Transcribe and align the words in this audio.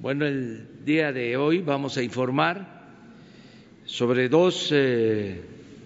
Bueno, 0.00 0.24
el 0.24 0.66
día 0.86 1.12
de 1.12 1.36
hoy 1.36 1.60
vamos 1.60 1.98
a 1.98 2.02
informar 2.02 2.86
sobre 3.84 4.30
dos 4.30 4.70
eh, 4.72 5.42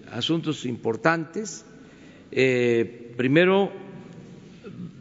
asuntos 0.09 0.65
importantes. 0.65 1.65
Eh, 2.31 3.11
primero, 3.17 3.73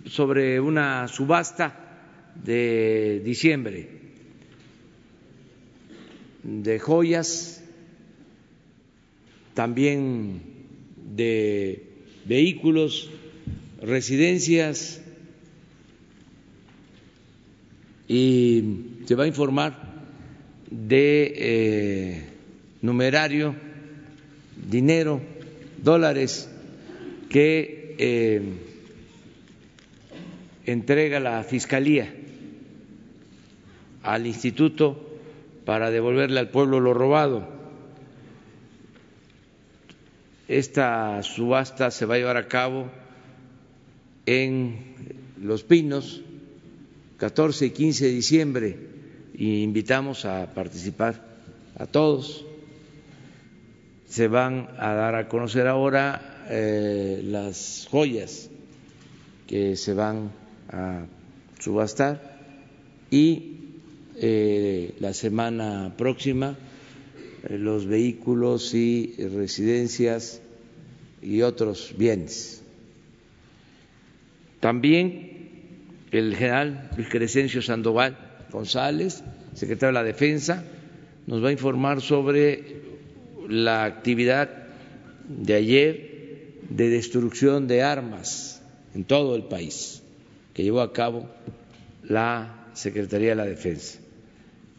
sobre 0.07 0.59
una 0.59 1.07
subasta 1.07 2.33
de 2.45 3.23
diciembre 3.25 3.89
de 6.43 6.81
joyas, 6.81 7.63
también 9.55 10.43
de 11.15 11.85
vehículos, 12.25 13.11
residencias 13.81 15.01
y 18.09 18.94
se 19.05 19.15
va 19.15 19.25
a 19.25 19.27
informar 19.27 19.77
de 20.71 21.35
eh, 21.37 22.25
numerario, 22.83 23.55
dinero, 24.69 25.21
dólares 25.83 26.49
que 27.29 27.95
eh, 27.99 28.43
entrega 30.67 31.21
la 31.21 31.43
Fiscalía 31.45 32.15
al 34.03 34.27
Instituto 34.27 35.19
para 35.65 35.91
devolverle 35.91 36.41
al 36.41 36.51
pueblo 36.51 36.81
lo 36.81 36.95
robado. 36.95 37.49
Esta 40.47 41.23
subasta 41.23 41.91
se 41.91 42.05
va 42.05 42.17
a 42.17 42.19
llevar 42.19 42.37
a 42.37 42.49
cabo 42.49 42.91
en 44.27 44.95
Los 45.41 45.63
Pinos, 45.63 46.23
14 47.17 47.67
y 47.67 47.71
15 47.71 48.05
de 48.05 48.11
diciembre, 48.11 48.94
y 49.35 49.63
invitamos 49.63 50.25
a 50.25 50.55
participar 50.55 51.21
a 51.77 51.87
todos. 51.87 52.45
Se 54.09 54.29
van 54.29 54.69
a 54.79 54.95
dar 54.95 55.15
a 55.17 55.29
conocer 55.29 55.67
ahora 55.67 56.47
eh, 56.49 57.21
las 57.25 57.89
joyas 57.91 58.49
que 59.47 59.77
se 59.77 59.93
van 59.93 60.31
a 60.71 61.07
subastar 61.59 62.39
y 63.11 63.57
eh, 64.17 64.95
la 65.01 65.13
semana 65.13 65.95
próxima 65.97 66.57
eh, 67.49 67.59
los 67.59 67.87
vehículos 67.87 68.73
y 68.75 69.15
residencias 69.19 70.41
y 71.23 71.43
otros 71.43 71.95
bienes. 71.99 72.63
También 74.61 75.33
el 76.13 76.37
general 76.37 76.91
Luis 76.97 77.09
Crescencio 77.09 77.61
Sandoval 77.61 78.24
González, 78.55 79.23
secretario 79.55 79.89
de 79.89 80.01
la 80.01 80.05
Defensa, 80.05 80.65
nos 81.27 81.43
va 81.43 81.49
a 81.49 81.53
informar 81.53 82.01
sobre 82.01 82.83
la 83.49 83.85
actividad 83.85 84.49
de 85.29 85.55
ayer 85.55 86.15
de 86.71 86.89
destrucción 86.89 87.67
de 87.67 87.83
armas 87.83 88.63
en 88.95 89.05
todo 89.05 89.35
el 89.35 89.45
país 89.45 90.03
que 90.55 90.63
llevó 90.63 90.81
a 90.81 90.93
cabo 90.93 91.29
la 92.05 92.69
Secretaría 92.75 93.31
de 93.31 93.35
la 93.35 93.45
Defensa. 93.45 93.99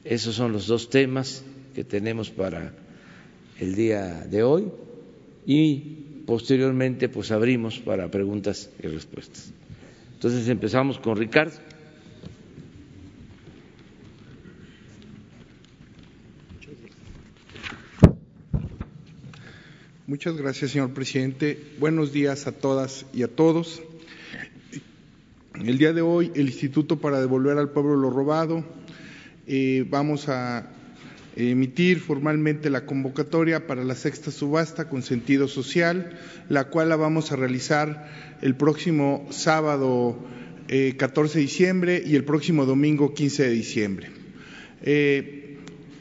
Esos 0.03 0.35
son 0.35 0.53
los 0.53 0.67
dos 0.67 0.89
temas 0.89 1.43
que 1.73 1.83
tenemos 1.83 2.29
para 2.29 2.73
el 3.59 3.75
día 3.75 4.25
de 4.29 4.43
hoy 4.43 4.71
y 5.45 5.79
posteriormente 6.25 7.09
pues 7.09 7.31
abrimos 7.31 7.79
para 7.79 8.09
preguntas 8.09 8.69
y 8.81 8.87
respuestas. 8.87 9.51
Entonces 10.13 10.47
empezamos 10.47 10.97
con 10.97 11.17
Ricardo. 11.17 11.53
Muchas 20.07 20.37
gracias, 20.37 20.69
señor 20.69 20.93
presidente. 20.93 21.57
Buenos 21.79 22.13
días 22.13 22.45
a 22.45 22.51
todas 22.51 23.07
y 23.11 23.23
a 23.23 23.27
todos. 23.27 23.81
El 25.55 25.79
día 25.79 25.93
de 25.93 26.01
hoy, 26.01 26.31
el 26.35 26.45
Instituto 26.45 26.97
para 26.99 27.19
Devolver 27.19 27.57
al 27.57 27.71
Pueblo 27.71 27.95
lo 27.95 28.11
Robado 28.11 28.63
eh, 29.47 29.83
vamos 29.89 30.29
a 30.29 30.69
emitir 31.35 32.01
formalmente 32.01 32.69
la 32.69 32.85
convocatoria 32.85 33.65
para 33.65 33.83
la 33.83 33.95
sexta 33.95 34.29
subasta 34.29 34.89
con 34.89 35.01
sentido 35.01 35.47
social, 35.47 36.19
la 36.49 36.65
cual 36.65 36.89
la 36.89 36.97
vamos 36.97 37.31
a 37.31 37.35
realizar 37.35 38.37
el 38.43 38.53
próximo 38.53 39.25
sábado 39.31 40.23
14 40.67 40.69
eh, 40.69 41.35
de 41.35 41.41
diciembre 41.41 42.03
y 42.05 42.15
el 42.15 42.25
próximo 42.25 42.67
domingo 42.67 43.15
15 43.15 43.41
de 43.41 43.49
diciembre. 43.49 44.09
Eh, 44.83 45.44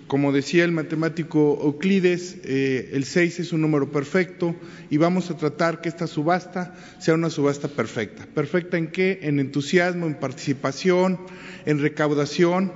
como 0.06 0.32
decía 0.32 0.64
el 0.64 0.72
matemático 0.72 1.58
Euclides, 1.62 2.38
el 2.44 3.04
6 3.04 3.40
es 3.40 3.52
un 3.52 3.62
número 3.62 3.90
perfecto 3.90 4.54
y 4.90 4.96
vamos 4.96 5.30
a 5.30 5.36
tratar 5.36 5.80
que 5.80 5.88
esta 5.88 6.06
subasta 6.06 6.74
sea 6.98 7.14
una 7.14 7.30
subasta 7.30 7.68
perfecta. 7.68 8.26
¿Perfecta 8.34 8.76
en 8.76 8.88
qué? 8.88 9.20
En 9.22 9.40
entusiasmo, 9.40 10.06
en 10.06 10.14
participación, 10.14 11.18
en 11.64 11.80
recaudación 11.80 12.72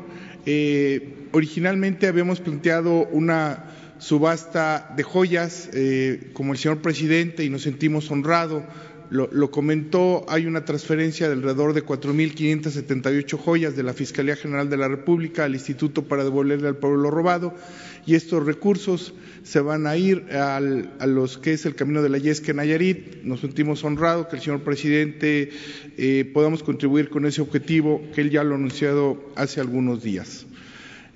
eh, 0.51 1.29
originalmente 1.33 2.07
habíamos 2.07 2.41
planteado 2.41 3.07
una 3.09 3.65
subasta 3.99 4.95
de 4.97 5.03
joyas, 5.03 5.69
eh, 5.75 6.31
como 6.33 6.53
el 6.53 6.59
señor 6.59 6.81
presidente, 6.81 7.45
y 7.45 7.51
nos 7.51 7.65
sentimos 7.65 8.11
honrados. 8.11 8.63
Lo, 9.11 9.51
comentó, 9.51 10.27
hay 10.29 10.45
una 10.45 10.67
transferencia 10.67 11.29
de 11.29 11.33
alrededor 11.33 11.73
de 11.73 11.83
4.578 11.83 13.39
joyas 13.39 13.75
de 13.75 13.83
la 13.83 13.95
Fiscalía 13.95 14.37
General 14.37 14.69
de 14.69 14.77
la 14.77 14.87
República 14.87 15.45
al 15.45 15.55
Instituto 15.55 16.05
para 16.05 16.25
devolverle 16.25 16.69
al 16.69 16.77
pueblo 16.77 17.11
robado 17.11 17.55
y 18.05 18.17
estos 18.17 18.45
recursos 18.45 19.15
se 19.45 19.61
van 19.61 19.87
a 19.87 19.97
ir 19.97 20.27
a 20.33 20.61
los 21.07 21.39
que 21.39 21.55
es 21.55 21.65
el 21.65 21.75
camino 21.75 22.03
de 22.03 22.11
la 22.11 22.19
Yesca 22.19 22.53
Nayarit. 22.53 23.23
Nos 23.23 23.41
sentimos 23.41 23.83
honrados 23.83 24.27
que 24.27 24.37
el 24.37 24.43
señor 24.43 24.61
presidente 24.61 25.51
eh, 25.97 26.31
podamos 26.35 26.63
contribuir 26.63 27.09
con 27.09 27.25
ese 27.25 27.41
objetivo 27.41 28.03
que 28.15 28.21
él 28.21 28.31
ya 28.31 28.45
lo 28.45 28.55
ha 28.55 28.59
anunciado 28.59 29.33
hace 29.37 29.61
algunos 29.61 30.03
días. 30.03 30.47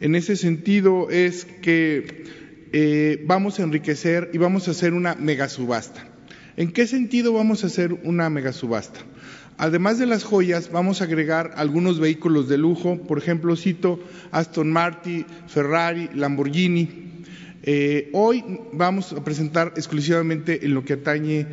En 0.01 0.15
ese 0.15 0.37
sentido 0.37 1.11
es 1.11 1.45
que 1.45 2.25
eh, 2.73 3.23
vamos 3.27 3.61
a 3.61 3.65
enriquecer 3.65 4.31
y 4.33 4.39
vamos 4.39 4.67
a 4.69 4.71
hacer 4.71 4.95
una 4.95 5.15
megasubasta. 5.15 6.12
¿En 6.57 6.73
qué 6.73 6.87
sentido 6.87 7.33
vamos 7.33 7.65
a 7.65 7.69
hacer 7.69 7.93
una 8.05 8.29
megasubasta? 8.31 9.01
Además 9.59 9.99
de 9.99 10.07
las 10.07 10.25
joyas, 10.25 10.71
vamos 10.73 11.01
a 11.01 11.05
agregar 11.05 11.53
algunos 11.57 12.01
vehículos 12.01 12.49
de 12.49 12.59
lujo, 12.59 12.99
por 12.99 13.19
ejemplo, 13.19 13.57
cito 13.57 14.01
Aston 14.33 14.71
Martin, 14.71 15.25
Ferrari, 15.47 16.11
Lamborghini, 16.15 17.13
eh, 17.65 18.11
hoy 18.13 18.43
vamos 18.73 19.13
a 19.13 19.23
presentar 19.23 19.75
exclusivamente 19.77 20.67
en 20.67 20.75
lo 20.75 20.85
que 20.85 20.95
atañe 20.95 21.47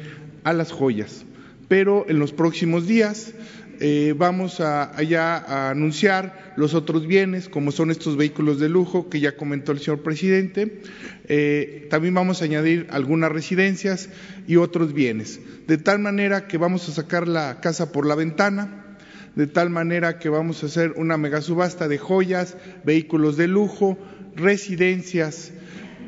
a 0.43 0.53
las 0.53 0.71
joyas, 0.71 1.23
pero 1.67 2.05
en 2.09 2.17
los 2.17 2.33
próximos 2.33 2.87
días 2.87 3.33
eh, 3.79 4.13
vamos 4.17 4.59
a, 4.59 4.95
allá 4.97 5.37
a 5.37 5.69
anunciar 5.69 6.53
los 6.55 6.73
otros 6.73 7.07
bienes, 7.07 7.49
como 7.49 7.71
son 7.71 7.91
estos 7.91 8.17
vehículos 8.17 8.59
de 8.59 8.69
lujo 8.69 9.09
que 9.09 9.19
ya 9.19 9.37
comentó 9.37 9.71
el 9.71 9.79
señor 9.79 10.01
presidente. 10.01 10.81
Eh, 11.27 11.87
también 11.89 12.13
vamos 12.13 12.41
a 12.41 12.45
añadir 12.45 12.87
algunas 12.89 13.31
residencias 13.31 14.09
y 14.47 14.57
otros 14.57 14.93
bienes, 14.93 15.39
de 15.67 15.77
tal 15.77 15.99
manera 15.99 16.47
que 16.47 16.57
vamos 16.57 16.87
a 16.89 16.91
sacar 16.91 17.27
la 17.27 17.61
casa 17.61 17.91
por 17.91 18.05
la 18.05 18.15
ventana, 18.15 18.97
de 19.35 19.47
tal 19.47 19.69
manera 19.69 20.19
que 20.19 20.29
vamos 20.29 20.63
a 20.63 20.65
hacer 20.65 20.93
una 20.97 21.17
megasubasta 21.17 21.87
de 21.87 21.97
joyas, 21.97 22.57
vehículos 22.83 23.37
de 23.37 23.47
lujo, 23.47 23.97
residencias, 24.35 25.53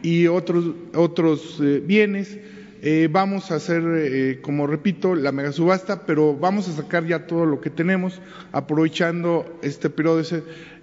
y 0.02 0.28
otros, 0.28 0.66
otros 0.96 1.60
eh, 1.62 1.82
bienes. 1.84 2.38
Eh, 2.84 3.08
vamos 3.12 3.52
a 3.52 3.56
hacer, 3.56 3.84
eh, 3.86 4.40
como 4.42 4.66
repito, 4.66 5.14
la 5.14 5.32
mega 5.32 5.52
subasta, 5.52 6.06
pero 6.08 6.36
vamos 6.36 6.68
a 6.68 6.72
sacar 6.72 7.06
ya 7.06 7.28
todo 7.28 7.46
lo 7.46 7.62
que 7.62 7.70
tenemos, 7.70 8.20
aprovechando 8.52 9.60
este 9.62 9.92
periodo 9.92 10.24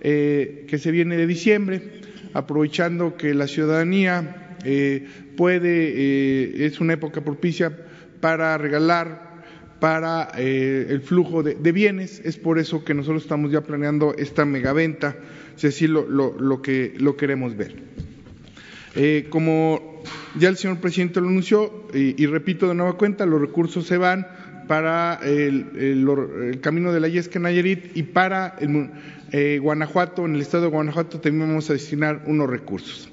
que 0.01 0.79
se 0.79 0.91
viene 0.93 1.17
de 1.17 1.27
diciembre, 1.27 2.01
aprovechando 2.35 3.17
que 3.17 3.35
la 3.35 3.49
ciudadanía 3.49 4.57
puede, 5.37 6.67
es 6.67 6.81
una 6.81 6.93
época 6.93 7.21
propicia 7.23 7.77
para 8.21 8.57
regalar 8.59 9.29
para 9.81 10.31
el 10.37 11.01
flujo 11.01 11.43
de, 11.43 11.73
bienes. 11.73 12.23
Es 12.25 12.37
por 12.37 12.61
eso 12.61 12.85
que 12.85 12.95
nosotros 12.95 13.23
estamos 13.23 13.51
ya 13.51 13.63
planeando 13.63 14.15
esta 14.17 14.45
megaventa, 14.45 15.17
si 15.57 15.67
así 15.67 15.89
lo, 15.89 16.07
lo, 16.09 16.63
que 16.63 16.95
lo 16.97 17.17
queremos 17.17 17.57
ver. 17.57 17.75
Eh, 18.95 19.27
como 19.31 19.88
ya 20.39 20.49
el 20.49 20.57
señor 20.57 20.79
presidente 20.79 21.21
lo 21.21 21.29
anunció, 21.29 21.89
y, 21.93 22.27
repito 22.27 22.69
de 22.69 22.75
nueva 22.75 22.95
cuenta, 22.95 23.27
los 23.27 23.41
recursos 23.41 23.87
se 23.87 23.97
van 23.97 24.27
para 24.67 25.21
el, 25.23 26.59
camino 26.61 26.93
de 26.93 27.01
la 27.01 27.09
Yesca 27.09 27.39
Nayarit 27.39 27.97
y 27.97 28.03
para 28.03 28.57
eh, 29.33 29.59
Guanajuato, 29.61 30.27
en 30.27 30.35
el 30.35 30.43
estado 30.43 30.65
de 30.65 30.71
Guanajuato 30.71 31.21
también 31.21 31.49
vamos 31.49 31.71
a 31.71 31.73
destinar 31.73 32.23
unos 32.27 32.49
recursos. 32.49 33.11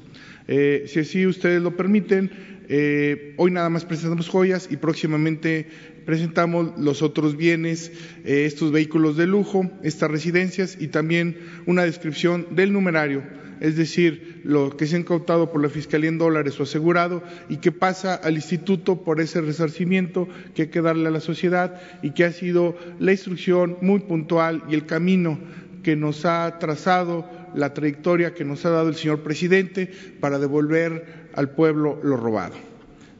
Eh, 0.47 0.85
si 0.87 0.99
así 0.99 1.25
ustedes 1.25 1.61
lo 1.61 1.75
permiten, 1.75 2.55
Eh, 2.67 3.33
hoy 3.37 3.51
nada 3.51 3.69
más 3.69 3.85
presentamos 3.85 4.27
joyas 4.27 4.67
y 4.71 4.77
próximamente 4.77 5.67
presentamos 6.05 6.79
los 6.79 7.01
otros 7.01 7.37
bienes, 7.37 7.91
estos 8.23 8.71
vehículos 8.71 9.17
de 9.17 9.27
lujo, 9.27 9.69
estas 9.83 10.09
residencias 10.09 10.77
y 10.79 10.87
también 10.87 11.37
una 11.65 11.83
descripción 11.83 12.47
del 12.51 12.73
numerario, 12.73 13.23
es 13.59 13.75
decir, 13.75 14.41
lo 14.43 14.75
que 14.75 14.87
se 14.87 14.95
ha 14.95 14.99
incautado 14.99 15.51
por 15.51 15.61
la 15.61 15.69
Fiscalía 15.69 16.09
en 16.09 16.17
dólares 16.17 16.59
o 16.59 16.63
asegurado 16.63 17.23
y 17.49 17.57
que 17.57 17.71
pasa 17.71 18.15
al 18.15 18.35
instituto 18.35 19.03
por 19.03 19.21
ese 19.21 19.41
resarcimiento 19.41 20.27
que 20.53 20.63
hay 20.63 20.67
que 20.69 20.81
darle 20.81 21.07
a 21.07 21.11
la 21.11 21.19
sociedad 21.19 21.81
y 22.01 22.11
que 22.11 22.25
ha 22.25 22.31
sido 22.31 22.75
la 22.99 23.11
instrucción 23.11 23.77
muy 23.81 23.99
puntual 23.99 24.63
y 24.69 24.73
el 24.73 24.85
camino 24.85 25.39
que 25.83 25.95
nos 25.95 26.25
ha 26.25 26.57
trazado, 26.59 27.29
la 27.53 27.73
trayectoria 27.73 28.33
que 28.33 28.43
nos 28.43 28.65
ha 28.65 28.71
dado 28.71 28.89
el 28.89 28.95
señor 28.95 29.21
presidente 29.21 29.89
para 30.19 30.39
devolver 30.39 31.29
al 31.33 31.51
pueblo 31.51 31.99
lo 32.01 32.17
robado. 32.17 32.55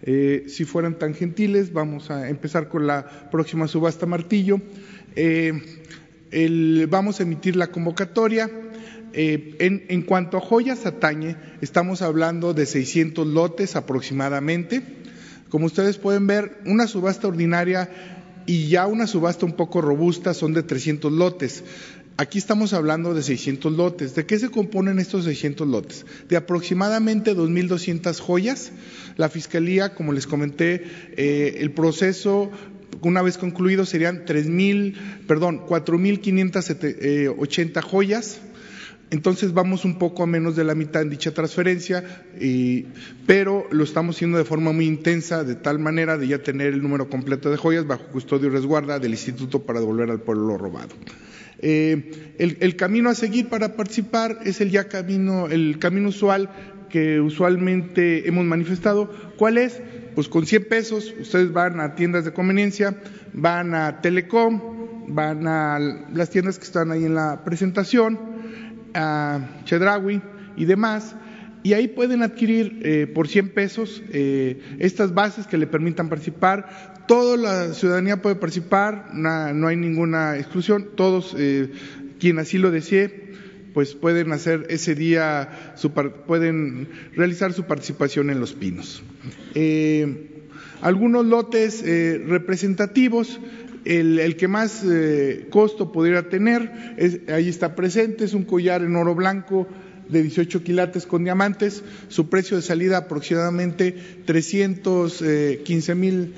Eh, 0.02 0.46
si 0.48 0.66
fueran 0.66 1.00
tan 1.00 1.14
gentiles, 1.14 1.74
vamos 1.74 2.12
a 2.12 2.30
empezar 2.30 2.68
con 2.68 2.88
la 2.88 3.30
próxima 3.32 3.68
subasta 3.68 4.06
martillo. 4.06 4.62
Eh, 5.16 5.54
vamos 6.90 7.20
a 7.20 7.24
emitir 7.24 7.56
la 7.56 7.68
convocatoria. 7.68 8.50
Eh, 9.18 9.86
en, 9.88 10.02
cuanto 10.02 10.36
a 10.36 10.42
joyas 10.42 10.86
atañe, 10.86 11.38
estamos 11.62 12.02
hablando 12.02 12.54
de 12.54 12.66
600 12.66 13.26
lotes 13.26 13.78
aproximadamente. 13.78 14.82
Como 15.48 15.68
ustedes 15.68 15.98
pueden 15.98 16.28
ver, 16.28 16.58
una 16.66 16.86
subasta 16.86 17.30
ordinaria 17.30 17.90
y 18.46 18.68
ya 18.68 18.88
una 18.88 19.08
subasta 19.08 19.46
un 19.46 19.54
poco 19.54 19.80
robusta 19.80 20.34
son 20.34 20.54
de 20.54 20.64
300 20.64 21.14
lotes. 21.14 21.64
Aquí 22.18 22.38
estamos 22.38 22.74
hablando 22.74 23.14
de 23.14 23.24
600 23.24 23.72
lotes. 23.72 24.16
¿De 24.16 24.26
qué 24.26 24.38
se 24.38 24.50
componen 24.50 25.00
estos 25.00 25.24
600 25.24 25.66
lotes? 25.66 26.06
De 26.28 26.36
aproximadamente 26.36 27.34
2.200 27.34 28.20
joyas. 28.20 28.74
La 29.16 29.30
Fiscalía, 29.30 29.96
como 29.96 30.12
les 30.12 30.28
comenté, 30.28 30.84
eh, 31.16 31.60
el 31.60 31.72
proceso 31.72 32.52
una 33.02 33.22
vez 33.22 33.38
concluido 33.38 33.86
serían 33.86 34.26
3.000, 34.26 35.26
perdón, 35.26 35.62
4.580 35.68 37.82
joyas. 37.82 38.42
Entonces 39.12 39.54
vamos 39.54 39.86
un 39.86 39.98
poco 40.00 40.24
a 40.24 40.26
menos 40.26 40.56
de 40.56 40.64
la 40.64 40.74
mitad 40.76 41.02
en 41.02 41.10
dicha 41.10 41.32
transferencia, 41.32 42.04
pero 43.28 43.68
lo 43.72 43.84
estamos 43.84 44.16
haciendo 44.16 44.38
de 44.38 44.46
forma 44.46 44.72
muy 44.72 44.86
intensa, 44.86 45.44
de 45.44 45.56
tal 45.56 45.80
manera 45.80 46.18
de 46.18 46.28
ya 46.28 46.40
tener 46.40 46.74
el 46.74 46.82
número 46.82 47.10
completo 47.10 47.52
de 47.52 47.58
joyas 47.58 47.86
bajo 47.86 48.06
custodio 48.08 48.48
y 48.48 48.52
resguarda 48.52 49.00
del 49.00 49.12
Instituto 49.12 49.64
para 49.64 49.80
devolver 49.80 50.10
al 50.10 50.22
pueblo 50.22 50.48
lo 50.48 50.58
robado. 50.58 50.96
Eh, 51.60 52.36
el, 52.38 52.76
camino 52.76 53.10
a 53.10 53.16
seguir 53.16 53.48
para 53.48 53.76
participar 53.76 54.40
es 54.44 54.60
el 54.60 54.72
ya 54.72 54.88
camino, 54.88 55.48
el 55.48 55.80
camino 55.80 56.10
usual 56.10 56.50
que 56.90 57.20
usualmente 57.22 58.28
hemos 58.28 58.46
manifestado. 58.46 59.10
¿Cuál 59.38 59.58
es? 59.58 59.82
Pues 60.16 60.28
con 60.30 60.46
100 60.46 60.68
pesos 60.68 61.14
ustedes 61.20 61.52
van 61.52 61.80
a 61.80 61.96
tiendas 61.96 62.26
de 62.26 62.34
conveniencia, 62.34 62.96
van 63.34 63.74
a 63.74 64.02
Telecom, 64.02 64.62
van 65.08 65.48
a 65.48 65.80
las 65.80 66.30
tiendas 66.30 66.58
que 66.58 66.66
están 66.66 66.92
ahí 66.92 67.06
en 67.06 67.16
la 67.16 67.44
presentación, 67.44 68.20
a 68.96 69.62
Chedrawi 69.66 70.22
y 70.58 70.66
demás, 70.66 71.16
y 71.64 71.74
ahí 71.74 71.88
pueden 71.88 72.24
adquirir 72.24 72.80
eh, 72.84 73.08
por 73.08 73.28
100 73.28 73.50
pesos 73.50 74.04
eh, 74.12 74.62
estas 74.80 75.14
bases 75.14 75.48
que 75.48 75.58
le 75.58 75.68
permitan 75.68 76.10
participar. 76.10 77.04
Toda 77.08 77.38
la 77.38 77.74
ciudadanía 77.74 78.22
puede 78.22 78.36
participar, 78.36 79.10
no 79.14 79.68
hay 79.68 79.76
ninguna 79.76 80.38
exclusión, 80.38 80.90
todos, 80.96 81.36
eh, 81.38 81.72
quien 82.20 82.40
así 82.40 82.58
lo 82.58 82.72
desee, 82.72 83.26
pues 83.76 83.94
pueden 83.94 84.32
hacer 84.32 84.68
ese 84.70 84.96
día, 84.96 85.74
su, 85.76 85.92
pueden 85.92 86.88
realizar 87.14 87.52
su 87.52 87.66
participación 87.66 88.30
en 88.30 88.40
los 88.40 88.54
pinos. 88.54 89.04
Eh, 89.54 90.30
algunos 90.82 91.26
lotes 91.26 91.84
eh, 91.84 92.24
representativos, 92.26 93.40
el, 93.86 94.36
que 94.36 94.48
más 94.48 94.84
costo 95.50 95.92
pudiera 95.92 96.30
tener, 96.30 96.96
ahí 97.28 97.48
está 97.48 97.76
presente, 97.76 98.26
es 98.26 98.34
un 98.34 98.44
collar 98.44 98.82
en 98.82 98.96
oro 98.96 99.16
blanco 99.16 99.68
de 100.10 100.22
18 100.24 100.64
quilates 100.64 101.06
con 101.06 101.24
diamantes, 101.24 101.84
su 102.10 102.30
precio 102.30 102.58
de 102.58 102.64
salida 102.64 102.98
aproximadamente 102.98 103.96
315 104.26 105.96
mil 105.96 106.34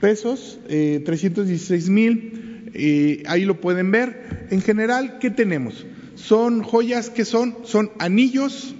pesos, 0.00 0.58
eh, 0.68 1.02
316 1.04 1.88
mil, 1.90 2.70
eh, 2.74 3.22
ahí 3.26 3.44
lo 3.44 3.60
pueden 3.60 3.90
ver. 3.90 4.46
En 4.50 4.62
general, 4.62 5.18
¿qué 5.18 5.30
tenemos? 5.30 5.86
Son 6.14 6.62
joyas 6.62 7.10
que 7.10 7.24
son, 7.24 7.58
son 7.64 7.90
anillos, 7.98 8.74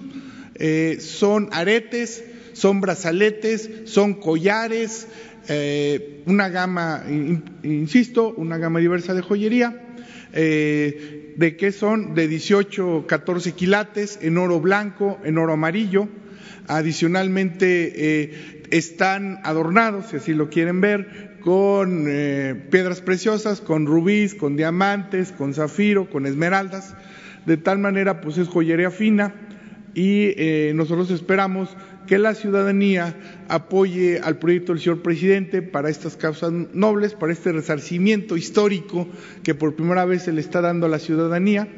eh, 0.55 0.97
son 0.99 1.49
aretes, 1.51 2.23
son 2.53 2.81
brazaletes, 2.81 3.69
son 3.85 4.15
collares, 4.15 5.07
eh, 5.47 6.23
una 6.25 6.49
gama, 6.49 7.03
insisto, 7.63 8.33
una 8.35 8.57
gama 8.57 8.79
diversa 8.79 9.13
de 9.13 9.21
joyería. 9.21 9.87
¿De 10.33 11.55
qué 11.57 11.71
son? 11.71 12.13
De 12.13 12.27
18, 12.27 13.05
14 13.07 13.51
quilates 13.53 14.19
en 14.21 14.37
oro 14.37 14.59
blanco, 14.59 15.19
en 15.23 15.37
oro 15.37 15.53
amarillo. 15.53 16.07
Adicionalmente, 16.67 18.61
están 18.71 19.39
adornados, 19.43 20.07
si 20.07 20.17
así 20.17 20.33
lo 20.33 20.49
quieren 20.49 20.81
ver, 20.81 21.37
con 21.41 22.05
eh, 22.07 22.55
piedras 22.71 23.01
preciosas, 23.01 23.61
con 23.61 23.85
rubíes, 23.85 24.33
con 24.33 24.55
diamantes, 24.55 25.31
con 25.31 25.53
zafiro, 25.53 26.09
con 26.09 26.25
esmeraldas. 26.25 26.95
De 27.45 27.57
tal 27.57 27.79
manera, 27.79 28.21
pues 28.21 28.37
es 28.37 28.47
joyería 28.47 28.91
fina 28.91 29.33
y 29.93 30.33
eh, 30.37 30.71
nosotros 30.73 31.11
esperamos 31.11 31.75
que 32.11 32.19
la 32.19 32.35
ciudadanía 32.35 33.15
apoye 33.47 34.19
al 34.19 34.37
proyecto 34.37 34.73
del 34.73 34.81
señor 34.81 35.01
presidente 35.01 35.61
para 35.61 35.89
estas 35.89 36.17
causas 36.17 36.51
nobles, 36.51 37.13
para 37.13 37.31
este 37.31 37.53
resarcimiento 37.53 38.35
histórico 38.35 39.07
que 39.43 39.55
por 39.55 39.77
primera 39.77 40.03
vez 40.03 40.23
se 40.23 40.33
le 40.33 40.41
está 40.41 40.59
dando 40.59 40.87
a 40.87 40.89
la 40.89 40.99
ciudadanía 40.99 41.69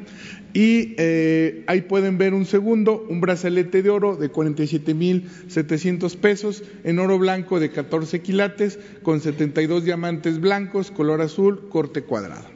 y 0.51 0.95
eh, 0.97 1.63
ahí 1.67 1.81
pueden 1.81 2.17
ver 2.17 2.33
un 2.33 2.47
segundo, 2.47 3.05
un 3.07 3.21
brazalete 3.21 3.83
de 3.83 3.91
oro 3.91 4.15
de 4.15 4.29
47 4.29 4.95
mil 4.95 5.29
700 5.49 6.15
pesos, 6.15 6.63
en 6.83 6.97
oro 6.97 7.19
blanco 7.19 7.59
de 7.59 7.69
14 7.69 8.21
quilates, 8.21 8.79
con 9.03 9.21
72 9.21 9.83
diamantes 9.85 10.39
blancos, 10.39 10.89
color 10.89 11.21
azul, 11.21 11.69
corte 11.69 12.05
cuadrado. 12.05 12.53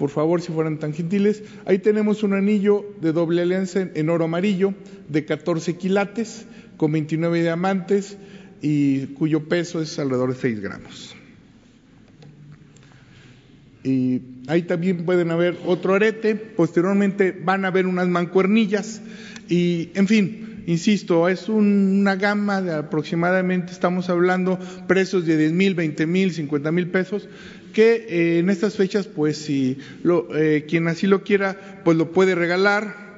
Por 0.00 0.08
favor, 0.08 0.40
si 0.40 0.50
fueran 0.50 0.78
tan 0.78 0.94
gentiles. 0.94 1.42
Ahí 1.66 1.78
tenemos 1.78 2.22
un 2.22 2.32
anillo 2.32 2.86
de 3.02 3.12
doble 3.12 3.42
alianza 3.42 3.86
en 3.94 4.08
oro 4.08 4.24
amarillo 4.24 4.72
de 5.10 5.26
14 5.26 5.76
quilates, 5.76 6.46
con 6.80 6.92
29 6.92 7.42
diamantes 7.42 8.16
y 8.62 9.08
cuyo 9.08 9.50
peso 9.50 9.82
es 9.82 9.98
alrededor 9.98 10.32
de 10.32 10.40
6 10.40 10.60
gramos. 10.60 11.14
Y 13.84 14.22
ahí 14.46 14.62
también 14.62 15.04
pueden 15.04 15.30
haber 15.30 15.58
otro 15.66 15.92
arete, 15.92 16.36
posteriormente 16.36 17.38
van 17.38 17.66
a 17.66 17.68
haber 17.68 17.86
unas 17.86 18.08
mancuernillas 18.08 19.02
y, 19.46 19.90
en 19.92 20.08
fin, 20.08 20.64
insisto, 20.66 21.28
es 21.28 21.50
una 21.50 22.16
gama 22.16 22.62
de 22.62 22.72
aproximadamente, 22.72 23.72
estamos 23.72 24.08
hablando 24.08 24.58
precios 24.86 25.26
de 25.26 25.36
10 25.36 25.52
mil, 25.52 25.74
20 25.74 26.06
mil, 26.06 26.32
50 26.32 26.72
mil 26.72 26.86
pesos, 26.86 27.28
que 27.74 28.06
eh, 28.08 28.38
en 28.38 28.48
estas 28.48 28.76
fechas, 28.76 29.06
pues 29.06 29.36
si 29.36 29.76
eh, 30.34 30.64
quien 30.66 30.88
así 30.88 31.06
lo 31.06 31.24
quiera, 31.24 31.82
pues 31.84 31.98
lo 31.98 32.10
puede 32.12 32.34
regalar. 32.34 33.10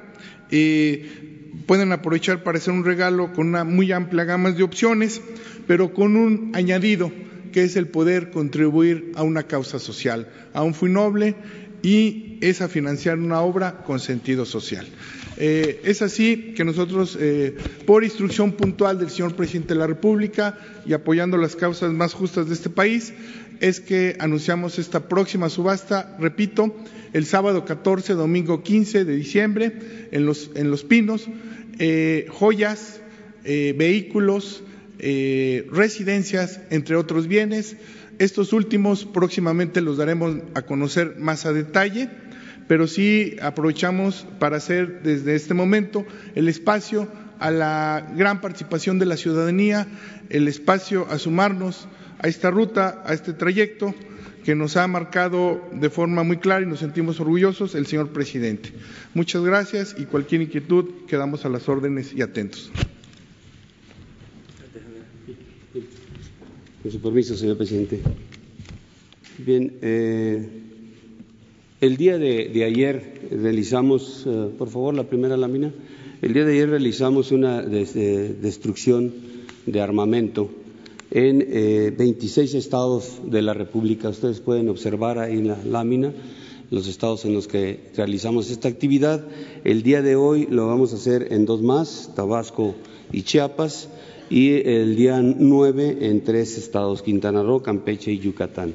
Pueden 1.65 1.91
aprovechar 1.91 2.43
para 2.43 2.57
hacer 2.57 2.73
un 2.73 2.85
regalo 2.85 3.33
con 3.33 3.47
una 3.47 3.63
muy 3.63 3.91
amplia 3.91 4.23
gama 4.23 4.51
de 4.51 4.63
opciones, 4.63 5.21
pero 5.67 5.93
con 5.93 6.15
un 6.15 6.51
añadido 6.53 7.11
que 7.51 7.63
es 7.63 7.75
el 7.75 7.87
poder 7.87 8.31
contribuir 8.31 9.11
a 9.15 9.23
una 9.23 9.43
causa 9.43 9.79
social, 9.79 10.27
a 10.53 10.63
un 10.63 10.73
fin 10.73 10.93
noble 10.93 11.35
y 11.83 12.37
es 12.41 12.61
a 12.61 12.67
financiar 12.67 13.19
una 13.19 13.41
obra 13.41 13.83
con 13.85 13.99
sentido 13.99 14.45
social. 14.45 14.87
Eh, 15.37 15.81
es 15.83 16.01
así 16.01 16.53
que 16.55 16.63
nosotros, 16.63 17.17
eh, 17.19 17.55
por 17.85 18.03
instrucción 18.03 18.51
puntual 18.53 18.99
del 18.99 19.09
señor 19.09 19.35
presidente 19.35 19.73
de 19.73 19.79
la 19.79 19.87
República 19.87 20.57
y 20.85 20.93
apoyando 20.93 21.37
las 21.37 21.55
causas 21.55 21.91
más 21.91 22.13
justas 22.13 22.47
de 22.47 22.53
este 22.53 22.69
país, 22.69 23.13
es 23.63 23.79
que 23.79 24.17
anunciamos 24.19 24.77
esta 24.77 25.07
próxima 25.07 25.47
subasta, 25.47 26.17
repito, 26.19 26.75
el 27.13 27.25
sábado 27.25 27.63
14, 27.63 28.13
domingo 28.13 28.61
15 28.61 29.05
de 29.05 29.15
diciembre, 29.15 30.09
en 30.11 30.25
Los, 30.25 30.51
en 30.55 30.69
los 30.69 30.83
Pinos, 30.83 31.29
eh, 31.79 32.27
joyas, 32.29 32.99
vehículos, 33.45 34.63
eh, 34.99 35.65
residencias, 35.71 36.59
entre 36.71 36.97
otros 36.97 37.27
bienes. 37.27 37.77
Estos 38.19 38.51
últimos 38.51 39.05
próximamente 39.05 39.79
los 39.79 39.97
daremos 39.97 40.37
a 40.55 40.63
conocer 40.63 41.15
más 41.17 41.45
a 41.45 41.53
detalle, 41.53 42.09
pero 42.67 42.87
sí 42.87 43.37
aprovechamos 43.41 44.27
para 44.39 44.57
hacer 44.57 45.03
desde 45.03 45.35
este 45.35 45.53
momento 45.53 46.05
el 46.35 46.49
espacio 46.49 47.09
a 47.39 47.49
la 47.49 48.13
gran 48.15 48.41
participación 48.41 48.99
de 48.99 49.05
la 49.05 49.17
ciudadanía, 49.17 49.87
el 50.29 50.47
espacio 50.49 51.07
a 51.09 51.17
sumarnos 51.17 51.87
a 52.23 52.29
esta 52.29 52.49
ruta, 52.49 53.03
a 53.05 53.13
este 53.13 53.33
trayecto 53.33 53.93
que 54.45 54.55
nos 54.55 54.77
ha 54.77 54.87
marcado 54.87 55.61
de 55.73 55.89
forma 55.89 56.23
muy 56.23 56.37
clara 56.37 56.63
y 56.63 56.67
nos 56.67 56.79
sentimos 56.79 57.19
orgullosos 57.19 57.75
el 57.75 57.85
señor 57.85 58.09
presidente. 58.09 58.69
Muchas 59.13 59.43
gracias 59.43 59.95
y 59.97 60.05
cualquier 60.05 60.41
inquietud 60.41 60.85
quedamos 61.07 61.45
a 61.45 61.49
las 61.49 61.67
órdenes 61.67 62.13
y 62.13 62.21
atentos. 62.21 62.71
Con 66.81 66.91
su 66.91 67.01
permiso, 67.01 67.35
señor 67.35 67.57
presidente. 67.57 68.01
Bien, 69.37 69.73
eh, 69.81 70.47
el 71.81 71.97
día 71.97 72.17
de, 72.17 72.63
ayer 72.63 73.21
realizamos, 73.31 74.23
eh, 74.25 74.49
por 74.57 74.69
favor, 74.69 74.93
la 74.93 75.03
primera 75.03 75.35
lámina. 75.35 75.73
El 76.21 76.33
día 76.33 76.45
de 76.45 76.53
ayer 76.53 76.69
realizamos 76.69 77.33
una 77.33 77.61
destrucción 77.61 79.13
de 79.65 79.81
armamento 79.81 80.62
en 81.15 81.95
26 81.95 82.55
estados 82.55 83.21
de 83.25 83.41
la 83.43 83.53
República. 83.53 84.09
Ustedes 84.09 84.39
pueden 84.39 84.67
observar 84.67 85.19
ahí 85.19 85.37
en 85.37 85.47
la 85.47 85.57
lámina 85.63 86.11
los 86.73 86.87
estados 86.87 87.23
en 87.25 87.35
los 87.35 87.47
que 87.47 87.91
realizamos 87.95 88.49
esta 88.49 88.67
actividad. 88.67 89.23
El 89.63 89.83
día 89.83 90.01
de 90.01 90.15
hoy 90.15 90.47
lo 90.49 90.65
vamos 90.65 90.91
a 90.91 90.95
hacer 90.95 91.27
en 91.31 91.45
dos 91.45 91.61
más, 91.61 92.11
Tabasco 92.15 92.73
y 93.11 93.21
Chiapas, 93.21 93.89
y 94.31 94.53
el 94.53 94.95
día 94.95 95.21
nueve 95.21 95.95
en 96.01 96.23
tres 96.23 96.57
estados, 96.57 97.03
Quintana 97.03 97.43
Roo, 97.43 97.61
Campeche 97.61 98.11
y 98.11 98.17
Yucatán. 98.17 98.73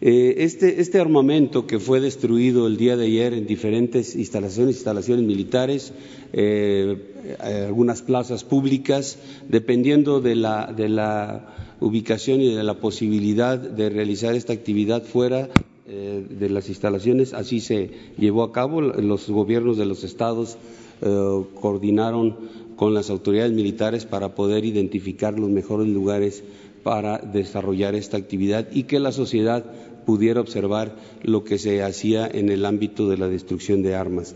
Eh, 0.00 0.44
este, 0.44 0.80
este, 0.80 1.00
armamento 1.00 1.66
que 1.66 1.80
fue 1.80 1.98
destruido 1.98 2.68
el 2.68 2.76
día 2.76 2.96
de 2.96 3.06
ayer 3.06 3.32
en 3.34 3.46
diferentes 3.46 4.14
instalaciones, 4.14 4.76
instalaciones 4.76 5.24
militares, 5.24 5.92
eh, 6.32 7.34
algunas 7.40 8.02
plazas 8.02 8.44
públicas, 8.44 9.18
dependiendo 9.48 10.20
de 10.20 10.36
la 10.36 11.54
ubicación 11.80 12.40
y 12.40 12.54
de 12.54 12.62
la 12.62 12.80
posibilidad 12.80 13.58
de 13.58 13.90
realizar 13.90 14.34
esta 14.34 14.52
actividad 14.52 15.02
fuera 15.02 15.48
eh, 15.86 16.24
de 16.28 16.48
las 16.48 16.68
instalaciones. 16.68 17.34
Así 17.34 17.60
se 17.60 17.90
llevó 18.18 18.42
a 18.42 18.52
cabo. 18.52 18.80
Los 18.80 19.28
gobiernos 19.28 19.76
de 19.76 19.86
los 19.86 20.04
estados 20.04 20.56
eh, 21.02 21.44
coordinaron 21.60 22.36
con 22.76 22.94
las 22.94 23.10
autoridades 23.10 23.52
militares 23.52 24.04
para 24.06 24.34
poder 24.34 24.64
identificar 24.64 25.38
los 25.38 25.50
mejores 25.50 25.88
lugares 25.88 26.42
para 26.82 27.18
desarrollar 27.18 27.94
esta 27.94 28.16
actividad 28.16 28.68
y 28.72 28.84
que 28.84 29.00
la 29.00 29.12
sociedad 29.12 29.64
pudiera 30.04 30.40
observar 30.40 30.96
lo 31.22 31.44
que 31.44 31.58
se 31.58 31.82
hacía 31.82 32.26
en 32.26 32.50
el 32.50 32.64
ámbito 32.64 33.08
de 33.08 33.16
la 33.16 33.28
destrucción 33.28 33.82
de 33.82 33.94
armas. 33.94 34.34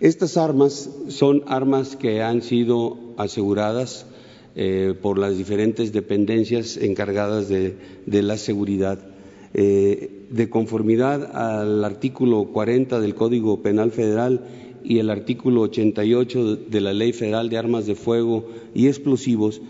Estas 0.00 0.36
armas 0.36 0.90
son 1.08 1.42
armas 1.46 1.96
que 1.96 2.22
han 2.22 2.42
sido 2.42 2.98
aseguradas 3.16 4.06
eh, 4.56 4.94
por 5.00 5.18
las 5.18 5.36
diferentes 5.36 5.92
dependencias 5.92 6.76
encargadas 6.76 7.48
de 7.48 7.76
la 8.22 8.36
seguridad. 8.36 9.14
Eh, 9.56 10.10
de 10.30 10.50
conformidad 10.50 11.36
al 11.36 11.84
artículo 11.84 12.46
40 12.46 12.98
del 12.98 13.14
Código 13.14 13.62
Penal 13.62 13.92
Federal 13.92 14.44
y 14.82 14.98
el 14.98 15.10
artículo 15.10 15.60
88 15.60 16.56
de 16.56 16.80
la 16.80 16.92
Ley 16.92 17.12
Federal 17.12 17.48
de 17.50 17.58
Armas 17.58 17.86
de 17.86 17.94
Fuego 17.94 18.48
y 18.74 18.88
Explosivos, 18.88 19.62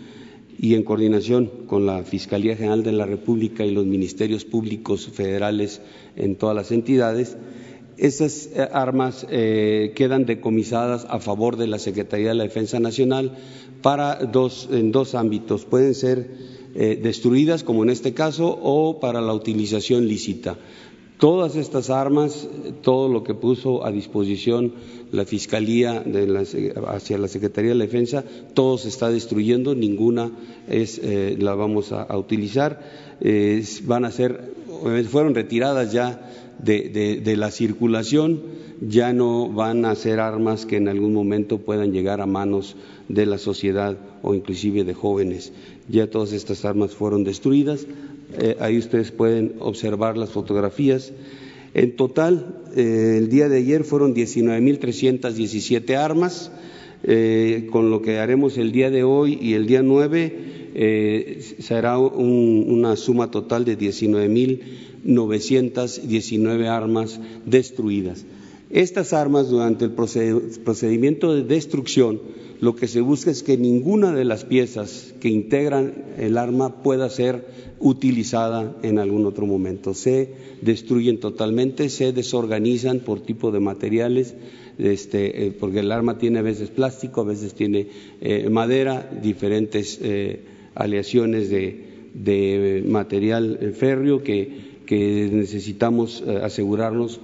y 0.57 0.73
en 0.73 0.81
coordinación 0.81 1.51
con 1.67 1.85
la 1.85 2.01
Fiscalía 2.01 2.55
General 2.55 2.81
de 2.81 2.93
la 2.93 3.05
República 3.05 3.63
y 3.63 3.71
los 3.71 3.85
ministerios 3.85 4.43
públicos 4.43 5.07
federales 5.07 5.81
en 6.15 6.35
todas 6.35 6.55
las 6.55 6.71
entidades, 6.71 7.37
esas 7.97 8.49
eh, 8.55 8.67
armas 8.71 9.27
quedan 9.29 10.25
decomisadas 10.25 11.05
a 11.07 11.19
favor 11.19 11.57
de 11.57 11.67
la 11.67 11.77
Secretaría 11.77 12.29
de 12.29 12.35
la 12.35 12.43
Defensa 12.43 12.79
Nacional 12.79 13.37
para 13.85 14.15
dos, 14.15 14.67
en 14.71 14.91
dos 14.91 15.13
ámbitos. 15.13 15.63
Pueden 15.63 15.93
ser 15.93 16.27
eh, 16.73 16.99
destruidas, 16.99 17.63
como 17.63 17.83
en 17.83 17.91
este 17.91 18.15
caso, 18.15 18.47
o 18.47 18.99
para 18.99 19.21
la 19.21 19.31
utilización 19.31 20.07
lícita. 20.07 20.57
Todas 21.19 21.55
estas 21.55 21.91
armas, 21.91 22.49
todo 22.81 23.09
lo 23.09 23.23
que 23.23 23.35
puso 23.35 23.85
a 23.85 23.91
disposición 23.91 24.73
la 25.11 25.23
Fiscalía 25.23 26.03
hacia 26.87 27.19
la 27.19 27.27
Secretaría 27.27 27.69
de 27.69 27.75
la 27.75 27.85
Defensa, 27.85 28.23
todo 28.55 28.79
se 28.79 28.87
está 28.87 29.11
destruyendo, 29.11 29.75
ninguna 29.75 30.31
es, 30.67 30.99
eh, 31.03 31.37
la 31.39 31.53
vamos 31.53 31.91
a, 31.91 32.17
utilizar. 32.17 32.81
van 33.83 34.03
a 34.03 34.09
ser, 34.09 34.51
fueron 35.11 35.35
retiradas 35.35 35.93
ya 35.93 36.31
de 36.57 37.35
la 37.37 37.51
circulación, 37.51 38.41
ya 38.81 39.13
no 39.13 39.49
van 39.49 39.85
a 39.85 39.95
ser 39.95 40.19
armas 40.19 40.65
que 40.65 40.77
en 40.77 40.87
algún 40.87 41.13
momento 41.13 41.59
puedan 41.59 41.91
llegar 41.91 42.21
a 42.21 42.25
manos 42.25 42.75
de 43.07 43.25
la 43.25 43.37
sociedad 43.37 43.97
o 44.21 44.33
inclusive 44.33 44.83
de 44.83 44.93
jóvenes. 44.93 45.53
Ya 45.87 46.07
todas 46.07 46.33
estas 46.33 46.65
armas 46.65 46.91
fueron 46.91 47.23
destruidas. 47.23 47.87
Eh, 48.37 48.57
ahí 48.59 48.77
ustedes 48.77 49.11
pueden 49.11 49.53
observar 49.59 50.17
las 50.17 50.31
fotografías. 50.31 51.13
En 51.73 51.95
total, 51.95 52.63
eh, 52.75 53.15
el 53.17 53.29
día 53.29 53.47
de 53.49 53.57
ayer 53.57 53.83
fueron 53.83 54.15
19.317 54.15 55.95
armas. 55.95 56.51
Eh, 57.07 57.67
con 57.71 57.91
lo 57.91 58.01
que 58.01 58.17
haremos 58.17 58.57
el 58.57 58.71
día 58.71 58.89
de 58.89 59.03
hoy 59.03 59.37
y 59.39 59.53
el 59.53 59.67
día 59.67 59.83
9 59.83 60.55
será 61.59 61.99
una 61.99 62.95
suma 62.95 63.29
total 63.31 63.63
de 63.63 63.77
19.919 63.77 66.67
armas 66.67 67.19
destruidas. 67.45 68.25
Estas 68.69 69.13
armas 69.13 69.49
durante 69.49 69.85
el 69.85 69.91
procedimiento 69.91 71.33
de 71.33 71.43
destrucción 71.43 72.19
lo 72.61 72.75
que 72.75 72.87
se 72.87 73.01
busca 73.01 73.31
es 73.31 73.43
que 73.43 73.57
ninguna 73.57 74.13
de 74.13 74.25
las 74.25 74.45
piezas 74.45 75.13
que 75.19 75.29
integran 75.29 75.93
el 76.17 76.37
arma 76.37 76.81
pueda 76.83 77.09
ser 77.09 77.45
utilizada 77.79 78.77
en 78.81 78.97
algún 78.97 79.25
otro 79.25 79.45
momento. 79.45 79.93
Se 79.93 80.29
destruyen 80.61 81.19
totalmente, 81.19 81.89
se 81.89 82.13
desorganizan 82.13 82.99
por 82.99 83.19
tipo 83.19 83.51
de 83.51 83.59
materiales, 83.59 84.35
este, 84.77 85.47
eh, 85.47 85.51
porque 85.51 85.79
el 85.79 85.91
arma 85.91 86.17
tiene 86.17 86.39
a 86.39 86.43
veces 86.43 86.69
plástico, 86.69 87.21
a 87.21 87.25
veces 87.25 87.53
tiene 87.53 87.87
eh, 88.21 88.49
madera, 88.49 89.11
diferentes 89.21 89.99
eh, 90.01 90.39
aleaciones 90.73 91.49
de, 91.49 91.93
material 92.87 93.73
férreo 93.77 94.23
que, 94.23 94.79
que 94.85 95.29
necesitamos 95.31 96.23
asegurarnos 96.41 97.19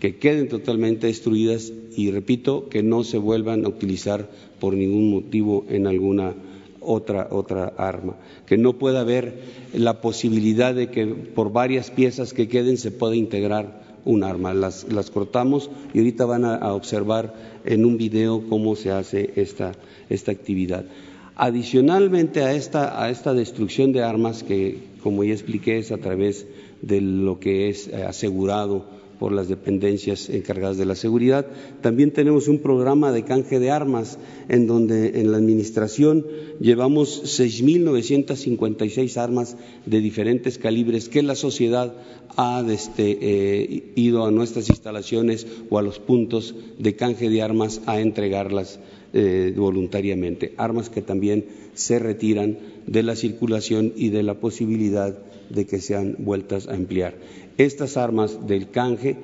que 0.00 0.16
queden 0.16 0.48
totalmente 0.48 1.06
destruidas 1.06 1.72
y 1.96 2.10
repito 2.10 2.68
que 2.68 2.82
no 2.82 3.04
se 3.04 3.18
vuelvan 3.18 3.64
a 3.64 3.68
utilizar 3.68 4.28
por 4.60 4.74
ningún 4.74 5.10
motivo 5.10 5.64
en 5.68 5.86
alguna 5.86 6.34
otra, 6.80 7.28
otra 7.30 7.72
arma, 7.76 8.16
que 8.46 8.56
no 8.56 8.74
pueda 8.74 9.00
haber 9.00 9.34
la 9.74 10.00
posibilidad 10.00 10.74
de 10.74 10.90
que 10.90 11.06
por 11.06 11.52
varias 11.52 11.90
piezas 11.90 12.32
que 12.32 12.48
queden 12.48 12.76
se 12.78 12.90
pueda 12.90 13.16
integrar 13.16 13.84
un 14.04 14.22
arma. 14.22 14.54
Las, 14.54 14.90
las 14.90 15.10
cortamos 15.10 15.68
y 15.92 15.98
ahorita 15.98 16.24
van 16.24 16.44
a, 16.44 16.72
observar 16.72 17.34
en 17.64 17.84
un 17.84 17.98
video 17.98 18.48
cómo 18.48 18.76
se 18.76 18.92
hace 18.92 19.32
esta, 19.36 19.72
esta 20.08 20.32
actividad. 20.32 20.84
Adicionalmente 21.34 22.42
a 22.42 22.54
esta, 22.54 23.02
a 23.02 23.10
esta 23.10 23.34
destrucción 23.34 23.92
de 23.92 24.02
armas, 24.02 24.42
que 24.42 24.78
como 25.02 25.24
ya 25.24 25.32
expliqué 25.32 25.78
es 25.78 25.92
a 25.92 25.98
través 25.98 26.46
de 26.80 27.00
lo 27.00 27.40
que 27.40 27.68
es 27.68 27.88
eh, 27.88 28.04
asegurado 28.04 28.95
por 29.18 29.32
las 29.32 29.48
dependencias 29.48 30.28
encargadas 30.28 30.76
de 30.76 30.84
la 30.84 30.94
seguridad. 30.94 31.46
También 31.80 32.12
tenemos 32.12 32.48
un 32.48 32.58
programa 32.58 33.12
de 33.12 33.24
canje 33.24 33.58
de 33.58 33.70
armas 33.70 34.18
en 34.48 34.66
donde 34.66 35.20
en 35.20 35.32
la 35.32 35.38
administración 35.38 36.26
llevamos 36.60 37.40
6.956 37.40 39.16
armas 39.16 39.56
de 39.86 40.00
diferentes 40.00 40.58
calibres 40.58 41.08
que 41.08 41.22
la 41.22 41.34
sociedad 41.34 41.94
ha 42.36 42.64
este, 42.68 43.18
eh, 43.20 43.92
ido 43.94 44.26
a 44.26 44.30
nuestras 44.30 44.68
instalaciones 44.68 45.46
o 45.70 45.78
a 45.78 45.82
los 45.82 45.98
puntos 45.98 46.54
de 46.78 46.96
canje 46.96 47.30
de 47.30 47.42
armas 47.42 47.80
a 47.86 48.00
entregarlas 48.00 48.78
eh, 49.12 49.54
voluntariamente. 49.56 50.52
Armas 50.56 50.90
que 50.90 51.02
también 51.02 51.46
se 51.74 51.98
retiran 51.98 52.58
de 52.86 53.02
la 53.02 53.16
circulación 53.16 53.92
y 53.96 54.10
de 54.10 54.22
la 54.22 54.34
posibilidad 54.34 55.16
de 55.48 55.64
que 55.64 55.80
sean 55.80 56.16
vueltas 56.18 56.66
a 56.68 56.74
emplear 56.74 57.14
estas 57.58 57.96
armas 57.96 58.46
del 58.46 58.70
canje 58.70 59.16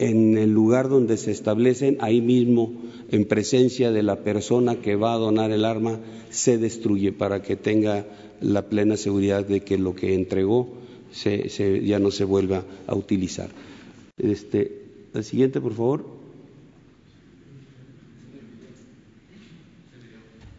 en 0.00 0.38
el 0.38 0.50
lugar 0.50 0.88
donde 0.88 1.18
se 1.18 1.30
establecen, 1.30 1.98
ahí 2.00 2.22
mismo, 2.22 2.72
en 3.10 3.26
presencia 3.26 3.90
de 3.90 4.02
la 4.02 4.24
persona 4.24 4.76
que 4.76 4.96
va 4.96 5.12
a 5.12 5.18
donar 5.18 5.50
el 5.50 5.66
arma, 5.66 6.00
se 6.30 6.56
destruye 6.56 7.12
para 7.12 7.42
que 7.42 7.56
tenga 7.56 8.06
la 8.40 8.66
plena 8.66 8.96
seguridad 8.96 9.44
de 9.44 9.60
que 9.60 9.76
lo 9.76 9.94
que 9.94 10.14
entregó 10.14 10.70
ya 11.84 11.98
no 11.98 12.10
se 12.10 12.24
vuelva 12.24 12.64
a 12.86 12.94
utilizar. 12.94 13.50
Este, 14.16 14.84
la 15.12 15.22
siguiente, 15.22 15.60
por 15.60 15.74
favor. 15.74 16.06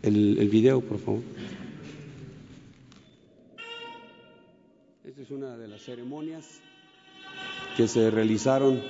El, 0.04 0.38
el 0.38 0.50
video, 0.50 0.82
por 0.82 1.00
favor. 1.00 1.22
Esta 5.04 5.22
es 5.22 5.32
una 5.32 5.58
de 5.58 5.68
las 5.68 5.82
ceremonias 5.82 6.61
que 7.76 7.88
se 7.88 8.12
realizaron 8.12 8.82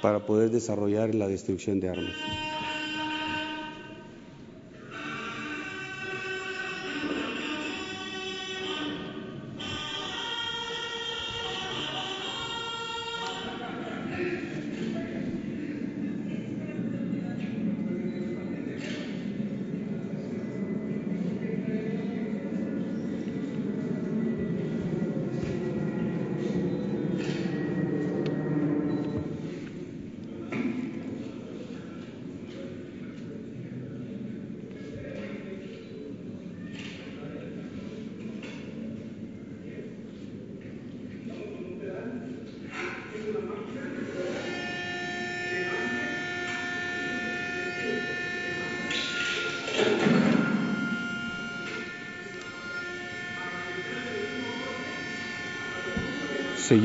para 0.00 0.20
poder 0.20 0.50
desarrollar 0.50 1.14
la 1.14 1.28
destrucción 1.28 1.80
de 1.80 1.88
armas. 1.88 2.47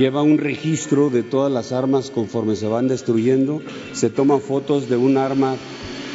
Lleva 0.03 0.21
un 0.21 0.37
registro 0.37 1.09
de 1.09 1.23
todas 1.23 1.49
las 1.49 1.71
armas 1.71 2.11
conforme 2.11 2.57
se 2.57 2.67
van 2.67 2.89
destruyendo, 2.89 3.61
se 3.93 4.09
toman 4.09 4.41
fotos 4.41 4.89
de 4.89 4.97
un 4.97 5.15
arma 5.15 5.55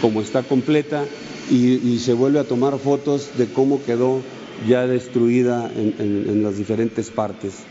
como 0.02 0.21
está 0.21 0.42
completa 0.42 1.07
y, 1.50 1.99
se 1.99 2.12
vuelve 2.12 2.38
a 2.38 2.45
tomar 2.45 2.78
fotos 2.78 3.30
de 3.38 3.47
cómo 3.47 3.83
quedó 3.83 4.21
ya 4.68 4.87
destruida 4.87 5.73
en 5.75 6.42
las 6.42 6.59
diferentes 6.59 7.09
partes. 7.09 7.64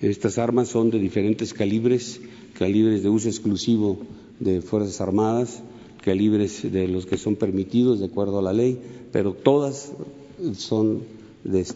Estas 0.00 0.38
armas 0.38 0.68
son 0.68 0.90
de 0.90 0.98
diferentes 0.98 1.52
calibres, 1.52 2.20
calibres 2.54 3.02
de 3.02 3.08
uso 3.08 3.28
exclusivo 3.28 3.98
de 4.38 4.60
Fuerzas 4.60 5.00
Armadas, 5.00 5.62
calibres 6.02 6.70
de 6.70 6.86
los 6.86 7.06
que 7.06 7.18
son 7.18 7.36
permitidos 7.36 7.98
de 7.98 8.06
acuerdo 8.06 8.38
a 8.38 8.42
la 8.42 8.52
ley, 8.52 8.78
pero 9.12 9.32
todas 9.32 9.92
son 10.56 11.02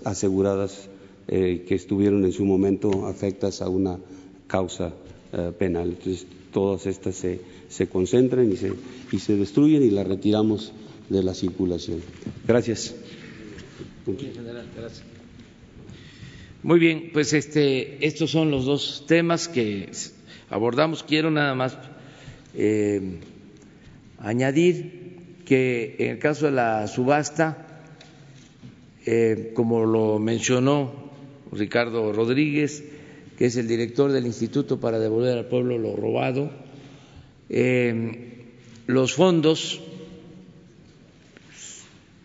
aseguradas 0.04 0.88
eh, 1.28 1.64
que 1.66 1.74
estuvieron 1.74 2.24
en 2.24 2.32
su 2.32 2.44
momento 2.44 3.06
afectas 3.06 3.60
a 3.62 3.68
una 3.68 3.98
causa 4.46 4.92
eh, 5.32 5.52
penal. 5.58 5.88
Entonces, 5.90 6.26
todas 6.52 6.86
estas 6.86 7.16
se, 7.16 7.40
se 7.68 7.88
concentran 7.88 8.52
y 8.52 8.56
se, 8.56 8.72
y 9.10 9.18
se 9.18 9.36
destruyen 9.36 9.82
y 9.82 9.90
las 9.90 10.06
retiramos 10.06 10.72
de 11.08 11.22
la 11.22 11.34
circulación. 11.34 12.00
Gracias. 12.46 12.94
Gracias. 14.06 15.21
Muy 16.64 16.78
bien, 16.78 17.10
pues 17.12 17.32
este, 17.32 18.06
estos 18.06 18.30
son 18.30 18.52
los 18.52 18.66
dos 18.66 19.04
temas 19.08 19.48
que 19.48 19.90
abordamos. 20.48 21.02
Quiero 21.02 21.28
nada 21.28 21.56
más 21.56 21.76
eh, 22.54 23.18
añadir 24.20 25.40
que 25.44 25.96
en 25.98 26.10
el 26.10 26.18
caso 26.20 26.46
de 26.46 26.52
la 26.52 26.86
subasta, 26.86 27.82
eh, 29.06 29.50
como 29.56 29.84
lo 29.86 30.20
mencionó 30.20 30.92
Ricardo 31.50 32.12
Rodríguez, 32.12 32.84
que 33.36 33.46
es 33.46 33.56
el 33.56 33.66
director 33.66 34.12
del 34.12 34.26
Instituto 34.26 34.78
para 34.78 35.00
devolver 35.00 35.38
al 35.38 35.46
pueblo 35.46 35.78
lo 35.78 35.96
robado, 35.96 36.52
eh, 37.48 38.44
los 38.86 39.14
fondos 39.14 39.80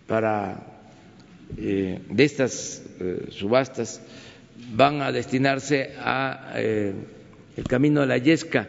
para 0.06 0.76
de 1.50 2.24
estas 2.24 2.84
subastas 3.32 4.02
van 4.74 5.02
a 5.02 5.12
destinarse 5.12 5.94
a 6.00 6.54
eh, 6.56 6.94
el 7.56 7.64
camino 7.66 8.02
de 8.02 8.08
la 8.08 8.18
Yesca 8.18 8.68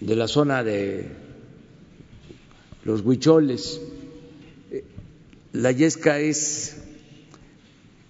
de 0.00 0.16
la 0.16 0.28
zona 0.28 0.62
de 0.62 1.08
los 2.84 3.00
Huicholes. 3.00 3.80
La 5.52 5.72
Yesca 5.72 6.18
es 6.18 6.82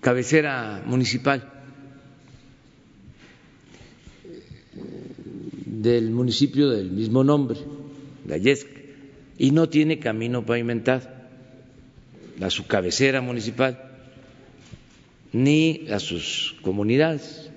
cabecera 0.00 0.82
municipal 0.86 1.50
del 5.66 6.10
municipio 6.10 6.70
del 6.70 6.90
mismo 6.90 7.22
nombre, 7.22 7.58
la 8.26 8.38
Yesca, 8.38 8.70
y 9.38 9.50
no 9.50 9.68
tiene 9.68 9.98
camino 9.98 10.44
pavimentado, 10.44 11.08
la 12.38 12.50
su 12.50 12.66
cabecera 12.66 13.20
municipal 13.20 13.93
ni 15.34 15.88
a 15.90 15.98
sus 15.98 16.54
comunidades. 16.62 17.50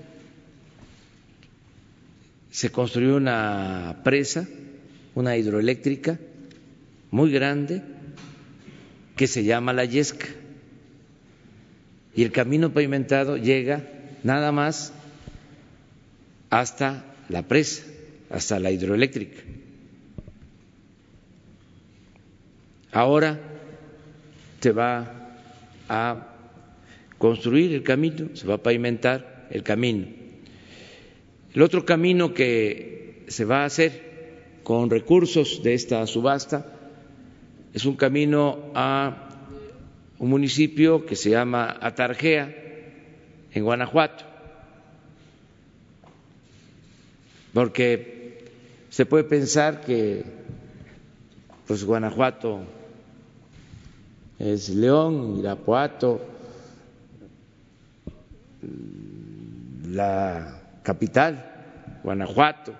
Se 2.50 2.72
construyó 2.72 3.16
una 3.16 4.02
presa, 4.04 4.48
una 5.14 5.38
hidroeléctrica 5.38 6.20
muy 7.12 7.32
grande 7.32 7.84
que 9.16 9.28
se 9.28 9.44
llama 9.44 9.74
La 9.74 9.86
Yesca 9.86 10.26
y 12.16 12.24
el 12.24 12.32
camino 12.32 12.74
pavimentado 12.74 13.38
llega 13.38 13.88
nada 14.24 14.52
más 14.52 14.92
hasta 16.50 17.06
la 17.30 17.44
presa, 17.44 17.84
hasta 18.32 18.60
la 18.60 18.72
hidroeléctrica. 18.72 19.40
Ahora 22.92 23.40
se 24.62 24.72
va 24.72 25.14
a 25.88 26.37
construir 27.18 27.74
el 27.74 27.84
camino, 27.84 28.36
se 28.36 28.48
va 28.48 28.56
a 28.56 28.64
pavimentar 28.64 29.48
el 29.50 29.64
camino. 29.64 30.08
El 31.54 31.62
otro 31.62 31.86
camino 31.86 32.34
que 32.34 33.24
se 33.28 33.46
va 33.46 33.64
a 33.64 33.66
hacer 33.66 34.62
con 34.64 34.90
recursos 34.90 35.64
de 35.64 35.74
esta 35.74 36.06
subasta 36.08 36.66
es 37.74 37.86
un 37.86 37.96
camino 37.96 38.72
a 38.76 39.30
un 40.20 40.30
municipio 40.30 41.06
que 41.06 41.16
se 41.16 41.30
llama 41.30 41.78
Atarjea, 41.80 42.64
en 43.54 43.64
Guanajuato, 43.64 44.24
porque 47.54 48.46
se 48.90 49.06
puede 49.06 49.24
pensar 49.24 49.82
que 49.82 50.24
pues 51.66 51.84
Guanajuato 51.84 52.62
es 54.40 54.70
León, 54.70 55.38
Irapuato, 55.40 56.22
la 59.90 60.80
capital, 60.84 62.00
Guanajuato, 62.04 62.74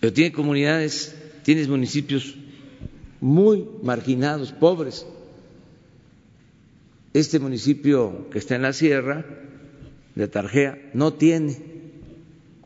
pero 0.00 0.12
tiene 0.12 0.32
comunidades, 0.32 1.16
tiene 1.42 1.66
municipios 1.66 2.36
muy 3.20 3.66
marginados, 3.82 4.52
pobres. 4.52 5.06
Este 7.14 7.38
municipio 7.38 8.28
que 8.30 8.38
está 8.38 8.54
en 8.54 8.62
la 8.62 8.72
sierra 8.72 9.24
de 10.14 10.28
Tarjea 10.28 10.78
no 10.94 11.14
tiene 11.14 11.56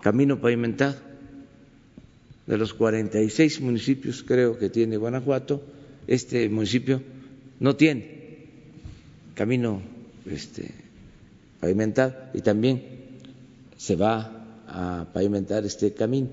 camino 0.00 0.40
pavimentado. 0.40 0.96
De 2.46 2.58
los 2.58 2.74
46 2.74 3.60
municipios 3.60 4.22
creo 4.24 4.58
que 4.58 4.68
tiene 4.68 4.96
Guanajuato, 4.96 5.62
este 6.06 6.48
municipio 6.48 7.02
no 7.60 7.76
tiene 7.76 8.22
camino 9.34 9.80
este, 10.26 10.70
pavimentar 11.60 12.30
y 12.34 12.40
también 12.40 12.82
se 13.76 13.96
va 13.96 14.64
a 14.68 15.06
pavimentar 15.12 15.64
este 15.64 15.92
camino. 15.92 16.28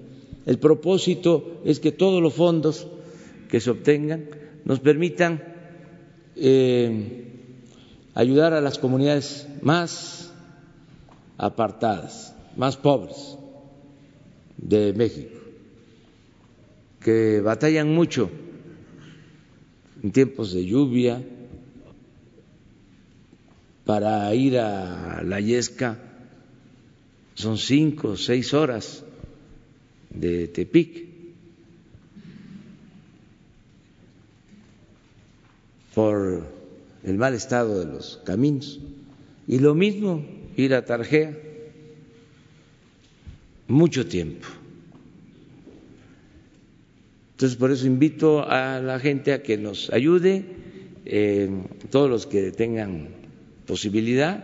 El 0.46 0.60
propósito 0.60 1.62
es 1.66 1.80
que 1.80 1.92
todos 1.92 2.22
los 2.22 2.34
fondos 2.34 2.88
que 3.50 3.60
se 3.60 3.70
obtengan 3.70 4.26
nos 4.66 4.80
permitan 4.80 5.44
eh, 6.36 7.26
ayudar 8.14 8.54
a 8.54 8.62
las 8.62 8.78
comunidades 8.78 9.48
más 9.62 10.32
apartadas, 11.38 12.36
más 12.56 12.78
pobres 12.78 13.38
de 14.58 14.94
México, 14.94 15.40
que 17.00 17.42
batallan 17.42 17.94
mucho 17.94 18.30
en 20.04 20.12
tiempos 20.12 20.54
de 20.54 20.66
lluvia, 20.66 21.22
para 23.90 24.32
ir 24.36 24.60
a 24.60 25.24
la 25.24 25.42
Yesca 25.42 25.98
son 27.34 27.58
cinco 27.58 28.10
o 28.10 28.18
seis 28.18 28.54
horas 28.54 29.04
de 30.12 30.48
Tepic. 30.48 31.10
por 35.96 36.46
el 37.04 37.18
mal 37.18 37.34
estado 37.34 37.80
de 37.80 37.92
los 37.92 38.22
caminos. 38.24 38.80
Y 39.48 39.58
lo 39.58 39.74
mismo 39.74 40.24
ir 40.56 40.76
a 40.76 40.86
Tarjea, 40.86 41.36
mucho 43.68 44.06
tiempo. 44.06 44.48
Entonces, 47.32 47.58
por 47.58 47.72
eso 47.72 47.88
invito 47.88 48.48
a 48.48 48.80
la 48.82 49.00
gente 49.00 49.34
a 49.34 49.42
que 49.42 49.58
nos 49.58 49.90
ayude 49.90 50.46
eh, 51.06 51.50
todos 51.90 52.08
los 52.08 52.28
que 52.28 52.52
tengan 52.52 53.19
posibilidad 53.70 54.44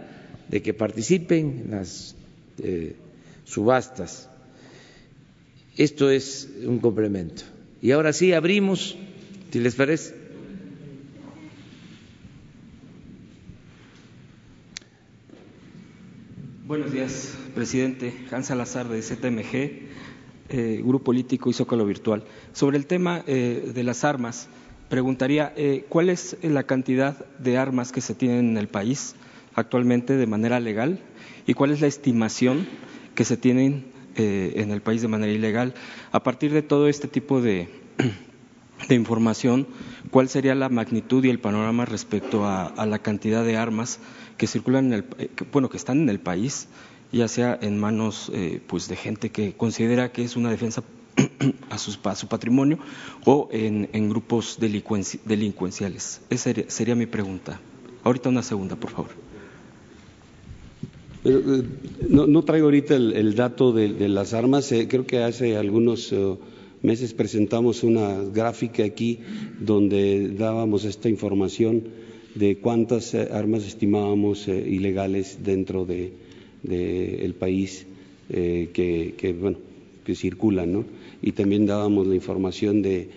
de 0.50 0.62
que 0.62 0.76
participen 0.76 1.64
en 1.66 1.72
las 1.72 2.16
eh, 2.60 2.96
subastas. 3.44 4.30
Esto 5.78 6.12
es 6.12 6.48
un 6.64 6.78
complemento. 6.78 7.42
Y 7.82 7.90
ahora 7.92 8.14
sí, 8.14 8.34
abrimos, 8.34 8.96
si 9.52 9.60
les 9.60 9.74
parece. 9.74 10.14
Buenos 16.68 16.92
días, 16.92 17.36
presidente. 17.56 18.14
Hans 18.32 18.46
Salazar 18.48 18.88
de 18.90 19.02
ZMG, 19.02 19.54
eh, 20.50 20.82
Grupo 20.84 21.06
Político 21.06 21.50
y 21.50 21.54
Zócalo 21.54 21.86
Virtual. 21.88 22.24
Sobre 22.54 22.78
el 22.78 22.86
tema 22.86 23.24
eh, 23.26 23.72
de 23.74 23.84
las 23.84 24.04
armas, 24.04 24.48
preguntaría, 24.90 25.54
eh, 25.56 25.86
¿cuál 25.90 26.10
es 26.10 26.38
la 26.42 26.64
cantidad 26.64 27.26
de 27.40 27.58
armas 27.58 27.92
que 27.92 28.02
se 28.02 28.16
tienen 28.16 28.50
en 28.50 28.58
el 28.58 28.68
país 28.68 29.16
actualmente 29.54 30.16
de 30.16 30.28
manera 30.28 30.60
legal 30.60 31.00
y 31.48 31.54
cuál 31.54 31.72
es 31.72 31.82
la 31.82 31.88
estimación 31.88 32.68
que 33.16 33.26
se 33.26 33.38
tienen 33.38 33.94
en 34.18 34.72
el 34.72 34.82
país 34.82 35.02
de 35.02 35.08
manera 35.08 35.32
ilegal? 35.32 35.74
A 36.12 36.24
partir 36.24 36.54
de 36.54 36.62
todo 36.62 36.88
este 36.88 37.08
tipo 37.08 37.42
de, 37.42 37.70
información, 38.90 39.68
¿cuál 40.12 40.30
sería 40.30 40.56
la 40.56 40.70
magnitud 40.70 41.24
y 41.24 41.30
el 41.30 41.40
panorama 41.40 41.86
respecto 41.86 42.46
a, 42.46 42.86
la 42.86 43.00
cantidad 43.00 43.44
de 43.44 43.58
armas 43.58 44.00
que 44.38 44.48
circulan 44.48 44.88
en 44.88 44.94
el, 44.94 45.06
eh, 45.18 45.30
bueno, 45.52 45.70
que 45.70 45.78
están 45.78 46.02
en 46.02 46.10
el 46.10 46.20
país, 46.20 46.68
ya 47.12 47.28
sea 47.28 47.58
en 47.62 47.80
manos 47.80 48.32
eh, 48.34 48.62
pues 48.68 48.88
de 48.88 48.96
gente 48.96 49.30
que 49.30 49.54
considera 49.54 50.12
que 50.12 50.24
es 50.24 50.36
una 50.36 50.52
defensa 50.52 50.84
a, 51.70 51.78
sus, 51.78 52.00
su 52.16 52.28
patrimonio 52.28 52.80
o 53.26 53.50
en, 53.52 54.10
grupos 54.10 54.58
delincuenciales? 54.60 56.22
Esa 56.30 56.54
sería, 56.68 56.96
mi 56.96 57.06
pregunta. 57.06 57.60
Ahorita 58.04 58.30
una 58.30 58.44
segunda, 58.44 58.76
por 58.76 58.92
favor. 58.92 59.12
Eh, 61.24 61.64
no, 62.10 62.44
traigo 62.44 62.66
ahorita 62.68 62.96
el, 62.96 63.36
dato 63.36 63.72
de, 63.72 64.08
las 64.10 64.34
armas. 64.34 64.74
creo 64.88 65.06
que 65.06 65.24
hace 65.24 65.58
algunos 65.58 66.14
meses 66.86 67.14
presentamos 67.14 67.84
una 67.84 68.22
gráfica 68.24 68.84
aquí 68.84 69.20
donde 69.60 70.30
dábamos 70.30 70.86
esta 70.86 71.10
información 71.10 71.84
de 72.36 72.58
cuántas 72.58 73.14
eh, 73.14 73.30
armas 73.32 73.66
estimábamos 73.66 74.48
eh, 74.48 74.64
ilegales 74.68 75.40
dentro 75.44 75.86
del 75.86 76.14
de, 76.64 77.36
país 77.40 77.88
eh, 78.30 78.70
que, 78.74 79.16
que 80.04 80.16
circulan, 80.16 80.74
¿no? 80.74 80.86
Y 81.22 81.32
también 81.32 81.66
dábamos 81.66 82.08
la 82.08 82.16
información 82.16 82.82
de, 82.82 83.10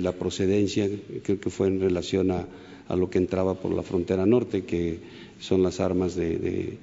la 0.00 0.12
procedencia, 0.12 0.88
creo 1.22 1.40
que 1.40 1.50
fue 1.50 1.68
en 1.68 1.80
relación 1.80 2.30
a, 2.30 2.46
lo 2.94 3.08
que 3.08 3.18
entraba 3.18 3.54
por 3.54 3.72
la 3.72 3.82
frontera 3.82 4.26
norte, 4.26 4.64
que 4.64 4.98
son 5.38 5.62
las 5.62 5.78
armas 5.80 6.16
de 6.16 6.78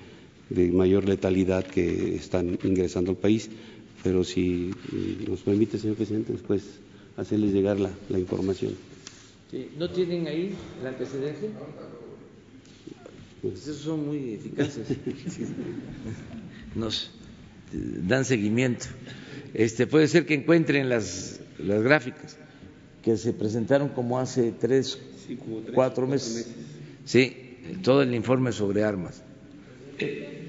mayor 0.71 1.07
letalidad 1.07 1.65
que 1.65 2.15
están 2.15 2.57
ingresando 2.63 3.11
al 3.11 3.17
país 3.17 3.49
pero 4.03 4.23
si 4.23 4.71
nos 5.27 5.41
permite, 5.41 5.77
señor 5.77 5.95
presidente, 5.97 6.31
después 6.31 6.63
hacerles 7.17 7.51
llegar 7.53 7.77
la, 7.79 7.91
información. 8.17 8.73
¿No 9.77 9.89
tienen 9.89 10.27
ahí 10.27 10.53
el 10.79 10.87
antecedente? 10.87 11.49
Pues 13.41 13.63
esos 13.63 13.77
son 13.77 14.05
muy 14.05 14.35
eficaces. 14.35 14.87
Nos 16.75 17.11
dan 17.73 18.23
seguimiento. 18.25 18.85
Este, 19.58 19.88
puede 19.88 20.08
ser 20.08 20.28
que 20.28 20.36
encuentren 20.36 20.88
las, 20.88 21.39
las 21.58 21.82
gráficas 21.82 22.38
que 23.02 23.17
se 23.17 23.34
presentaron 23.34 23.89
como 23.89 24.20
hace 24.20 24.52
tres, 24.52 25.02
cuatro, 25.74 26.06
meses. 26.06 26.54
Sí, 27.06 27.58
todo 27.82 28.04
el 28.04 28.13
informe 28.13 28.52
sobre 28.52 28.84
armas. 28.84 29.24
Eh, 29.98 30.48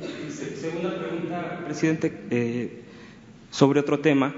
segunda 0.60 0.94
pregunta, 0.98 1.62
presidente. 1.64 2.12
Eh, 2.30 2.82
sobre 3.50 3.80
otro 3.80 4.00
tema, 4.00 4.34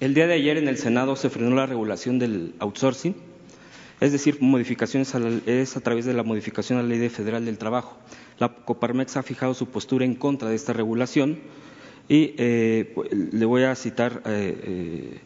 el 0.00 0.14
día 0.14 0.26
de 0.26 0.34
ayer 0.34 0.56
en 0.56 0.66
el 0.66 0.76
Senado 0.76 1.14
se 1.14 1.30
frenó 1.30 1.54
la 1.54 1.66
regulación 1.66 2.18
del 2.18 2.56
outsourcing, 2.58 3.14
es 4.00 4.10
decir, 4.10 4.38
modificaciones 4.40 5.14
es 5.46 5.76
a 5.76 5.80
través 5.80 6.06
de 6.06 6.14
la 6.14 6.24
modificación 6.24 6.80
a 6.80 6.82
la 6.82 6.88
Ley 6.88 7.08
Federal 7.08 7.44
del 7.44 7.56
Trabajo. 7.56 7.96
La 8.40 8.48
Coparmex 8.48 9.16
ha 9.16 9.22
fijado 9.22 9.54
su 9.54 9.66
postura 9.68 10.04
en 10.04 10.16
contra 10.16 10.48
de 10.48 10.56
esta 10.56 10.72
regulación 10.72 11.38
y 12.10 12.34
eh, 12.38 12.92
le 13.32 13.46
voy 13.46 13.62
a 13.62 13.74
citar 13.76 14.22
eh, 14.26 15.20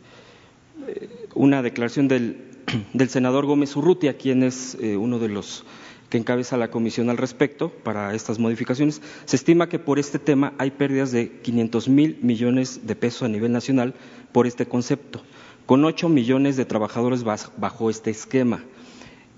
eh, 0.87 1.09
una 1.35 1.62
declaración 1.62 2.09
del, 2.09 2.44
del, 2.92 3.09
senador 3.09 3.47
Gómez 3.47 3.75
Urrutia, 3.75 4.18
quien 4.18 4.42
es 4.42 4.77
uno 4.81 5.18
de 5.18 5.31
los 5.31 5.64
que 6.11 6.18
encabeza 6.18 6.59
la 6.59 6.70
comisión 6.70 7.09
al 7.09 7.16
respecto 7.16 7.70
para 7.70 8.14
estas 8.14 8.38
modificaciones. 8.38 9.01
Se 9.25 9.37
estima 9.37 9.70
que 9.70 9.79
por 9.79 9.99
este 9.99 10.18
tema 10.18 10.53
hay 10.59 10.73
pérdidas 10.73 11.11
de 11.11 11.31
500 11.40 11.88
mil 11.88 12.18
millones 12.20 12.87
de 12.87 12.94
pesos 12.97 13.23
a 13.23 13.29
nivel 13.29 13.51
nacional 13.51 13.94
por 14.33 14.47
este 14.47 14.66
concepto, 14.66 15.23
con 15.64 15.87
8 15.87 16.11
millones 16.11 16.59
de 16.59 16.66
trabajadores 16.66 17.25
bajo 17.25 17.88
este 17.88 18.11
esquema. 18.11 18.62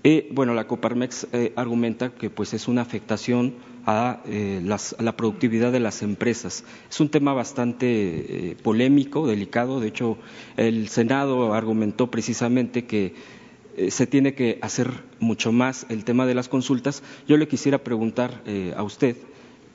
Y, 0.03 0.33
bueno, 0.33 0.53
la 0.53 0.67
Coparmex 0.67 1.27
eh, 1.33 1.53
argumenta 1.55 2.11
que 2.11 2.29
pues 2.29 2.53
es 2.53 2.67
una 2.67 2.81
afectación 2.81 3.55
a, 3.87 4.21
eh, 4.27 4.61
la 4.63 5.17
productividad 5.17 5.71
de 5.71 5.79
las 5.79 6.03
empresas. 6.03 6.63
Es 6.89 6.99
un 6.99 7.09
tema 7.09 7.33
bastante 7.33 7.87
eh, 7.87 8.57
polémico, 8.61 9.25
delicado. 9.25 9.79
De 9.79 9.87
hecho, 9.87 10.17
el 10.57 10.89
Senado 10.89 11.53
argumentó 11.53 12.11
precisamente 12.11 12.85
que 12.85 13.15
eh, 13.77 13.91
se 13.91 14.07
tiene 14.07 14.33
que 14.33 14.57
hacer 14.61 14.91
mucho 15.19 15.51
más 15.51 15.85
el 15.89 16.03
tema 16.03 16.25
de 16.25 16.33
las 16.33 16.49
consultas. 16.49 17.03
Yo 17.27 17.37
le 17.37 17.47
quisiera 17.47 17.77
preguntar 17.77 18.41
eh, 18.45 18.73
a 18.75 18.83
usted 18.83 19.15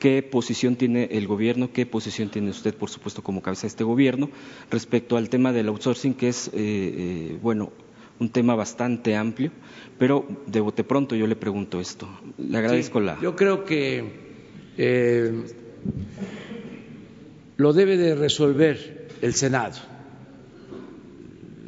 qué 0.01 0.25
posición 0.25 0.75
tiene 0.75 1.05
el 1.13 1.29
gobierno, 1.29 1.73
qué 1.73 1.87
posición 1.87 2.29
tiene 2.29 2.51
usted, 2.51 2.75
por 2.75 2.91
supuesto, 2.91 3.23
como 3.23 3.41
cabeza 3.41 3.63
de 3.63 3.69
este 3.69 3.85
gobierno, 3.85 4.29
respecto 4.73 5.17
al 5.17 5.31
tema 5.31 5.53
del 5.53 5.69
outsourcing, 5.69 6.15
que 6.15 6.29
es, 6.29 6.51
eh, 6.53 7.39
bueno, 7.41 7.71
un 8.19 8.31
tema 8.31 8.55
bastante 8.55 9.17
amplio, 9.17 9.51
pero 9.99 10.27
de 10.47 10.61
bote 10.61 10.85
pronto 10.85 11.17
yo 11.17 11.27
le 11.27 11.37
pregunto 11.37 11.81
esto. 11.81 12.09
Le 12.39 12.59
agradezco 12.59 13.01
la. 13.01 13.19
Yo 13.21 13.35
creo 13.37 13.65
que 13.65 14.33
lo 17.57 17.73
debe 17.73 17.97
de 17.97 18.15
resolver 18.15 19.09
el 19.21 19.35
Senado. 19.35 19.75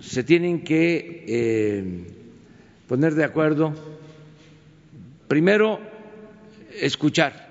Se 0.01 0.23
tienen 0.23 0.63
que 0.65 2.05
poner 2.87 3.15
de 3.15 3.25
acuerdo, 3.25 3.75
primero, 5.29 5.81
escuchar 6.81 7.45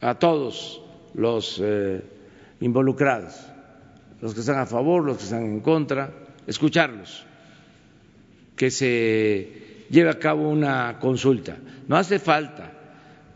a 0.00 0.14
todos 0.18 0.82
los 1.14 1.60
eh, 1.62 2.02
involucrados, 2.60 3.34
los 4.20 4.34
que 4.34 4.40
están 4.40 4.58
a 4.58 4.66
favor, 4.66 5.04
los 5.04 5.18
que 5.18 5.24
están 5.24 5.44
en 5.44 5.60
contra, 5.60 6.12
escucharlos, 6.46 7.24
que 8.60 8.70
se 8.70 9.86
lleve 9.88 10.10
a 10.10 10.18
cabo 10.18 10.46
una 10.50 10.98
consulta. 10.98 11.56
No 11.88 11.96
hace 11.96 12.18
falta 12.18 12.70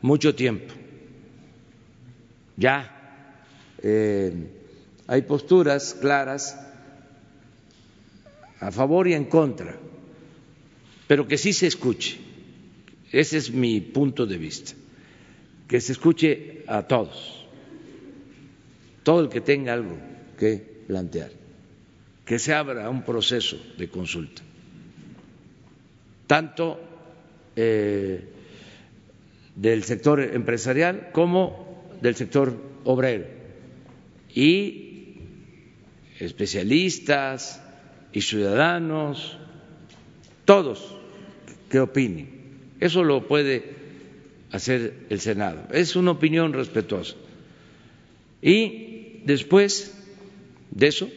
mucho 0.02 0.34
tiempo. 0.34 0.74
Ya 2.58 2.76
eh, 3.82 4.34
hay 5.06 5.22
posturas 5.22 5.96
claras 5.98 6.60
a 8.60 8.70
favor 8.70 9.08
y 9.08 9.14
en 9.14 9.24
contra 9.24 9.74
pero 11.06 11.26
que 11.26 11.38
sí 11.38 11.54
se 11.54 11.68
escuche. 11.68 12.18
Ese 13.10 13.38
es 13.38 13.50
mi 13.50 13.80
punto 13.80 14.26
de 14.26 14.36
vista, 14.36 14.72
que 15.68 15.80
se 15.80 15.92
escuche 15.92 16.64
a 16.66 16.82
todos, 16.82 17.46
todo 19.02 19.20
el 19.20 19.28
que 19.30 19.40
tenga 19.40 19.72
algo 19.72 19.96
que 20.38 20.82
plantear, 20.86 21.30
que 22.26 22.38
se 22.38 22.52
abra 22.52 22.90
un 22.90 23.04
proceso 23.04 23.56
de 23.78 23.88
consulta, 23.88 24.42
tanto 26.26 26.80
eh, 27.56 28.24
del 29.56 29.84
sector 29.84 30.20
empresarial 30.20 31.10
como 31.12 31.84
del 32.00 32.16
sector 32.16 32.54
obrero 32.84 33.26
y 34.34 35.18
especialistas 36.18 37.62
y 38.12 38.20
ciudadanos 38.20 39.38
todos 40.44 40.96
que 41.70 41.80
opinen. 41.80 42.28
Eso 42.80 43.04
lo 43.04 43.26
puede 43.26 43.74
hacer 44.52 45.06
el 45.10 45.20
Senado. 45.20 45.68
Es 45.72 45.96
una 45.96 46.12
opinión 46.12 46.52
respetuosa. 46.52 47.16
Y 48.42 49.22
después 49.24 49.94
de 50.70 50.86
eso, 50.88 51.08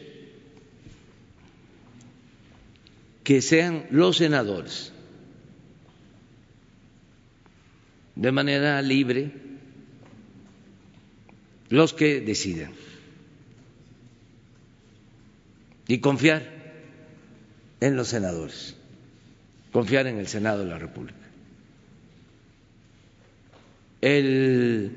que 3.22 3.42
sean 3.42 3.86
los 3.90 4.16
senadores, 4.16 4.92
de 8.18 8.32
manera 8.32 8.82
libre, 8.82 9.32
los 11.70 11.94
que 11.94 12.20
decidan. 12.20 12.72
Y 15.86 16.00
confiar 16.00 16.42
en 17.80 17.96
los 17.96 18.08
senadores 18.08 18.78
confiar 19.72 20.06
en 20.06 20.18
el 20.18 20.26
Senado 20.26 20.60
de 20.60 20.70
la 20.70 20.78
República. 20.78 21.18
El 24.00 24.92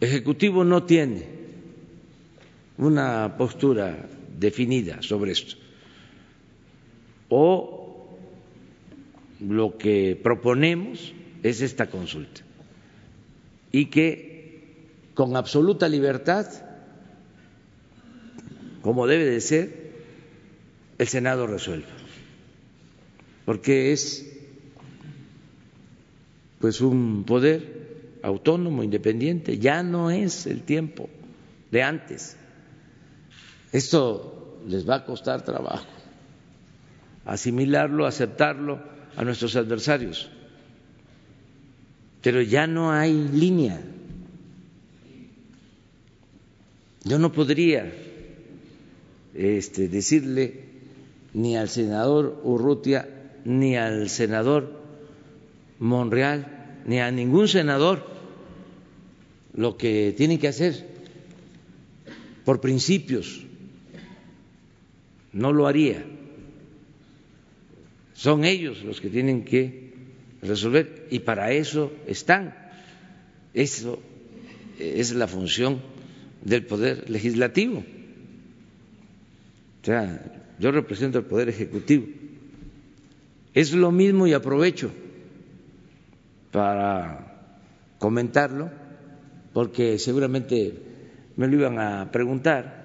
Ejecutivo 0.00 0.64
no 0.64 0.84
tiene 0.84 1.26
una 2.78 3.36
postura 3.36 4.08
definida 4.38 5.02
sobre 5.02 5.32
esto. 5.32 5.56
O 7.28 7.77
lo 9.40 9.78
que 9.78 10.18
proponemos 10.20 11.12
es 11.42 11.60
esta 11.60 11.86
consulta. 11.86 12.42
Y 13.70 13.86
que 13.86 14.38
con 15.14 15.36
absoluta 15.36 15.88
libertad, 15.88 16.46
como 18.82 19.06
debe 19.06 19.24
de 19.24 19.40
ser, 19.40 19.88
el 20.98 21.06
Senado 21.06 21.46
resuelva, 21.46 21.88
porque 23.44 23.92
es 23.92 24.24
pues 26.60 26.80
un 26.80 27.22
poder 27.24 28.18
autónomo, 28.22 28.82
independiente, 28.82 29.58
ya 29.58 29.84
no 29.84 30.10
es 30.10 30.46
el 30.46 30.62
tiempo 30.62 31.08
de 31.70 31.82
antes. 31.84 32.36
Esto 33.70 34.58
les 34.66 34.88
va 34.88 34.96
a 34.96 35.04
costar 35.04 35.44
trabajo, 35.44 35.86
asimilarlo, 37.24 38.06
aceptarlo 38.06 38.97
a 39.16 39.24
nuestros 39.24 39.56
adversarios, 39.56 40.28
pero 42.22 42.42
ya 42.42 42.66
no 42.66 42.92
hay 42.92 43.12
línea. 43.32 43.80
Yo 47.04 47.18
no 47.18 47.32
podría 47.32 47.92
este, 49.34 49.88
decirle 49.88 50.64
ni 51.34 51.56
al 51.56 51.68
senador 51.68 52.40
Urrutia 52.44 53.08
ni 53.44 53.76
al 53.76 54.08
senador 54.10 54.82
Monreal 55.78 56.80
ni 56.86 57.00
a 57.00 57.10
ningún 57.10 57.48
senador 57.48 58.04
lo 59.54 59.76
que 59.76 60.14
tienen 60.16 60.38
que 60.38 60.48
hacer 60.48 60.86
por 62.44 62.60
principios. 62.60 63.44
No 65.32 65.52
lo 65.52 65.66
haría. 65.66 66.04
Son 68.18 68.44
ellos 68.44 68.82
los 68.82 69.00
que 69.00 69.10
tienen 69.10 69.44
que 69.44 69.92
resolver 70.42 71.06
y 71.08 71.20
para 71.20 71.52
eso 71.52 71.92
están. 72.04 72.52
Eso 73.54 74.02
es 74.76 75.14
la 75.14 75.28
función 75.28 75.80
del 76.42 76.66
poder 76.66 77.08
legislativo. 77.08 77.84
O 79.82 79.84
sea, 79.84 80.20
yo 80.58 80.72
represento 80.72 81.20
el 81.20 81.26
poder 81.26 81.48
ejecutivo. 81.48 82.06
Es 83.54 83.72
lo 83.72 83.92
mismo 83.92 84.26
y 84.26 84.32
aprovecho 84.32 84.90
para 86.50 87.54
comentarlo, 88.00 88.68
porque 89.52 89.96
seguramente 90.00 90.74
me 91.36 91.46
lo 91.46 91.54
iban 91.54 91.78
a 91.78 92.10
preguntar, 92.10 92.77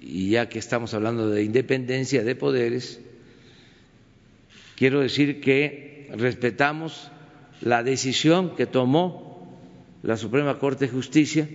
y 0.00 0.30
ya 0.30 0.48
que 0.48 0.58
estamos 0.58 0.94
hablando 0.94 1.28
de 1.28 1.42
independencia 1.42 2.22
de 2.22 2.36
poderes, 2.36 3.00
quiero 4.76 5.00
decir 5.00 5.40
que 5.40 6.08
respetamos 6.16 7.10
la 7.60 7.82
decisión 7.82 8.54
que 8.54 8.66
tomó 8.66 9.58
la 10.02 10.16
Suprema 10.16 10.58
Corte 10.58 10.86
de 10.86 10.92
Justicia 10.92 11.48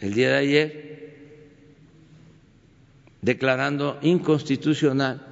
el 0.00 0.14
día 0.14 0.30
de 0.30 0.36
ayer, 0.36 0.90
declarando 3.22 3.98
inconstitucional 4.02 5.26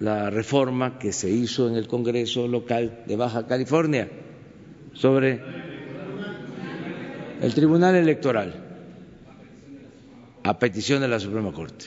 la 0.00 0.30
reforma 0.30 0.98
que 0.98 1.12
se 1.12 1.30
hizo 1.30 1.68
en 1.68 1.76
el 1.76 1.86
Congreso 1.86 2.48
local 2.48 3.04
de 3.06 3.16
Baja 3.16 3.46
California 3.46 4.08
sobre 4.94 5.40
el 7.40 7.54
Tribunal 7.54 7.94
Electoral 7.94 8.71
a 10.42 10.58
petición 10.58 11.00
de 11.00 11.08
la 11.08 11.20
Suprema 11.20 11.52
Corte. 11.52 11.86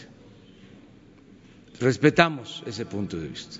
Respetamos 1.79 2.63
ese 2.65 2.85
punto 2.85 3.17
de 3.17 3.27
vista. 3.27 3.59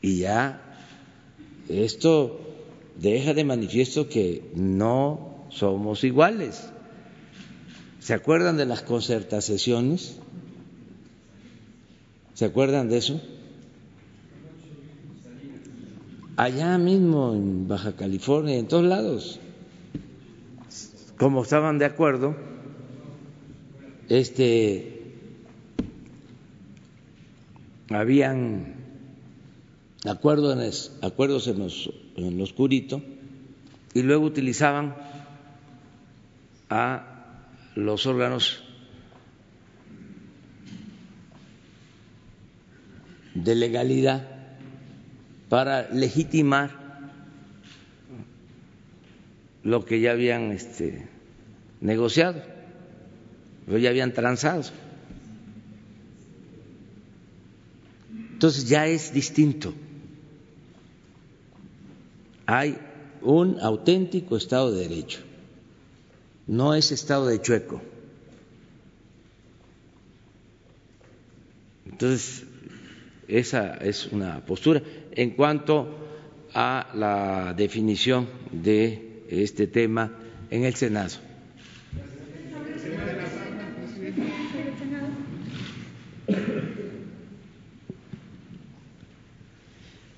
Y 0.00 0.18
ya 0.18 0.60
esto 1.68 2.40
deja 3.00 3.34
de 3.34 3.44
manifiesto 3.44 4.08
que 4.08 4.50
no 4.54 5.46
somos 5.50 6.04
iguales. 6.04 6.70
¿Se 8.00 8.14
acuerdan 8.14 8.56
de 8.56 8.66
las 8.66 8.82
concertaciones? 8.82 10.18
¿Se 12.34 12.44
acuerdan 12.44 12.88
de 12.88 12.98
eso? 12.98 13.20
Allá 16.36 16.76
mismo 16.78 17.32
en 17.32 17.68
Baja 17.68 17.94
California, 17.94 18.56
en 18.56 18.66
todos 18.66 18.84
lados, 18.84 19.38
como 21.18 21.42
estaban 21.42 21.78
de 21.78 21.84
acuerdo, 21.84 22.34
este, 24.08 25.14
habían 27.90 28.74
acuerdos, 30.04 30.92
acuerdos 31.02 31.46
en, 31.48 31.58
los, 31.58 31.90
en 32.16 32.36
lo 32.36 32.44
oscurito 32.44 33.02
y 33.94 34.02
luego 34.02 34.26
utilizaban 34.26 34.94
a 36.68 37.04
los 37.74 38.06
órganos 38.06 38.62
de 43.34 43.54
legalidad 43.54 44.28
para 45.48 45.88
legitimar 45.90 46.83
lo 49.64 49.84
que 49.84 50.00
ya 50.00 50.12
habían 50.12 50.52
este, 50.52 51.08
negociado, 51.80 52.42
lo 53.66 53.78
ya 53.78 53.88
habían 53.88 54.12
transado. 54.12 54.62
Entonces 58.32 58.68
ya 58.68 58.86
es 58.86 59.12
distinto. 59.12 59.72
Hay 62.46 62.76
un 63.22 63.58
auténtico 63.58 64.36
Estado 64.36 64.70
de 64.70 64.86
Derecho, 64.86 65.20
no 66.46 66.74
es 66.74 66.92
Estado 66.92 67.26
de 67.26 67.40
chueco. 67.40 67.80
Entonces, 71.86 72.44
esa 73.28 73.76
es 73.76 74.06
una 74.06 74.44
postura. 74.44 74.82
En 75.12 75.30
cuanto 75.30 75.88
a 76.52 76.90
la 76.94 77.54
definición 77.54 78.28
de 78.50 79.13
este 79.42 79.66
tema 79.66 80.12
en 80.50 80.64
el 80.64 80.74
Senado. 80.74 81.16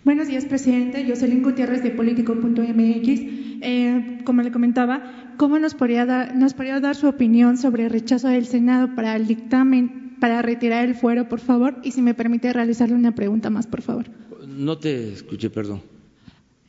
Buenos 0.04 0.28
días, 0.28 0.44
presidente. 0.44 1.04
Yo 1.04 1.16
soy 1.16 1.30
Lynn 1.30 1.42
Gutiérrez 1.42 1.82
de 1.82 1.90
Político.mx. 1.90 3.08
Eh, 3.62 4.18
como 4.24 4.42
le 4.42 4.52
comentaba, 4.52 5.34
¿cómo 5.36 5.58
nos 5.58 5.74
podría, 5.74 6.06
dar, 6.06 6.36
nos 6.36 6.54
podría 6.54 6.78
dar 6.78 6.94
su 6.94 7.08
opinión 7.08 7.56
sobre 7.56 7.86
el 7.86 7.90
rechazo 7.90 8.28
del 8.28 8.46
Senado 8.46 8.94
para 8.94 9.16
el 9.16 9.26
dictamen 9.26 10.06
para 10.20 10.42
retirar 10.42 10.84
el 10.84 10.94
fuero, 10.94 11.28
por 11.28 11.40
favor, 11.40 11.76
y 11.82 11.92
si 11.92 12.02
me 12.02 12.14
permite 12.14 12.52
realizarle 12.52 12.94
una 12.94 13.14
pregunta 13.14 13.50
más, 13.50 13.66
por 13.66 13.82
favor. 13.82 14.06
No 14.46 14.78
te 14.78 15.12
escuché, 15.12 15.50
perdón. 15.50 15.95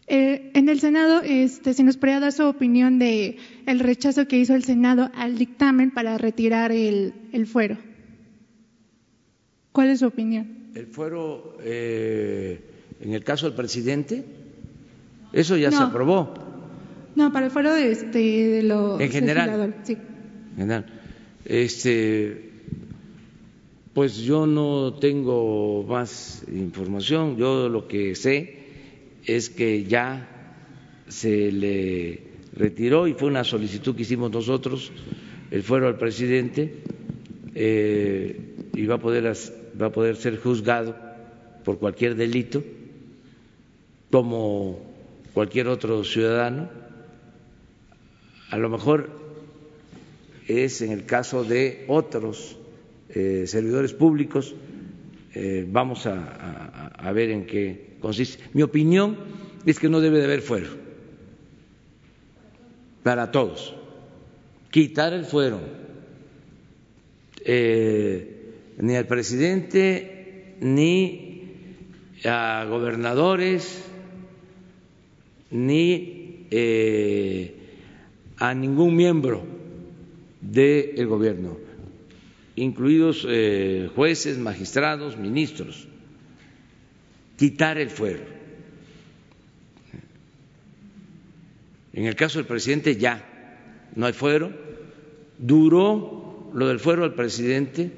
Eh, 0.10 0.52
en 0.54 0.70
el 0.70 0.80
Senado, 0.80 1.22
este, 1.22 1.74
si 1.74 1.84
nos 1.84 1.98
podría 1.98 2.22
dar 2.22 2.32
su 2.32 2.46
opinión 2.46 2.98
de 2.98 3.38
el 3.66 3.80
rechazo 3.80 4.26
que 4.26 4.38
hizo 4.38 4.56
el 4.56 4.64
Senado 4.64 5.12
al 5.14 5.38
dictamen 5.38 5.92
para 5.92 6.18
retirar 6.18 6.72
el, 6.72 7.14
fuero. 7.46 7.78
¿Cuál 9.74 9.90
es 9.90 10.00
su 10.00 10.08
opinión? 10.08 10.70
El 10.76 10.88
fuero, 10.88 11.58
eh, 11.62 12.62
en 13.02 13.14
el 13.14 13.24
caso 13.26 13.48
del 13.48 13.56
presidente, 13.56 14.24
eso 15.34 15.58
ya 15.58 15.72
se 15.72 15.84
aprobó. 15.84 16.34
No, 17.16 17.34
para 17.34 17.48
el 17.48 17.52
fuero 17.52 17.74
de, 17.74 17.92
este, 17.92 18.20
de 18.20 18.64
los 18.64 19.02
en 19.02 19.12
general. 19.12 19.76
Sí. 19.84 19.98
En 20.52 20.58
general. 20.58 20.86
Este, 21.44 22.50
pues 23.94 24.18
yo 24.18 24.48
no 24.48 24.94
tengo 24.94 25.84
más 25.84 26.46
información. 26.50 27.36
Yo 27.36 27.68
lo 27.68 27.90
que 27.90 28.16
sé 28.16 28.57
es 29.28 29.50
que 29.50 29.84
ya 29.84 30.28
se 31.10 31.52
le 31.52 32.22
retiró 32.56 33.08
y 33.08 33.14
fue 33.14 33.28
una 33.28 33.44
solicitud 33.44 33.96
que 33.96 34.02
hicimos 34.02 34.32
nosotros, 34.32 34.92
el 35.52 35.64
fuero 35.64 35.88
al 35.88 35.98
presidente, 35.98 36.82
eh, 37.54 38.40
y 38.74 38.86
va 38.86 38.96
a, 38.96 39.00
poder, 39.00 39.32
va 39.80 39.88
a 39.88 39.92
poder 39.92 40.16
ser 40.16 40.38
juzgado 40.38 40.96
por 41.66 41.78
cualquier 41.78 42.16
delito, 42.16 42.64
como 44.12 44.80
cualquier 45.34 45.68
otro 45.68 46.04
ciudadano. 46.06 46.70
A 48.50 48.58
lo 48.58 48.70
mejor 48.70 49.10
es 50.48 50.82
en 50.82 50.94
el 50.94 51.06
caso 51.06 51.44
de 51.44 51.84
otros 51.90 52.58
eh, 53.10 53.44
servidores 53.46 53.94
públicos. 53.94 54.56
Eh, 55.34 55.68
vamos 55.70 56.06
a, 56.06 56.14
a 56.14 56.67
ver 57.14 57.30
en 57.32 57.46
qué 57.46 57.98
consiste. 58.00 58.44
Mi 58.54 58.64
opinión 58.64 59.18
es 59.66 59.80
que 59.80 59.90
no 59.90 60.02
debe 60.02 60.20
de 60.20 60.26
haber 60.26 60.42
fuero 60.42 60.70
para 63.04 63.32
todos. 63.32 63.74
Quitar 64.70 65.14
el 65.14 65.26
fuero. 65.26 65.62
Eh, 67.46 68.34
ni 68.80 68.96
al 68.96 69.08
presidente 69.08 70.56
ni 70.60 71.44
a 72.26 72.66
gobernadores 72.70 73.84
ni 75.52 76.46
eh, 76.52 77.56
a 78.38 78.54
ningún 78.54 78.96
miembro 78.96 79.44
del 80.42 81.08
gobierno, 81.08 81.58
incluidos 82.56 83.26
eh, 83.28 83.90
jueces, 83.96 84.38
magistrados, 84.38 85.18
ministros, 85.18 85.88
quitar 87.38 87.78
el 87.78 87.90
fuero. 87.90 88.20
En 91.94 92.06
el 92.06 92.16
caso 92.16 92.40
del 92.40 92.48
presidente 92.48 92.96
ya 92.98 93.24
no 93.96 94.06
hay 94.06 94.14
fuero, 94.14 94.52
duró 95.38 96.50
lo 96.54 96.68
del 96.68 96.80
fuero 96.80 97.04
al 97.04 97.14
presidente 97.16 97.92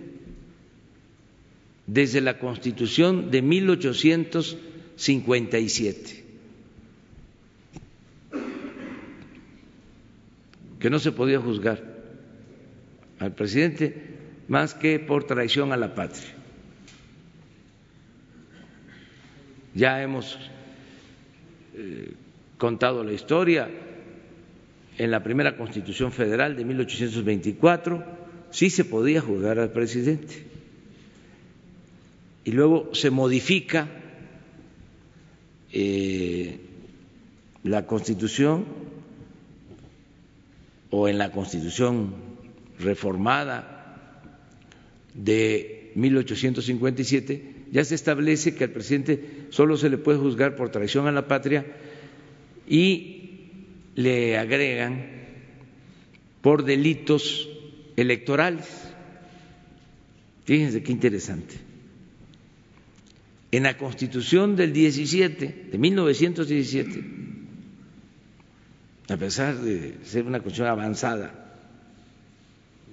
desde 1.88 2.22
la 2.22 2.38
Constitución 2.40 3.30
de 3.32 3.42
1857, 3.42 6.24
que 10.80 10.90
no 10.90 11.00
se 11.00 11.12
podía 11.12 11.40
juzgar 11.42 11.84
al 13.20 13.34
presidente 13.34 14.16
más 14.48 14.74
que 14.76 15.00
por 15.00 15.26
traición 15.26 15.74
a 15.74 15.78
la 15.78 15.94
patria. 15.96 16.39
Ya 19.74 20.02
hemos 20.02 20.38
eh, 21.76 22.14
contado 22.58 23.04
la 23.04 23.14
historia. 23.14 23.70
En 24.98 25.12
la 25.12 25.24
primera 25.24 25.56
Constitución 25.56 26.12
Federal 26.12 26.58
de 26.58 26.66
1824, 26.66 28.04
sí 28.52 28.70
se 28.70 28.84
podía 28.84 29.22
juzgar 29.22 29.58
al 29.60 29.72
presidente. 29.72 30.44
Y 32.44 32.52
luego 32.52 32.90
se 32.94 33.10
modifica 33.10 33.88
eh, 35.72 36.60
la 37.64 37.86
Constitución 37.86 38.66
o 40.90 41.08
en 41.08 41.18
la 41.18 41.32
Constitución 41.32 42.14
reformada 42.80 44.12
de 45.14 45.92
1857 45.96 47.59
ya 47.72 47.84
se 47.84 47.96
establece 47.96 48.56
que 48.56 48.64
al 48.66 48.72
presidente 48.72 49.48
solo 49.50 49.78
se 49.78 49.90
le 49.90 49.98
puede 49.98 50.18
juzgar 50.18 50.56
por 50.56 50.70
traición 50.70 51.08
a 51.08 51.12
la 51.12 51.28
patria 51.28 51.66
y 52.68 53.52
le 53.96 54.38
agregan 54.38 55.06
por 56.42 56.64
delitos 56.64 57.50
electorales. 57.96 58.66
Fíjense 60.46 60.82
qué 60.82 60.92
interesante 60.92 61.70
en 63.52 63.64
la 63.64 63.78
Constitución 63.78 64.56
del 64.56 64.74
17, 64.74 65.70
de 65.72 65.78
1917, 65.78 67.04
a 69.10 69.18
pesar 69.18 69.58
de 69.60 69.96
ser 70.04 70.26
una 70.26 70.40
constitución 70.40 70.68
avanzada, 70.68 71.46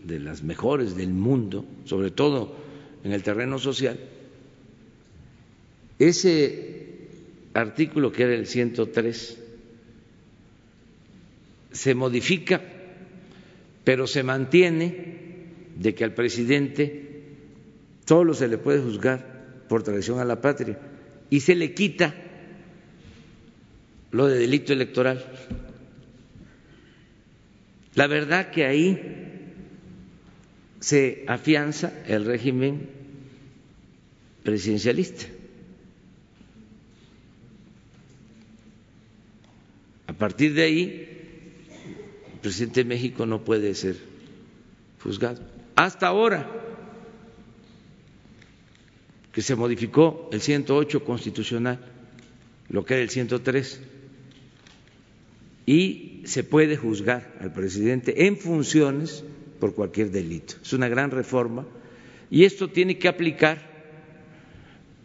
de 0.03 0.21
las 0.21 0.43
mejores 0.43 0.97
del 0.97 1.11
mundo, 1.11 1.67
sobre 1.85 2.11
todo 2.11 2.57
en 3.05 3.13
el 3.13 3.23
terreno 3.23 3.59
social, 3.59 3.99
ese 5.99 7.09
artículo 7.55 8.13
que 8.13 8.25
era 8.25 8.35
el 8.35 8.47
103 8.47 9.39
se 11.73 11.95
modifica, 11.95 12.61
pero 13.85 14.07
se 14.07 14.23
mantiene 14.23 15.17
de 15.77 15.95
que 15.95 16.05
al 16.05 16.15
presidente 16.15 17.07
solo 18.07 18.35
se 18.35 18.49
le 18.49 18.59
puede 18.59 18.81
juzgar 18.81 19.65
por 19.69 19.83
traición 19.83 20.19
a 20.19 20.25
la 20.25 20.41
patria 20.41 20.79
y 21.31 21.41
se 21.41 21.55
le 21.55 21.75
quita 21.75 22.15
lo 24.11 24.27
de 24.27 24.39
delito 24.39 24.73
electoral. 24.73 25.25
La 27.95 28.07
verdad 28.07 28.51
que 28.51 28.65
ahí 28.65 29.01
se 30.81 31.25
afianza 31.27 31.93
el 32.07 32.25
régimen 32.25 32.89
presidencialista. 34.45 35.27
Partir 40.17 40.55
de 40.55 40.63
ahí, 40.63 41.09
el 42.33 42.41
presidente 42.41 42.83
de 42.83 42.89
México 42.89 43.27
no 43.27 43.45
puede 43.45 43.75
ser 43.75 43.97
juzgado. 45.03 45.43
Hasta 45.75 46.09
ahora 46.09 46.51
que 49.33 49.43
se 49.43 49.55
modificó 49.55 50.31
el 50.33 50.41
108 50.41 51.05
constitucional, 51.05 51.79
lo 52.69 52.85
que 52.85 52.95
era 52.95 53.03
el 53.03 53.11
103, 53.11 53.81
y 55.67 56.23
se 56.25 56.45
puede 56.45 56.77
juzgar 56.77 57.37
al 57.41 57.53
presidente 57.53 58.27
en 58.27 58.37
funciones 58.37 59.25
por 59.61 59.75
cualquier 59.75 60.11
delito. 60.11 60.55
Es 60.63 60.73
una 60.73 60.89
gran 60.89 61.11
reforma 61.11 61.67
y 62.31 62.45
esto 62.45 62.69
tiene 62.71 62.99
que 62.99 63.09
aplicar 63.09 63.59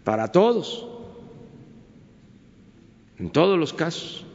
para 0.04 0.32
todos, 0.32 0.88
en 3.20 3.32
todos 3.32 3.60
los 3.60 3.74
casos. 3.74 4.26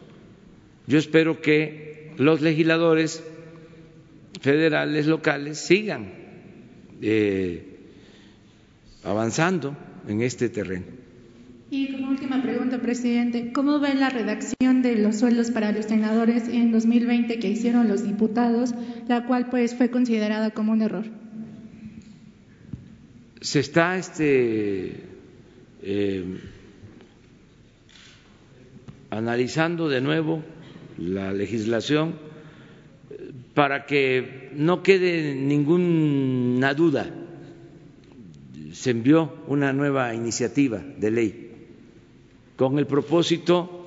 Yo 0.87 0.99
espero 0.99 1.40
que 1.40 2.12
los 2.16 2.40
legisladores 2.40 3.22
federales, 4.40 5.07
locales, 5.07 5.59
sigan 5.59 6.12
eh, 7.03 7.77
avanzando 9.03 9.77
en 10.09 10.22
este 10.22 10.49
terreno. 10.49 10.85
Y 11.68 11.92
como 11.92 12.11
última 12.11 12.40
pregunta, 12.42 12.79
presidente, 12.79 13.51
¿cómo 13.53 13.81
ve 13.81 13.94
la 13.94 14.09
redacción 14.09 14.83
de 14.83 14.96
los 14.96 15.16
sueldos 15.16 15.51
para 15.51 15.72
los 15.72 15.87
senadores 15.87 16.49
en 16.49 16.70
2020 16.70 17.40
que 17.40 17.49
hicieron 17.49 17.88
los 17.88 18.05
diputados, 18.05 18.72
la 19.09 19.27
cual 19.27 19.51
pues 19.51 19.75
fue 19.75 19.90
considerada 19.90 20.51
como 20.51 20.72
un 20.72 20.83
error? 20.83 21.05
Se 23.40 23.59
está 23.59 23.99
este 23.99 25.01
eh, 25.83 26.25
analizando 29.11 29.88
de 29.88 30.01
nuevo 30.01 30.42
la 30.98 31.32
legislación 31.32 32.14
para 33.54 33.87
que 33.87 34.50
no 34.54 34.82
quede 34.82 35.35
ninguna 35.35 36.74
duda 36.74 37.11
se 38.72 38.90
envió 38.90 39.32
una 39.46 39.72
nueva 39.72 40.14
iniciativa 40.14 40.78
de 40.78 41.11
ley 41.11 41.52
con 42.56 42.78
el 42.78 42.87
propósito 42.87 43.87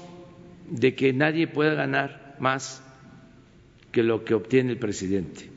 de 0.69 0.95
que 0.95 1.13
nadie 1.13 1.47
pueda 1.47 1.73
ganar 1.73 2.35
más 2.39 2.81
que 3.91 4.03
lo 4.03 4.23
que 4.23 4.33
obtiene 4.33 4.71
el 4.71 4.77
presidente 4.77 5.49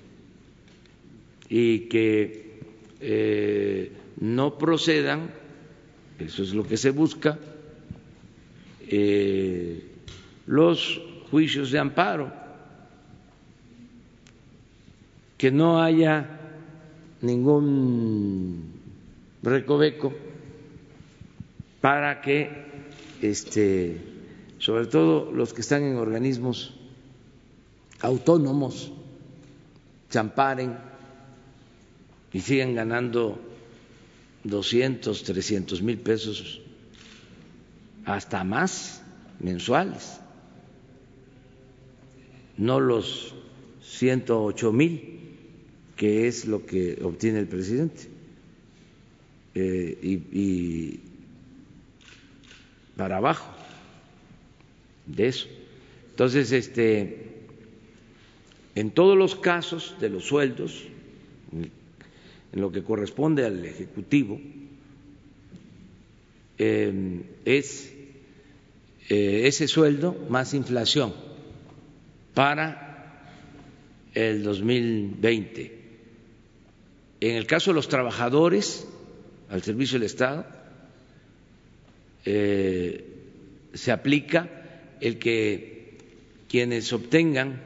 y 1.48 1.80
que 1.80 2.60
eh, 3.00 3.92
no 4.20 4.56
procedan, 4.56 5.30
eso 6.18 6.42
es 6.42 6.54
lo 6.54 6.66
que 6.66 6.76
se 6.76 6.90
busca, 6.90 7.38
eh, 8.88 9.82
los 10.46 11.00
juicios 11.32 11.70
de 11.70 11.78
amparo, 11.78 12.30
que 15.38 15.50
no 15.50 15.82
haya 15.82 16.28
ningún 17.22 18.70
recoveco 19.42 20.12
para 21.80 22.20
que, 22.20 22.50
este, 23.22 23.98
sobre 24.58 24.84
todo 24.86 25.32
los 25.32 25.54
que 25.54 25.62
están 25.62 25.84
en 25.84 25.96
organismos 25.96 26.74
autónomos, 28.02 28.92
se 30.10 30.18
amparen 30.18 30.76
y 32.30 32.40
sigan 32.40 32.74
ganando 32.74 33.40
200, 34.44 35.22
300 35.24 35.80
mil 35.80 35.96
pesos, 35.96 36.60
hasta 38.04 38.44
más 38.44 39.02
mensuales, 39.40 40.21
no 42.56 42.80
los 42.80 43.34
108 43.82 44.72
mil, 44.72 45.20
que 45.96 46.26
es 46.26 46.46
lo 46.46 46.64
que 46.64 46.98
obtiene 47.02 47.38
el 47.38 47.48
presidente. 47.48 48.08
Eh, 49.54 49.98
y, 50.32 51.00
para 52.96 53.18
abajo 53.18 53.54
de 55.06 55.28
eso. 55.28 55.48
Entonces, 56.10 56.52
este, 56.52 57.28
En 58.74 58.90
todos 58.90 59.18
los 59.18 59.36
casos 59.36 59.96
de 60.00 60.08
los 60.08 60.24
sueldos, 60.24 60.84
en 61.52 62.60
lo 62.60 62.72
que 62.72 62.82
corresponde 62.82 63.44
al 63.44 63.62
Ejecutivo, 63.66 64.40
eh, 66.56 67.22
es 67.44 67.92
eh, 69.10 69.42
ese 69.46 69.68
sueldo 69.68 70.16
más 70.30 70.54
inflación 70.54 71.12
para 72.34 72.92
el 74.14 74.42
2020. 74.42 75.80
En 77.20 77.36
el 77.36 77.46
caso 77.46 77.70
de 77.70 77.74
los 77.74 77.88
trabajadores 77.88 78.86
al 79.48 79.62
servicio 79.62 79.98
del 79.98 80.06
Estado, 80.06 80.46
eh, 82.24 83.04
se 83.74 83.92
aplica 83.92 84.48
el 85.00 85.18
que 85.18 85.98
quienes 86.48 86.92
obtengan 86.92 87.60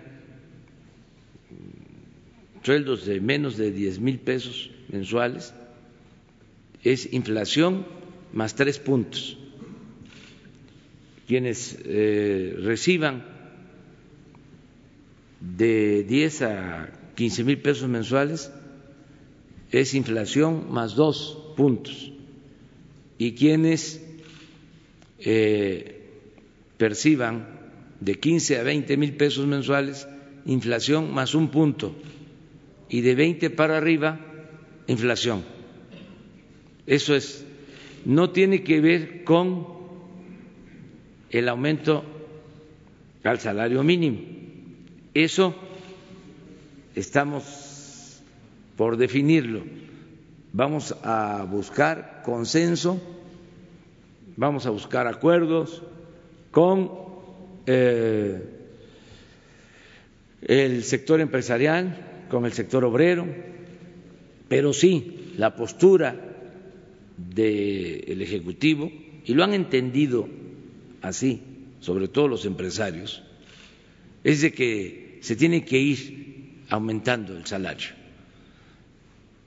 sueldos 2.62 3.06
de 3.06 3.20
menos 3.20 3.56
de 3.56 3.70
10 3.70 4.00
mil 4.00 4.18
pesos 4.18 4.70
mensuales 4.88 5.54
es 6.82 7.12
inflación 7.12 7.86
más 8.32 8.54
tres 8.54 8.78
puntos. 8.78 9.38
Quienes 11.26 11.78
eh, 11.84 12.56
reciban 12.62 13.35
de 15.40 16.04
10 16.04 16.42
a 16.42 16.92
15 17.14 17.44
mil 17.44 17.58
pesos 17.60 17.88
mensuales 17.88 18.50
es 19.70 19.94
inflación 19.94 20.70
más 20.70 20.94
dos 20.94 21.52
puntos. 21.56 22.12
Y 23.18 23.32
quienes 23.32 24.04
eh, 25.18 26.02
perciban 26.76 27.48
de 28.00 28.14
15 28.20 28.58
a 28.58 28.62
20 28.62 28.96
mil 28.96 29.16
pesos 29.16 29.46
mensuales, 29.46 30.06
inflación 30.44 31.12
más 31.12 31.34
un 31.34 31.48
punto. 31.48 31.94
Y 32.88 33.00
de 33.00 33.14
20 33.14 33.50
para 33.50 33.78
arriba, 33.78 34.20
inflación. 34.86 35.42
Eso 36.86 37.16
es, 37.16 37.44
no 38.04 38.30
tiene 38.30 38.62
que 38.62 38.80
ver 38.80 39.24
con 39.24 39.66
el 41.30 41.48
aumento 41.48 42.04
al 43.24 43.40
salario 43.40 43.82
mínimo. 43.82 44.35
Eso 45.16 45.54
estamos 46.94 48.20
por 48.76 48.98
definirlo. 48.98 49.62
Vamos 50.52 50.94
a 51.02 51.46
buscar 51.50 52.20
consenso, 52.22 53.00
vamos 54.36 54.66
a 54.66 54.70
buscar 54.70 55.06
acuerdos 55.06 55.82
con 56.50 56.90
eh, 57.64 58.42
el 60.42 60.84
sector 60.84 61.22
empresarial, 61.22 62.26
con 62.28 62.44
el 62.44 62.52
sector 62.52 62.84
obrero, 62.84 63.26
pero 64.48 64.74
sí 64.74 65.32
la 65.38 65.56
postura 65.56 66.14
del 67.16 68.20
Ejecutivo, 68.20 68.92
y 69.24 69.32
lo 69.32 69.44
han 69.44 69.54
entendido 69.54 70.28
así, 71.00 71.40
sobre 71.80 72.06
todo 72.06 72.28
los 72.28 72.44
empresarios, 72.44 73.22
es 74.22 74.42
de 74.42 74.52
que 74.52 75.05
se 75.26 75.34
tiene 75.34 75.64
que 75.64 75.76
ir 75.76 76.62
aumentando 76.68 77.36
el 77.36 77.44
salario 77.46 77.88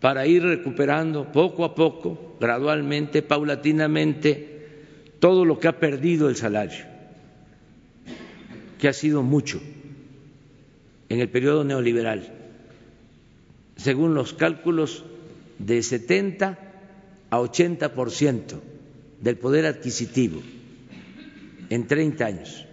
para 0.02 0.28
ir 0.28 0.44
recuperando 0.44 1.32
poco 1.32 1.64
a 1.64 1.74
poco, 1.74 2.36
gradualmente, 2.38 3.22
paulatinamente, 3.22 5.14
todo 5.22 5.46
lo 5.46 5.58
que 5.58 5.70
ha 5.70 5.80
perdido 5.80 6.28
el 6.28 6.36
salario, 6.36 6.84
que 8.78 8.90
ha 8.90 8.94
sido 8.94 9.24
mucho 9.24 9.62
en 11.08 11.22
el 11.22 11.30
periodo 11.30 11.64
neoliberal, 11.64 12.30
según 13.78 14.16
los 14.16 14.34
cálculos 14.34 15.06
de 15.60 15.82
70 15.82 16.60
a 17.30 17.40
80 17.40 17.94
por 17.94 18.12
ciento 18.12 18.62
del 19.22 19.38
poder 19.38 19.66
adquisitivo 19.66 20.42
en 21.70 21.88
30 21.88 22.26
años. 22.26 22.66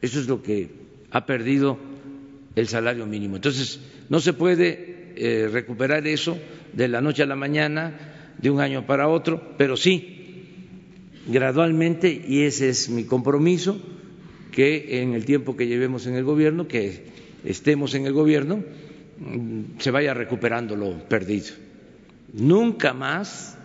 Eso 0.00 0.20
es 0.20 0.26
lo 0.26 0.42
que 0.42 0.79
ha 1.10 1.26
perdido 1.26 1.78
el 2.56 2.68
salario 2.68 3.06
mínimo. 3.06 3.36
Entonces, 3.36 3.80
no 4.08 4.20
se 4.20 4.32
puede 4.32 5.12
eh, 5.16 5.48
recuperar 5.50 6.06
eso 6.06 6.38
de 6.72 6.88
la 6.88 7.00
noche 7.00 7.22
a 7.22 7.26
la 7.26 7.36
mañana, 7.36 8.34
de 8.38 8.50
un 8.50 8.60
año 8.60 8.86
para 8.86 9.08
otro, 9.08 9.54
pero 9.58 9.76
sí 9.76 10.16
gradualmente, 11.26 12.24
y 12.26 12.42
ese 12.42 12.68
es 12.68 12.88
mi 12.88 13.04
compromiso, 13.04 13.78
que 14.52 15.02
en 15.02 15.14
el 15.14 15.24
tiempo 15.24 15.56
que 15.56 15.66
llevemos 15.66 16.06
en 16.06 16.14
el 16.14 16.24
gobierno, 16.24 16.66
que 16.66 17.04
estemos 17.44 17.94
en 17.94 18.06
el 18.06 18.12
gobierno, 18.12 18.64
mm, 19.18 19.78
se 19.78 19.90
vaya 19.90 20.14
recuperando 20.14 20.76
lo 20.76 20.98
perdido. 21.08 21.54
Nunca 22.32 22.94
más 22.94 23.56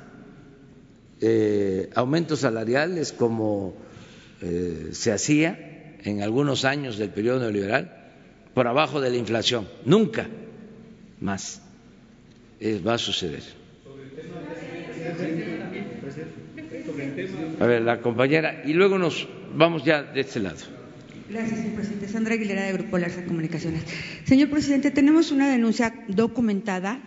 eh, 1.22 1.90
aumentos 1.96 2.40
salariales 2.40 3.14
como 3.14 3.76
eh, 4.42 4.90
se 4.92 5.12
hacía 5.12 5.65
en 6.06 6.22
algunos 6.22 6.64
años 6.66 6.98
del 6.98 7.10
periodo 7.10 7.40
neoliberal 7.42 7.92
por 8.54 8.68
abajo 8.68 9.02
de 9.02 9.10
la 9.10 9.18
inflación. 9.18 9.68
Nunca 9.84 10.28
más 11.20 11.62
va 12.86 12.94
a 12.94 12.98
suceder. 12.98 13.44
A 17.60 17.66
ver, 17.66 17.82
la 17.82 18.02
compañera, 18.02 18.64
y 18.66 18.74
luego 18.74 18.98
nos 18.98 19.28
vamos 19.56 19.84
ya 19.84 20.04
de 20.04 20.22
este 20.22 20.40
lado. 20.40 20.58
Gracias, 21.30 21.60
señor 21.60 21.76
presidente. 21.76 22.08
Sandra 22.08 22.34
Aguilera, 22.36 22.64
de 22.64 22.74
Grupo 22.74 22.98
Larsa 22.98 23.26
Comunicaciones. 23.26 23.84
Señor 24.26 24.50
presidente, 24.50 24.92
tenemos 24.92 25.32
una 25.32 25.50
denuncia 25.50 25.94
documentada 26.08 27.00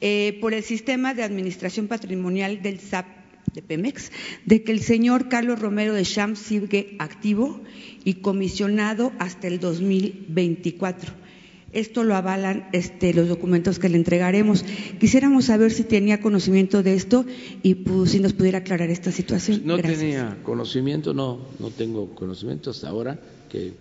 eh, 0.00 0.38
por 0.42 0.52
el 0.52 0.62
sistema 0.62 1.14
de 1.14 1.22
administración 1.22 1.88
patrimonial 1.88 2.60
del 2.60 2.80
SAP 2.80 3.06
de 3.54 3.62
Pemex 3.62 4.10
de 4.44 4.62
que 4.62 4.72
el 4.72 4.80
señor 4.80 5.28
Carlos 5.28 5.60
Romero 5.60 5.94
de 5.94 6.04
Champs 6.04 6.38
sigue 6.38 6.96
activo 6.98 7.60
y 8.04 8.14
comisionado 8.14 9.12
hasta 9.18 9.48
el 9.48 9.60
2024. 9.60 11.26
Esto 11.72 12.04
lo 12.04 12.14
avalan 12.14 12.68
este, 12.72 13.12
los 13.12 13.28
documentos 13.28 13.78
que 13.78 13.88
le 13.88 13.96
entregaremos. 13.96 14.64
Quisiéramos 14.98 15.46
saber 15.46 15.72
si 15.72 15.84
tenía 15.84 16.20
conocimiento 16.20 16.82
de 16.82 16.94
esto 16.94 17.26
y 17.62 17.74
pues, 17.74 18.12
si 18.12 18.20
nos 18.20 18.32
pudiera 18.32 18.58
aclarar 18.58 18.88
esta 18.88 19.12
situación. 19.12 19.62
No 19.64 19.76
tenía 19.76 20.38
conocimiento, 20.42 21.12
no, 21.12 21.40
no 21.58 21.70
tengo 21.70 22.14
conocimiento 22.14 22.70
hasta 22.70 22.88
ahora 22.88 23.18
que 23.50 23.74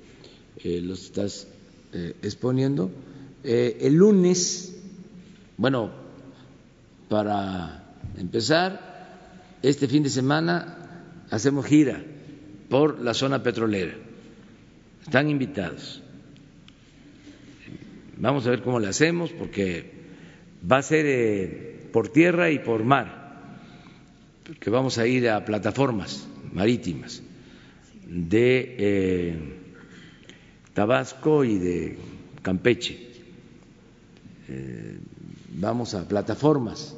eh, 0.64 0.82
los 0.82 1.06
estás 1.06 1.48
eh, 1.94 2.16
exponiendo. 2.22 2.92
Eh, 3.44 3.78
el 3.82 3.94
lunes, 3.94 4.76
bueno, 5.56 5.92
para 7.08 7.96
empezar, 8.18 8.95
este 9.70 9.88
fin 9.88 10.04
de 10.04 10.10
semana 10.10 11.26
hacemos 11.30 11.66
gira 11.66 12.04
por 12.70 13.00
la 13.00 13.14
zona 13.14 13.42
petrolera. 13.44 13.94
Están 15.04 15.30
invitados 15.30 16.02
Vamos 18.18 18.48
a 18.48 18.52
ver 18.52 18.62
cómo 18.62 18.80
le 18.80 18.88
hacemos 18.88 19.32
porque 19.32 19.92
va 20.70 20.78
a 20.78 20.82
ser 20.82 21.06
eh, 21.06 21.90
por 21.92 22.10
tierra 22.10 22.50
y 22.50 22.60
por 22.60 22.84
mar, 22.84 23.58
porque 24.46 24.70
vamos 24.70 24.98
a 24.98 25.06
ir 25.06 25.30
a 25.30 25.44
plataformas 25.44 26.26
marítimas 26.54 27.22
de 28.08 28.76
eh, 28.78 29.40
Tabasco 30.74 31.44
y 31.44 31.58
de 31.58 31.98
Campeche. 32.42 33.06
Eh, 34.48 34.98
vamos 35.50 35.94
a 35.94 36.08
plataformas, 36.08 36.96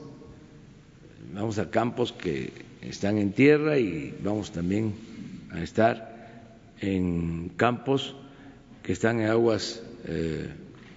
vamos 1.34 1.60
a 1.60 1.70
campos 1.70 2.12
que 2.12 2.52
están 2.82 3.18
en 3.18 3.34
tierra 3.34 3.78
y 3.80 4.16
vamos 4.24 4.52
también 4.52 4.94
a 5.52 5.62
estar 5.62 6.46
en 6.80 7.50
campos 7.56 8.16
que 8.84 8.94
están 8.94 9.20
en 9.20 9.28
aguas 9.28 9.82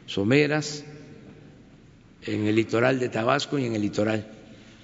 someras 0.07 0.85
en 2.22 2.47
el 2.47 2.57
litoral 2.57 2.99
de 2.99 3.09
Tabasco 3.09 3.59
y 3.59 3.64
en 3.64 3.74
el 3.74 3.83
litoral 3.83 4.26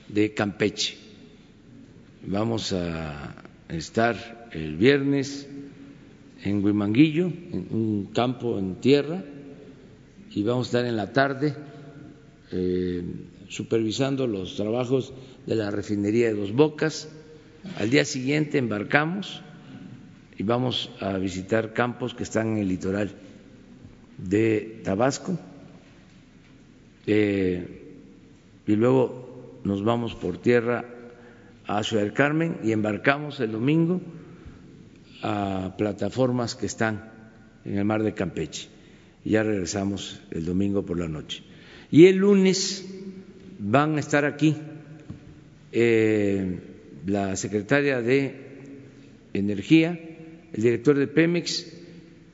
de 0.09 0.32
Campeche. 0.34 0.97
Vamos 2.26 2.72
a 2.72 3.34
estar 3.68 4.49
el 4.53 4.76
viernes 4.76 5.49
en 6.42 6.64
Huimanguillo, 6.64 7.26
en 7.26 7.68
un 7.70 8.11
campo 8.12 8.59
en 8.59 8.76
tierra, 8.76 9.22
y 10.30 10.42
vamos 10.42 10.66
a 10.66 10.68
estar 10.68 10.84
en 10.86 10.97
la 10.97 11.12
tarde 11.12 11.55
eh, 12.53 13.03
supervisando 13.49 14.26
los 14.26 14.57
trabajos 14.57 15.12
de 15.47 15.55
la 15.55 15.70
refinería 15.70 16.28
de 16.28 16.34
Dos 16.34 16.53
Bocas. 16.53 17.09
Al 17.78 17.90
día 17.90 18.05
siguiente 18.05 18.59
embarcamos 18.59 19.42
y 20.36 20.42
vamos 20.42 20.90
a 21.01 21.16
visitar 21.18 21.72
campos 21.72 22.14
que 22.14 22.24
están 22.24 22.53
en 22.53 22.59
el 22.59 22.68
litoral 22.68 23.11
de 24.18 24.80
Tabasco 24.84 25.38
eh, 27.07 27.82
y 28.66 28.76
luego 28.76 29.61
nos 29.64 29.84
vamos 29.84 30.14
por 30.14 30.38
tierra 30.38 30.84
a 31.66 31.82
Ciudad 31.82 32.12
Carmen 32.14 32.59
y 32.62 32.72
embarcamos 32.72 33.40
el 33.40 33.53
domingo 33.53 34.01
a 35.22 35.74
plataformas 35.78 36.55
que 36.55 36.66
están 36.66 37.11
en 37.64 37.78
el 37.78 37.84
mar 37.84 38.03
de 38.03 38.14
Campeche. 38.14 38.68
y 39.24 39.30
ya 39.30 39.42
regresamos 39.42 40.20
el 40.30 40.44
domingo 40.44 40.84
por 40.84 40.99
la 40.99 41.09
noche. 41.09 41.42
Y 41.90 42.07
el 42.07 42.16
lunes 42.16 42.86
van 43.59 43.97
a 43.97 44.01
estar 44.01 44.24
aquí 44.24 44.57
eh, 45.79 46.59
la 47.07 47.37
secretaria 47.37 48.01
de 48.01 48.35
Energía, 49.35 50.01
el 50.55 50.62
director 50.62 50.97
de 50.97 51.07
Pemex 51.07 51.66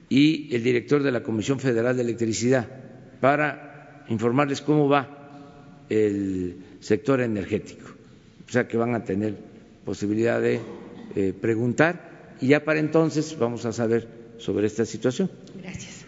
y 0.09 0.55
el 0.55 0.63
director 0.63 1.03
de 1.03 1.11
la 1.11 1.25
Comisión 1.25 1.59
Federal 1.59 1.97
de 1.97 2.03
Electricidad 2.05 2.69
para 3.21 4.05
informarles 4.09 4.61
cómo 4.61 4.89
va 4.89 5.85
el 5.89 6.57
sector 6.79 7.21
energético. 7.21 7.89
O 8.49 8.53
sea 8.53 8.69
que 8.69 8.77
van 8.77 8.95
a 8.95 9.03
tener 9.03 9.35
posibilidad 9.85 10.41
de 10.41 10.61
eh, 11.17 11.35
preguntar 11.39 12.37
y 12.41 12.47
ya 12.49 12.65
para 12.65 12.79
entonces 12.79 13.37
vamos 13.37 13.67
a 13.67 13.73
saber 13.73 14.07
sobre 14.39 14.69
esta 14.69 14.85
situación. 14.85 15.29
Gracias. 15.61 16.05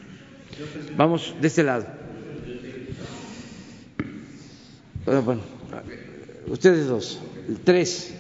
Vamos 0.97 1.35
de 1.41 1.49
este 1.49 1.65
lado. 1.65 1.87
Bueno, 5.05 5.23
bueno, 5.23 5.43
ustedes 6.49 6.87
dos, 6.87 7.19
tres, 7.65 8.15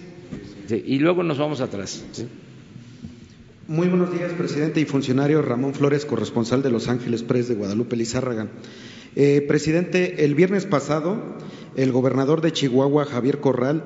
y 0.68 0.98
luego 0.98 1.22
nos 1.22 1.38
vamos 1.38 1.60
atrás. 1.60 2.04
Muy 3.66 3.88
buenos 3.88 4.12
días, 4.12 4.32
presidente 4.32 4.80
y 4.80 4.84
funcionario 4.84 5.40
Ramón 5.40 5.74
Flores, 5.74 6.04
corresponsal 6.04 6.62
de 6.62 6.70
Los 6.70 6.88
Ángeles 6.88 7.22
Press 7.22 7.48
de 7.48 7.54
Guadalupe 7.54 7.96
Lizárraga. 7.96 8.48
Eh, 9.16 9.44
presidente, 9.46 10.24
el 10.24 10.34
viernes 10.34 10.66
pasado, 10.66 11.22
el 11.76 11.92
gobernador 11.92 12.40
de 12.40 12.52
Chihuahua, 12.52 13.04
Javier 13.04 13.40
Corral, 13.40 13.84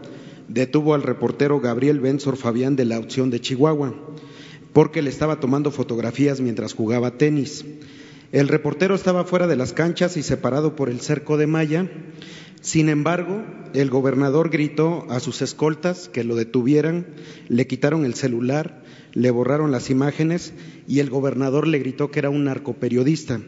detuvo 0.48 0.94
al 0.94 1.02
reportero 1.02 1.60
Gabriel 1.60 2.00
Benzor 2.00 2.36
Fabián 2.36 2.74
de 2.74 2.86
la 2.86 2.98
opción 2.98 3.30
de 3.30 3.40
Chihuahua, 3.40 3.94
porque 4.72 5.02
le 5.02 5.10
estaba 5.10 5.38
tomando 5.38 5.70
fotografías 5.70 6.40
mientras 6.40 6.74
jugaba 6.74 7.18
tenis. 7.18 7.64
El 8.30 8.48
reportero 8.48 8.94
estaba 8.94 9.24
fuera 9.24 9.46
de 9.46 9.56
las 9.56 9.72
canchas 9.72 10.18
y 10.18 10.22
separado 10.22 10.76
por 10.76 10.90
el 10.90 11.00
cerco 11.00 11.38
de 11.38 11.46
malla. 11.46 11.88
Sin 12.60 12.90
embargo, 12.90 13.42
el 13.72 13.88
gobernador 13.88 14.50
gritó 14.50 15.06
a 15.08 15.20
sus 15.20 15.40
escoltas 15.40 16.10
que 16.10 16.24
lo 16.24 16.36
detuvieran, 16.36 17.06
le 17.48 17.66
quitaron 17.66 18.04
el 18.04 18.14
celular, 18.14 18.82
le 19.14 19.30
borraron 19.30 19.72
las 19.72 19.88
imágenes 19.88 20.52
y 20.86 20.98
el 20.98 21.08
gobernador 21.08 21.66
le 21.66 21.78
gritó 21.78 22.10
que 22.10 22.18
era 22.18 22.28
un 22.28 22.44
narcoperiodista. 22.44 23.40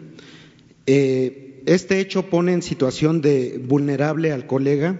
Eh, 0.86 1.62
este 1.66 2.00
hecho 2.00 2.30
pone 2.30 2.54
en 2.54 2.62
situación 2.62 3.20
de 3.20 3.60
vulnerable 3.62 4.32
al 4.32 4.46
colega, 4.46 4.98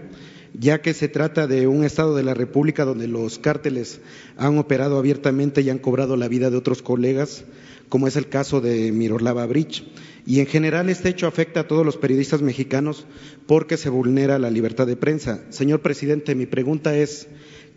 ya 0.54 0.80
que 0.80 0.94
se 0.94 1.08
trata 1.08 1.46
de 1.46 1.66
un 1.66 1.84
Estado 1.84 2.16
de 2.16 2.22
la 2.22 2.34
República 2.34 2.84
donde 2.84 3.08
los 3.08 3.38
cárteles 3.38 4.00
han 4.36 4.58
operado 4.58 4.98
abiertamente 4.98 5.60
y 5.62 5.70
han 5.70 5.78
cobrado 5.78 6.16
la 6.16 6.28
vida 6.28 6.50
de 6.50 6.56
otros 6.56 6.82
colegas, 6.82 7.44
como 7.88 8.06
es 8.06 8.16
el 8.16 8.28
caso 8.28 8.60
de 8.60 8.92
Miroslava 8.92 9.46
Bridge. 9.46 9.84
Y 10.26 10.40
en 10.40 10.46
general 10.46 10.90
este 10.90 11.08
hecho 11.08 11.26
afecta 11.26 11.60
a 11.60 11.68
todos 11.68 11.84
los 11.84 11.96
periodistas 11.96 12.42
mexicanos 12.42 13.06
porque 13.46 13.76
se 13.76 13.90
vulnera 13.90 14.38
la 14.38 14.50
libertad 14.50 14.86
de 14.86 14.96
prensa. 14.96 15.42
Señor 15.50 15.80
presidente, 15.80 16.34
mi 16.34 16.46
pregunta 16.46 16.96
es, 16.96 17.28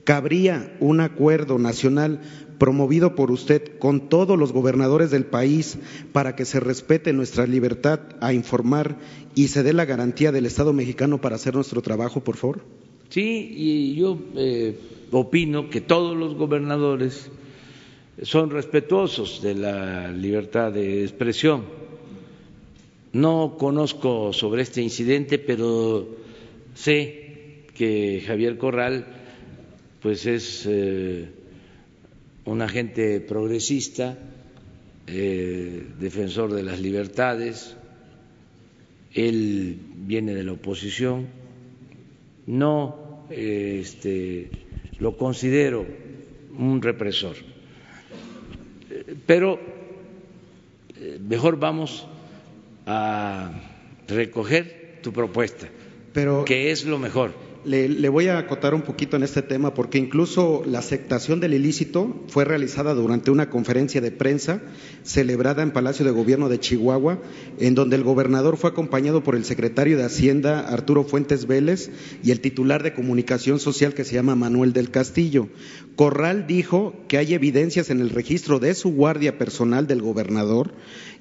¿cabría 0.04 0.76
un 0.80 1.00
acuerdo 1.00 1.58
nacional 1.58 2.22
promovido 2.64 3.16
por 3.16 3.32
usted 3.32 3.78
con 3.80 4.10
todos 4.10 4.38
los 4.38 4.54
gobernadores 4.54 5.12
del 5.12 5.26
país 5.26 5.78
para 6.12 6.36
que 6.36 6.46
se 6.46 6.60
respete 6.60 7.12
nuestra 7.12 7.46
libertad 7.48 8.00
a 8.22 8.34
informar 8.34 8.98
y 9.36 9.48
se 9.48 9.64
dé 9.64 9.74
la 9.74 9.86
garantía 9.86 10.32
del 10.32 10.46
Estado 10.46 10.74
mexicano 10.74 11.20
para 11.20 11.36
hacer 11.36 11.56
nuestro 11.56 11.82
trabajo, 11.82 12.24
por 12.24 12.38
favor? 12.38 12.62
Sí, 13.10 13.54
y 13.56 13.96
yo 13.96 14.18
eh, 14.36 14.78
opino 15.12 15.70
que 15.70 15.82
todos 15.82 16.16
los 16.18 16.36
gobernadores 16.36 17.30
son 18.22 18.50
respetuosos 18.50 19.42
de 19.42 19.56
la 19.56 20.12
libertad 20.12 20.72
de 20.72 21.04
expresión. 21.04 21.66
No 23.12 23.56
conozco 23.60 24.34
sobre 24.34 24.64
este 24.64 24.82
incidente, 24.82 25.38
pero 25.38 26.08
sé 26.74 27.66
que 27.76 28.24
Javier 28.26 28.58
Corral 28.58 29.06
pues 30.02 30.26
es 30.26 30.66
eh, 30.68 31.30
un 32.46 32.62
agente 32.62 33.20
progresista, 33.22 34.18
eh, 35.08 35.88
defensor 36.00 36.52
de 36.54 36.64
las 36.64 36.80
libertades, 36.80 37.76
él 39.14 39.78
viene 39.96 40.34
de 40.34 40.44
la 40.44 40.54
oposición, 40.54 41.28
no 42.46 43.26
este, 43.30 44.50
lo 45.00 45.18
considero 45.18 45.86
un 46.58 46.82
represor, 46.82 47.36
pero 49.26 49.60
eh, 51.00 51.20
mejor 51.22 51.58
vamos 51.60 52.08
a 52.86 53.52
recoger 54.08 55.00
tu 55.02 55.12
propuesta, 55.14 55.68
Pero 56.14 56.46
que 56.46 56.72
es 56.72 56.86
lo 56.86 57.00
mejor. 57.00 57.43
Le, 57.66 58.10
voy 58.10 58.28
a 58.28 58.40
acotar 58.40 58.74
un 58.74 58.82
poquito 58.82 59.16
en 59.16 59.24
este 59.24 59.42
tema 59.42 59.74
porque 59.74 59.98
incluso 59.98 60.64
la 60.66 60.80
aceptación 60.80 61.40
del 61.40 61.54
ilícito 61.54 62.14
fue 62.28 62.44
realizada 62.44 62.94
durante 62.94 63.32
una 63.32 63.50
conferencia 63.50 64.02
de 64.02 64.12
prensa 64.12 64.62
celebrada 65.04 65.64
en 65.64 65.72
Palacio 65.72 66.04
de 66.04 66.12
Gobierno 66.12 66.50
de 66.50 66.60
Chihuahua, 66.60 67.20
en 67.60 67.74
donde 67.74 67.96
el 67.96 68.04
gobernador 68.04 68.58
fue 68.58 68.72
acompañado 68.72 69.24
por 69.24 69.38
el 69.38 69.46
secretario 69.46 69.96
de 69.96 70.04
Hacienda 70.04 70.60
Arturo 70.60 71.06
Fuentes 71.06 71.48
Vélez 71.48 71.90
y 72.22 72.32
el 72.32 72.42
titular 72.42 72.84
de 72.84 72.94
comunicación 72.94 73.62
social 73.62 73.94
que 73.94 74.04
se 74.04 74.16
llama 74.16 74.36
Manuel 74.36 74.74
del 74.74 74.92
Castillo. 74.92 75.48
Corral 75.96 76.48
dijo 76.48 76.94
que 77.08 77.18
hay 77.18 77.34
evidencias 77.34 77.90
en 77.90 78.02
el 78.02 78.10
registro 78.10 78.60
de 78.60 78.76
su 78.76 78.92
guardia 78.94 79.38
personal 79.38 79.88
del 79.88 80.02
gobernador 80.02 80.74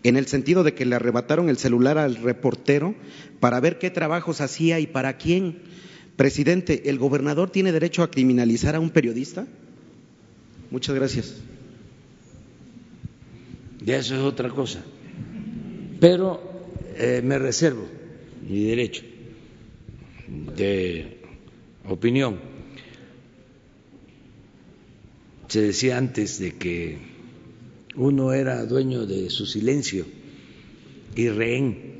en 0.03 0.17
el 0.17 0.27
sentido 0.27 0.65
de 0.65 0.75
que 0.75 0.87
le 0.87 0.97
arrebataron 0.97 1.49
el 1.49 1.59
celular 1.59 1.99
al 1.99 2.17
reportero 2.17 2.97
para 3.39 3.61
ver 3.61 3.79
qué 3.79 3.91
trabajos 3.91 4.41
hacía 4.41 4.81
y 4.81 4.89
para 4.89 5.19
quién. 5.19 5.61
Presidente, 6.17 6.89
¿el 6.91 6.99
gobernador 6.99 7.51
tiene 7.51 7.73
derecho 7.73 8.03
a 8.03 8.11
criminalizar 8.11 8.75
a 8.75 8.81
un 8.81 8.91
periodista? 8.91 9.47
Muchas 10.71 10.95
gracias. 10.95 11.37
Ya 13.85 13.97
eso 13.97 14.15
es 14.15 14.21
otra 14.21 14.51
cosa. 14.51 14.85
Pero 16.01 16.41
eh, 16.97 17.21
me 17.25 17.39
reservo 17.39 17.87
mi 18.49 18.65
derecho 18.65 19.03
de 20.57 21.19
opinión. 21.89 22.39
Se 25.49 25.61
decía 25.61 25.99
antes 25.99 26.39
de 26.39 26.53
que 26.53 26.99
uno 27.97 28.33
era 28.33 28.65
dueño 28.65 29.07
de 29.07 29.31
su 29.31 29.47
silencio 29.47 30.07
y 31.15 31.29
rehén 31.29 31.95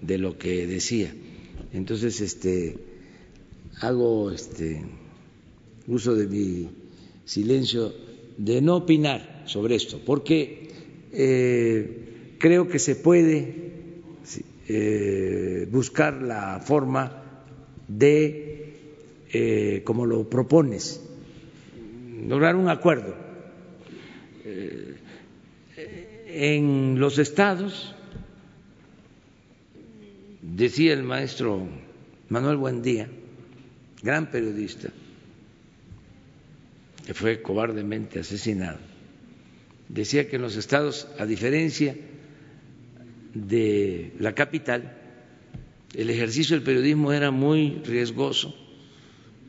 de 0.00 0.18
lo 0.18 0.38
que 0.38 0.66
decía. 0.66 1.14
Entonces, 1.72 2.20
este 2.20 2.93
hago 3.80 4.30
este 4.30 4.82
uso 5.86 6.14
de 6.14 6.26
mi 6.26 6.68
silencio 7.24 7.92
de 8.36 8.60
no 8.60 8.76
opinar 8.76 9.42
sobre 9.46 9.76
esto, 9.76 10.00
porque 10.04 10.70
eh, 11.12 12.36
creo 12.38 12.68
que 12.68 12.78
se 12.78 12.96
puede 12.96 13.72
eh, 14.68 15.68
buscar 15.70 16.22
la 16.22 16.60
forma 16.60 17.22
de, 17.88 18.74
eh, 19.32 19.82
como 19.84 20.06
lo 20.06 20.28
propones, 20.28 21.00
lograr 22.26 22.56
un 22.56 22.68
acuerdo. 22.68 23.22
en 26.36 26.98
los 26.98 27.18
estados, 27.18 27.94
decía 30.42 30.92
el 30.92 31.04
maestro 31.04 31.62
Manuel 32.28 32.56
Buendía, 32.56 33.08
gran 34.04 34.30
periodista, 34.30 34.90
que 37.06 37.14
fue 37.14 37.40
cobardemente 37.40 38.20
asesinado, 38.20 38.78
decía 39.88 40.28
que 40.28 40.36
en 40.36 40.42
los 40.42 40.56
estados, 40.56 41.08
a 41.18 41.24
diferencia 41.24 41.96
de 43.32 44.12
la 44.20 44.34
capital, 44.34 44.98
el 45.94 46.10
ejercicio 46.10 46.54
del 46.54 46.64
periodismo 46.64 47.12
era 47.12 47.30
muy 47.30 47.80
riesgoso, 47.84 48.54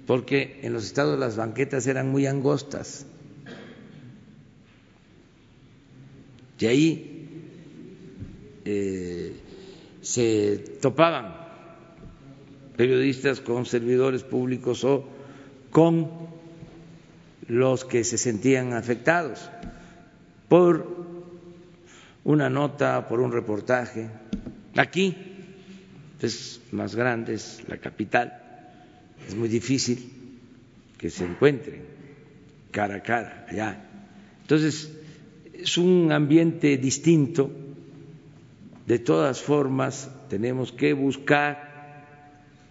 porque 0.07 0.61
en 0.63 0.71
los 0.71 0.85
estados 0.85 1.19
las 1.19 1.35
banquetas 1.35 1.85
eran 1.87 2.09
muy 2.09 2.25
angostas. 2.25 3.05
Y 6.57 6.65
ahí 6.67 7.27
eh, 8.63 9.33
se 10.01 10.57
topaban 10.81 11.44
periodistas 12.77 13.41
con 13.41 13.65
servidores 13.65 14.23
públicos 14.23 14.83
o 14.83 15.05
con 15.71 16.09
los 17.47 17.85
que 17.85 18.03
se 18.03 18.17
sentían 18.17 18.73
afectados 18.73 19.49
por 20.49 21.05
una 22.23 22.49
nota, 22.49 23.07
por 23.07 23.19
un 23.19 23.31
reportaje. 23.31 24.09
Aquí 24.75 25.15
es 26.21 26.61
más 26.71 26.95
grande, 26.95 27.35
es 27.35 27.63
la 27.67 27.77
capital, 27.77 28.41
es 29.27 29.35
muy 29.35 29.47
difícil 29.47 30.11
que 30.97 31.09
se 31.09 31.25
encuentren 31.25 31.83
cara 32.71 32.95
a 32.95 33.03
cara 33.03 33.45
allá. 33.49 33.85
Entonces, 34.41 34.91
es 35.53 35.77
un 35.77 36.11
ambiente 36.11 36.77
distinto 36.77 37.51
De 38.85 38.99
todas 38.99 39.41
formas, 39.41 40.11
tenemos 40.29 40.71
que 40.71 40.93
buscar 40.93 41.64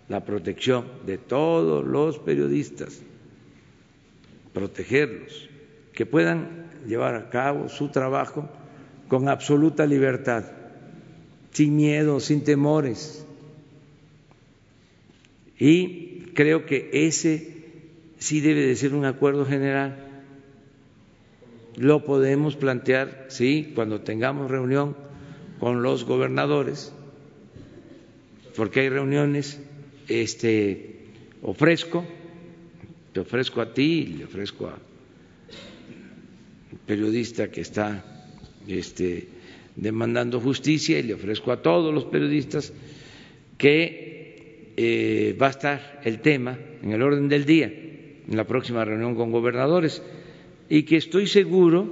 la 0.08 0.24
protección 0.24 0.86
de 1.06 1.18
todos 1.18 1.84
los 1.84 2.18
periodistas, 2.18 3.00
protegerlos, 4.52 5.48
que 5.92 6.06
puedan 6.06 6.70
llevar 6.86 7.14
a 7.14 7.30
cabo 7.30 7.68
su 7.68 7.88
trabajo 7.88 8.48
con 9.08 9.28
absoluta 9.28 9.86
libertad, 9.86 10.44
sin 11.52 11.76
miedo, 11.76 12.20
sin 12.20 12.44
temores. 12.44 13.24
Y 15.58 16.32
creo 16.34 16.66
que 16.66 16.90
ese 16.92 17.54
sí 18.18 18.40
debe 18.40 18.66
de 18.66 18.76
ser 18.76 18.94
un 18.94 19.04
acuerdo 19.04 19.46
general. 19.46 19.96
Lo 21.76 22.04
podemos 22.04 22.56
plantear, 22.56 23.26
sí, 23.28 23.72
cuando 23.74 24.00
tengamos 24.00 24.50
reunión 24.50 24.96
con 25.60 25.82
los 25.82 26.04
gobernadores, 26.04 26.92
porque 28.56 28.80
hay 28.80 28.88
reuniones, 28.88 29.60
este, 30.08 30.96
ofrezco, 31.42 32.04
te 33.12 33.20
ofrezco 33.20 33.60
a 33.60 33.72
ti, 33.72 34.14
le 34.18 34.24
ofrezco 34.24 34.66
a 34.66 34.78
periodista 36.86 37.50
que 37.50 37.60
está 37.60 38.04
este, 38.68 39.28
demandando 39.76 40.40
justicia 40.40 40.98
y 40.98 41.02
le 41.04 41.14
ofrezco 41.14 41.52
a 41.52 41.62
todos 41.62 41.94
los 41.94 42.04
periodistas 42.04 42.72
que 43.56 44.72
eh, 44.76 45.36
va 45.40 45.46
a 45.46 45.50
estar 45.50 46.00
el 46.04 46.20
tema 46.20 46.58
en 46.82 46.92
el 46.92 47.02
orden 47.02 47.28
del 47.28 47.44
día 47.44 47.66
en 47.66 48.36
la 48.36 48.44
próxima 48.44 48.84
reunión 48.84 49.14
con 49.14 49.30
gobernadores. 49.30 50.02
Y 50.68 50.84
que 50.84 50.96
estoy 50.96 51.26
seguro 51.26 51.90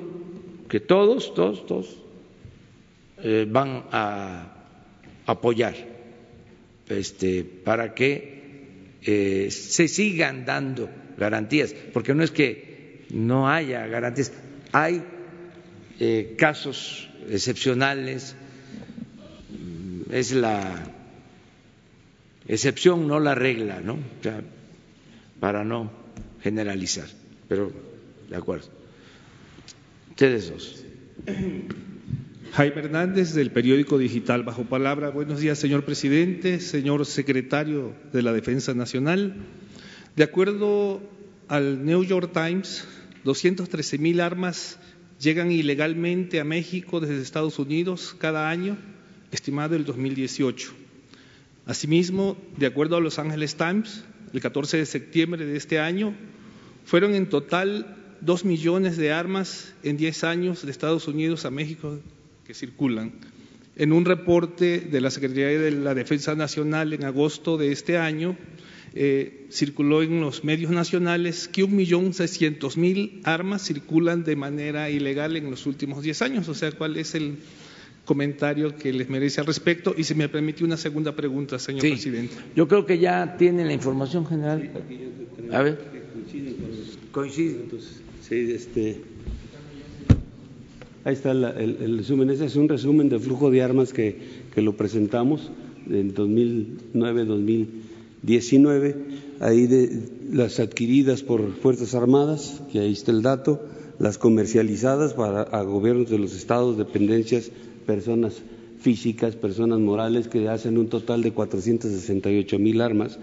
que 0.68 0.80
todos, 0.80 1.34
todos, 1.34 1.66
todos 1.66 1.98
eh, 3.22 3.46
van 3.48 3.84
a 3.92 4.64
apoyar 5.26 5.91
este, 6.96 7.44
para 7.44 7.94
que 7.94 8.42
eh, 9.02 9.48
se 9.50 9.88
sigan 9.88 10.44
dando 10.44 10.88
garantías, 11.18 11.74
porque 11.92 12.14
no 12.14 12.22
es 12.22 12.30
que 12.30 13.06
no 13.10 13.48
haya 13.48 13.86
garantías, 13.86 14.32
hay 14.72 15.02
eh, 16.00 16.34
casos 16.38 17.08
excepcionales, 17.28 18.34
mm, 19.50 20.12
es 20.12 20.32
la 20.32 20.84
excepción, 22.48 23.06
no 23.06 23.20
la 23.20 23.34
regla, 23.34 23.80
¿no? 23.80 23.98
Para 25.40 25.64
no 25.64 25.90
generalizar, 26.42 27.08
pero 27.48 27.72
de 28.28 28.36
acuerdo. 28.36 28.68
Ustedes 30.10 30.50
dos. 30.50 30.84
Jaime 32.52 32.80
Hernández, 32.80 33.32
del 33.32 33.50
periódico 33.50 33.96
digital 33.96 34.42
Bajo 34.42 34.64
Palabra. 34.64 35.08
Buenos 35.08 35.40
días, 35.40 35.58
señor 35.58 35.86
presidente, 35.86 36.60
señor 36.60 37.06
secretario 37.06 37.94
de 38.12 38.20
la 38.20 38.34
Defensa 38.34 38.74
Nacional. 38.74 39.36
De 40.16 40.22
acuerdo 40.22 41.00
al 41.48 41.82
New 41.86 42.04
York 42.04 42.30
Times, 42.34 42.86
213 43.24 43.96
mil 43.96 44.20
armas 44.20 44.78
llegan 45.18 45.50
ilegalmente 45.50 46.40
a 46.40 46.44
México 46.44 47.00
desde 47.00 47.22
Estados 47.22 47.58
Unidos 47.58 48.14
cada 48.18 48.50
año, 48.50 48.76
estimado 49.30 49.74
el 49.74 49.86
2018. 49.86 50.74
Asimismo, 51.64 52.36
de 52.58 52.66
acuerdo 52.66 52.98
a 52.98 53.00
Los 53.00 53.18
Angeles 53.18 53.56
Times, 53.56 54.04
el 54.34 54.42
14 54.42 54.76
de 54.76 54.84
septiembre 54.84 55.46
de 55.46 55.56
este 55.56 55.78
año, 55.78 56.14
fueron 56.84 57.14
en 57.14 57.30
total 57.30 57.96
dos 58.20 58.44
millones 58.44 58.98
de 58.98 59.10
armas 59.10 59.72
en 59.82 59.96
diez 59.96 60.22
años 60.22 60.66
de 60.66 60.70
Estados 60.70 61.08
Unidos 61.08 61.46
a 61.46 61.50
México 61.50 61.98
que 62.46 62.54
circulan. 62.54 63.12
En 63.76 63.92
un 63.92 64.04
reporte 64.04 64.80
de 64.80 65.00
la 65.00 65.10
Secretaría 65.10 65.48
de 65.48 65.70
la 65.70 65.94
Defensa 65.94 66.34
Nacional 66.34 66.92
en 66.92 67.04
agosto 67.04 67.56
de 67.56 67.72
este 67.72 67.96
año, 67.96 68.36
eh, 68.94 69.46
circuló 69.50 70.02
en 70.02 70.20
los 70.20 70.44
medios 70.44 70.70
nacionales 70.70 71.48
que 71.48 71.64
un 71.64 71.74
millón 71.74 72.12
seiscientos 72.12 72.76
mil 72.76 73.22
armas 73.24 73.62
circulan 73.62 74.24
de 74.24 74.36
manera 74.36 74.90
ilegal 74.90 75.36
en 75.36 75.50
los 75.50 75.64
últimos 75.66 76.02
diez 76.02 76.20
años. 76.20 76.48
O 76.48 76.54
sea, 76.54 76.72
¿cuál 76.72 76.98
es 76.98 77.14
el 77.14 77.36
comentario 78.04 78.76
que 78.76 78.92
les 78.92 79.08
merece 79.08 79.40
al 79.40 79.46
respecto? 79.46 79.94
Y 79.96 80.04
si 80.04 80.14
me 80.14 80.28
permite 80.28 80.62
una 80.64 80.76
segunda 80.76 81.16
pregunta, 81.16 81.58
señor 81.58 81.80
presidente. 81.80 82.34
Yo 82.54 82.68
creo 82.68 82.84
que 82.84 82.98
ya 82.98 83.38
tienen 83.38 83.68
la 83.68 83.72
información 83.72 84.26
general. 84.26 84.70
A 85.50 85.62
ver. 85.62 85.78
Coincide. 87.12 87.64
Sí, 88.28 88.52
este. 88.52 89.00
Ahí 91.04 91.14
está 91.14 91.32
el, 91.32 91.98
resumen. 91.98 92.30
Ese 92.30 92.44
es 92.44 92.54
un 92.54 92.68
resumen 92.68 93.08
del 93.08 93.18
flujo 93.18 93.50
de 93.50 93.60
armas 93.60 93.92
que, 93.92 94.18
que 94.54 94.62
lo 94.62 94.76
presentamos 94.76 95.50
en 95.90 96.14
2009-2019. 96.14 98.94
Ahí 99.40 99.66
de 99.66 99.98
las 100.32 100.60
adquiridas 100.60 101.24
por 101.24 101.56
Fuerzas 101.56 101.96
Armadas, 101.96 102.62
que 102.70 102.78
ahí 102.78 102.92
está 102.92 103.10
el 103.10 103.22
dato, 103.22 103.66
las 103.98 104.16
comercializadas 104.16 105.14
para 105.14 105.42
a 105.42 105.62
gobiernos 105.62 106.08
de 106.08 106.20
los 106.20 106.36
estados, 106.36 106.78
dependencias, 106.78 107.50
personas 107.84 108.40
físicas, 108.78 109.34
personas 109.34 109.80
morales, 109.80 110.28
que 110.28 110.48
hacen 110.48 110.78
un 110.78 110.88
total 110.88 111.22
de 111.22 111.32
468 111.32 112.60
mil 112.60 112.80
armas, 112.80 113.18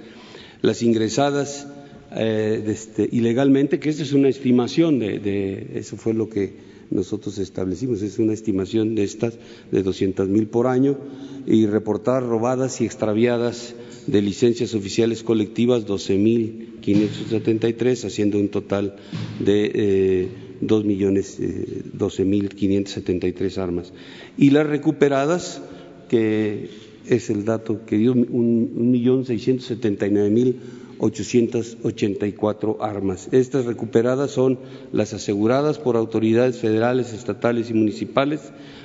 las 0.62 0.84
ingresadas 0.84 1.66
eh, 2.14 2.62
este, 2.68 3.08
ilegalmente, 3.10 3.80
que 3.80 3.88
esa 3.88 4.04
es 4.04 4.12
una 4.12 4.28
estimación 4.28 5.00
de, 5.00 5.20
de, 5.20 5.72
eso 5.76 5.96
fue 5.96 6.14
lo 6.14 6.30
que 6.30 6.68
nosotros 6.92 7.38
establecimos, 7.38 8.02
es 8.02 8.20
una 8.20 8.34
estimación 8.34 8.96
de 8.96 9.04
estas 9.04 9.38
de 9.72 9.84
200 9.84 10.28
mil 10.28 10.48
por 10.48 10.68
año, 10.68 10.98
y 11.46 11.66
reportar 11.66 12.24
robadas 12.24 12.82
y 12.82 12.86
extraviadas 12.86 13.74
de 14.08 14.22
licencias 14.22 14.76
oficiales 14.76 15.24
colectivas 15.24 15.88
12.573, 15.88 18.06
haciendo 18.06 18.38
un 18.40 18.50
total 18.50 18.98
de 19.40 19.72
eh, 19.74 20.28
2 20.62 20.86
millones 20.86 21.40
eh, 21.40 21.84
12.573 21.98 23.58
armas. 23.58 23.94
Y 24.38 24.50
las 24.50 24.68
recuperadas, 24.68 25.62
que 26.10 26.70
es 27.08 27.30
el 27.30 27.46
dato 27.46 27.86
que 27.86 27.98
dio 27.98 28.12
un 28.14 28.92
millón 28.92 29.26
seiscientos 29.26 29.68
setenta 29.68 30.06
y 30.06 30.12
nueve 30.12 30.30
mil 30.30 30.58
884 31.00 32.78
armas. 32.82 33.30
Estas 33.32 33.66
recuperadas 33.66 34.32
son 34.32 34.60
las 34.92 35.14
aseguradas 35.14 35.80
por 35.80 35.96
autoridades 35.96 36.58
federales, 36.60 37.14
estatales 37.14 37.70
y 37.70 37.74
municipales, 37.74 38.42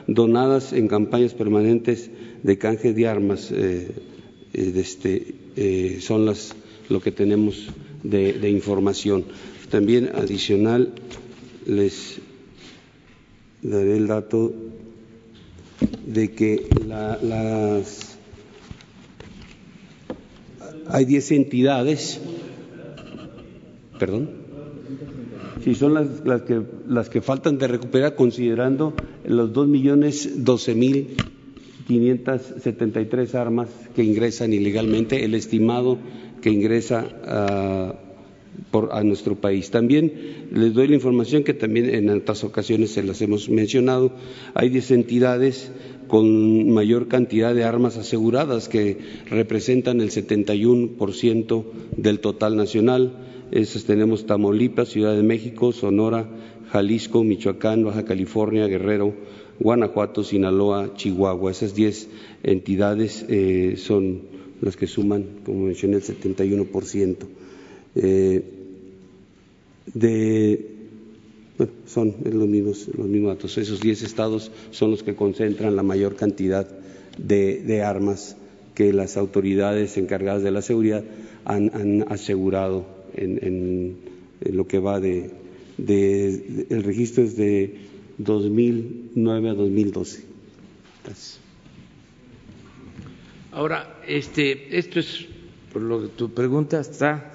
donadas 0.06 0.72
en 0.72 0.88
campañas 0.88 1.34
permanentes 1.34 2.10
de 2.42 2.58
canje 2.58 2.92
de 2.92 3.08
armas. 3.08 3.50
Eh, 3.50 3.88
eh, 4.54 4.72
este, 4.76 5.34
eh, 5.56 5.98
son 6.00 6.24
las, 6.24 6.54
lo 6.88 7.00
que 7.00 7.10
tenemos 7.12 7.66
de, 8.02 8.48
información. 8.50 9.24
También 9.70 10.10
adicional 10.14 10.92
les 11.66 12.18
daré 13.62 13.96
el 13.96 14.06
dato 14.06 14.52
de 16.06 16.30
que 16.32 16.68
la, 16.86 17.18
las 17.22 18.13
hay 20.88 21.04
10 21.04 21.32
entidades, 21.32 22.20
perdón, 23.98 24.30
si 25.62 25.74
son 25.74 25.94
las, 25.94 26.42
que, 26.42 26.62
las 26.86 27.08
que 27.08 27.22
faltan 27.22 27.56
de 27.58 27.68
recuperar 27.68 28.14
considerando 28.14 28.92
los 29.24 29.52
dos 29.52 29.66
millones 29.66 30.44
doce 30.44 30.74
mil 30.74 31.16
tres 31.86 33.34
armas 33.34 33.68
que 33.94 34.02
ingresan 34.02 34.52
ilegalmente, 34.52 35.24
el 35.24 35.34
estimado 35.34 35.98
que 36.40 36.50
ingresa 36.50 37.06
a, 37.24 37.94
por, 38.70 38.90
a 38.92 39.02
nuestro 39.02 39.36
país. 39.36 39.70
También 39.70 40.12
les 40.52 40.72
doy 40.74 40.88
la 40.88 40.94
información 40.94 41.44
que 41.44 41.54
también 41.54 41.94
en 41.94 42.10
otras 42.10 42.44
ocasiones 42.44 42.90
se 42.90 43.02
las 43.02 43.20
hemos 43.22 43.48
mencionado. 43.48 44.12
Hay 44.54 44.68
10 44.68 44.90
entidades 44.92 45.72
con 46.14 46.70
mayor 46.70 47.08
cantidad 47.08 47.52
de 47.56 47.64
armas 47.64 47.96
aseguradas, 47.96 48.68
que 48.68 48.98
representan 49.28 50.00
el 50.00 50.12
71% 50.12 51.64
del 51.96 52.20
total 52.20 52.56
nacional. 52.56 53.16
Esas 53.50 53.82
tenemos 53.82 54.24
Tamaulipas, 54.24 54.90
Ciudad 54.90 55.16
de 55.16 55.24
México, 55.24 55.72
Sonora, 55.72 56.28
Jalisco, 56.70 57.24
Michoacán, 57.24 57.84
Baja 57.84 58.04
California, 58.04 58.68
Guerrero, 58.68 59.12
Guanajuato, 59.58 60.22
Sinaloa, 60.22 60.94
Chihuahua. 60.94 61.50
Esas 61.50 61.74
10 61.74 62.08
entidades 62.44 63.26
eh, 63.28 63.74
son 63.76 64.20
las 64.60 64.76
que 64.76 64.86
suman, 64.86 65.24
como 65.44 65.64
mencioné, 65.64 65.96
el 65.96 66.04
71%. 66.04 67.16
Eh, 67.96 68.44
de 69.92 70.73
bueno, 71.58 71.72
son 71.86 72.14
los 72.24 72.48
mismos, 72.48 72.88
los 72.96 73.06
mismos 73.06 73.36
datos. 73.36 73.58
Esos 73.58 73.80
10 73.80 74.02
estados 74.02 74.50
son 74.70 74.90
los 74.90 75.02
que 75.02 75.14
concentran 75.14 75.76
la 75.76 75.82
mayor 75.82 76.16
cantidad 76.16 76.68
de, 77.18 77.82
armas 77.82 78.36
que 78.74 78.92
las 78.92 79.16
autoridades 79.16 79.96
encargadas 79.96 80.42
de 80.42 80.50
la 80.50 80.62
seguridad 80.62 81.04
han, 81.44 82.06
asegurado 82.08 82.86
en, 83.14 83.38
en, 83.42 84.54
lo 84.54 84.66
que 84.66 84.78
va 84.78 85.00
de, 85.00 85.30
de, 85.78 86.66
El 86.70 86.82
registro 86.82 87.22
es 87.22 87.36
de 87.36 87.76
2009 88.18 89.50
a 89.50 89.54
2012. 89.54 90.24
Gracias. 91.04 91.40
Ahora, 93.52 94.00
este, 94.08 94.76
esto 94.76 94.98
es 94.98 95.26
por 95.72 95.82
lo 95.82 96.02
que 96.02 96.08
tu 96.08 96.34
pregunta 96.34 96.80
está 96.80 97.32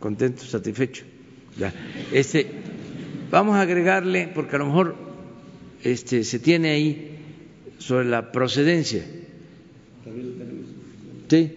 contento, 0.00 0.44
satisfecho. 0.44 1.04
Ya. 1.58 1.74
Este, 2.10 2.61
vamos 3.32 3.56
a 3.56 3.62
agregarle, 3.62 4.28
porque 4.32 4.56
a 4.56 4.58
lo 4.60 4.66
mejor 4.66 4.94
este, 5.82 6.22
se 6.22 6.38
tiene 6.38 6.70
ahí 6.70 7.18
sobre 7.78 8.04
la 8.04 8.30
procedencia. 8.30 9.04
Sí. 11.28 11.50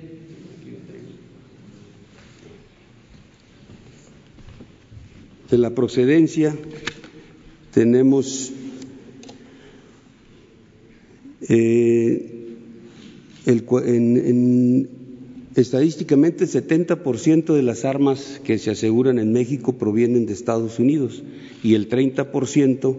De 5.51 5.57
la 5.57 5.69
procedencia 5.71 6.55
tenemos 7.71 8.53
eh, 11.41 12.55
el, 13.45 13.65
en, 13.85 14.89
estadísticamente 15.61 16.43
el 16.43 16.49
70% 16.49 17.53
de 17.53 17.61
las 17.61 17.85
armas 17.85 18.41
que 18.43 18.57
se 18.57 18.71
aseguran 18.71 19.19
en 19.19 19.31
México 19.31 19.73
provienen 19.73 20.25
de 20.25 20.33
Estados 20.33 20.79
Unidos 20.79 21.23
y 21.63 21.75
el 21.75 21.89
30% 21.89 22.97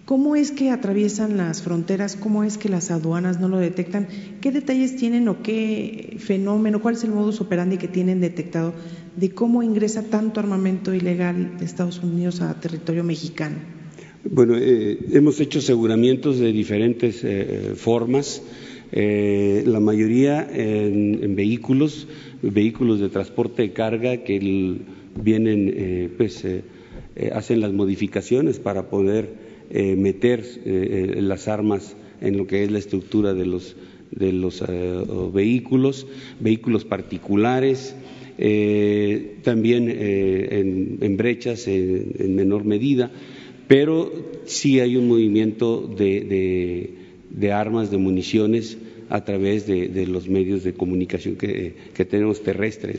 ¿Cómo 0.07 0.35
es 0.35 0.51
que 0.51 0.71
atraviesan 0.71 1.37
las 1.37 1.63
fronteras? 1.63 2.17
¿Cómo 2.17 2.43
es 2.43 2.59
que 2.59 2.69
las 2.69 2.91
aduanas 2.91 3.39
no 3.39 3.47
lo 3.47 3.59
detectan? 3.59 4.09
¿Qué 4.41 4.51
detalles 4.51 4.97
tienen 4.97 5.29
o 5.29 5.45
qué 5.45 6.17
fenómeno, 6.19 6.83
cuál 6.83 6.97
es 6.97 7.05
el 7.05 7.13
modus 7.13 7.41
operandi 7.41 7.77
que 7.77 7.87
tienen 7.87 8.21
detectado 8.21 8.75
de 9.15 9.31
cómo 9.31 9.63
ingresa 9.63 10.03
tanto 10.03 10.41
armamento 10.41 10.93
ilegal 10.95 11.59
de 11.59 11.65
Estados 11.65 12.01
Unidos 12.03 12.41
a 12.41 12.59
territorio 12.59 13.05
mexicano? 13.05 13.80
Bueno, 14.23 14.55
eh, 14.59 14.99
hemos 15.13 15.41
hecho 15.41 15.61
aseguramientos 15.61 16.39
de 16.39 16.53
diferentes 16.53 17.25
eh, 17.25 17.73
formas, 17.75 18.43
eh, 18.93 19.65
la 19.67 19.81
mayoría 19.81 20.47
en, 20.53 21.35
vehículos, 21.35 22.07
vehículos 22.43 23.01
de 23.01 23.09
transporte 23.09 23.63
de 23.63 23.73
carga 23.73 24.19
que 24.19 24.77
vienen, 25.15 26.13
pues, 26.19 26.45
hacen 27.33 27.61
las 27.61 27.73
modificaciones 27.73 28.59
para 28.59 28.91
poder 28.91 29.31
meter 29.71 30.45
las 31.17 31.49
armas 31.49 31.97
en 32.21 32.37
lo 32.37 32.47
que 32.47 32.65
es 32.65 32.71
la 32.71 32.79
estructura 32.79 33.33
de 33.33 33.47
los, 33.47 33.77
de 34.11 34.33
los 34.33 34.63
eh, 34.69 35.03
vehículos, 35.33 36.07
vehículos 36.41 36.85
particulares, 36.85 37.95
también 39.43 39.89
en, 39.91 41.17
brechas 41.17 41.69
en, 41.69 42.35
menor 42.35 42.65
medida, 42.65 43.11
pero 43.71 44.11
sí 44.47 44.81
hay 44.81 44.97
un 44.97 45.07
movimiento 45.07 45.87
de, 45.87 46.93
armas, 47.53 47.93
de 47.93 47.99
municiones 47.99 48.77
a 49.09 49.25
través 49.25 49.65
de, 49.65 50.07
los 50.09 50.29
medios 50.29 50.65
de 50.65 50.73
comunicación 50.73 51.37
que, 51.37 51.77
tenemos 52.11 52.43
terrestres. 52.43 52.99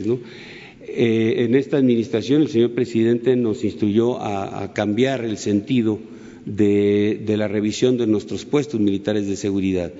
Eh, 0.88 1.34
en 1.44 1.56
esta 1.56 1.76
administración 1.76 2.40
el 2.40 2.48
señor 2.48 2.70
presidente 2.70 3.36
nos 3.36 3.64
instruyó 3.64 4.18
a, 4.22 4.72
cambiar 4.72 5.26
el 5.26 5.36
sentido 5.36 5.98
de, 6.46 7.22
la 7.36 7.48
revisión 7.48 7.98
de 7.98 8.06
nuestros 8.06 8.46
puestos 8.46 8.80
militares 8.80 9.26
de 9.26 9.36
seguridad. 9.36 9.92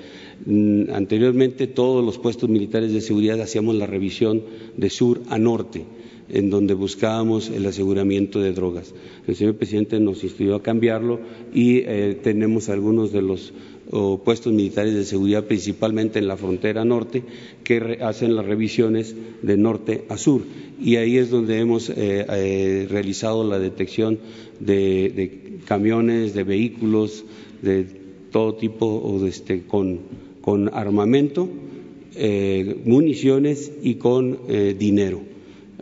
Mm, 0.44 0.90
anteriormente 0.92 1.66
todos 1.68 2.04
los 2.04 2.18
puestos 2.18 2.48
militares 2.48 2.92
de 2.92 3.00
seguridad 3.00 3.40
hacíamos 3.40 3.76
la 3.76 3.86
revisión 3.86 4.42
de 4.76 4.90
sur 4.90 5.22
a 5.28 5.38
norte, 5.38 5.84
en 6.28 6.50
donde 6.50 6.74
buscábamos 6.74 7.48
el 7.48 7.64
aseguramiento 7.66 8.40
de 8.40 8.52
drogas. 8.52 8.92
El 9.26 9.36
señor 9.36 9.56
presidente 9.56 10.00
nos 10.00 10.24
instruyó 10.24 10.56
a 10.56 10.62
cambiarlo 10.62 11.20
y 11.54 11.78
eh, 11.78 12.18
tenemos 12.22 12.68
algunos 12.68 13.12
de 13.12 13.22
los 13.22 13.52
puestos 14.24 14.52
militares 14.54 14.94
de 14.94 15.04
seguridad, 15.04 15.44
principalmente 15.44 16.18
en 16.18 16.26
la 16.26 16.38
frontera 16.38 16.84
norte, 16.84 17.24
que 17.62 17.98
hacen 18.00 18.34
las 18.34 18.46
revisiones 18.46 19.14
de 19.42 19.56
norte 19.58 20.04
a 20.08 20.16
sur. 20.16 20.42
Y 20.80 20.96
ahí 20.96 21.18
es 21.18 21.28
donde 21.30 21.58
hemos 21.58 21.90
eh, 21.90 21.94
eh, 21.96 22.86
realizado 22.88 23.44
la 23.44 23.58
detección 23.58 24.18
de, 24.60 25.12
de, 25.14 25.58
camiones, 25.66 26.32
de 26.32 26.44
vehículos, 26.44 27.24
de 27.60 27.84
todo 28.30 28.54
tipo, 28.54 28.86
o 28.86 29.20
de 29.20 29.28
este, 29.28 29.62
con, 29.62 30.00
con, 30.42 30.68
armamento, 30.74 31.48
eh, 32.14 32.76
municiones 32.84 33.72
y 33.82 33.94
con 33.94 34.38
dinero. 34.78 35.22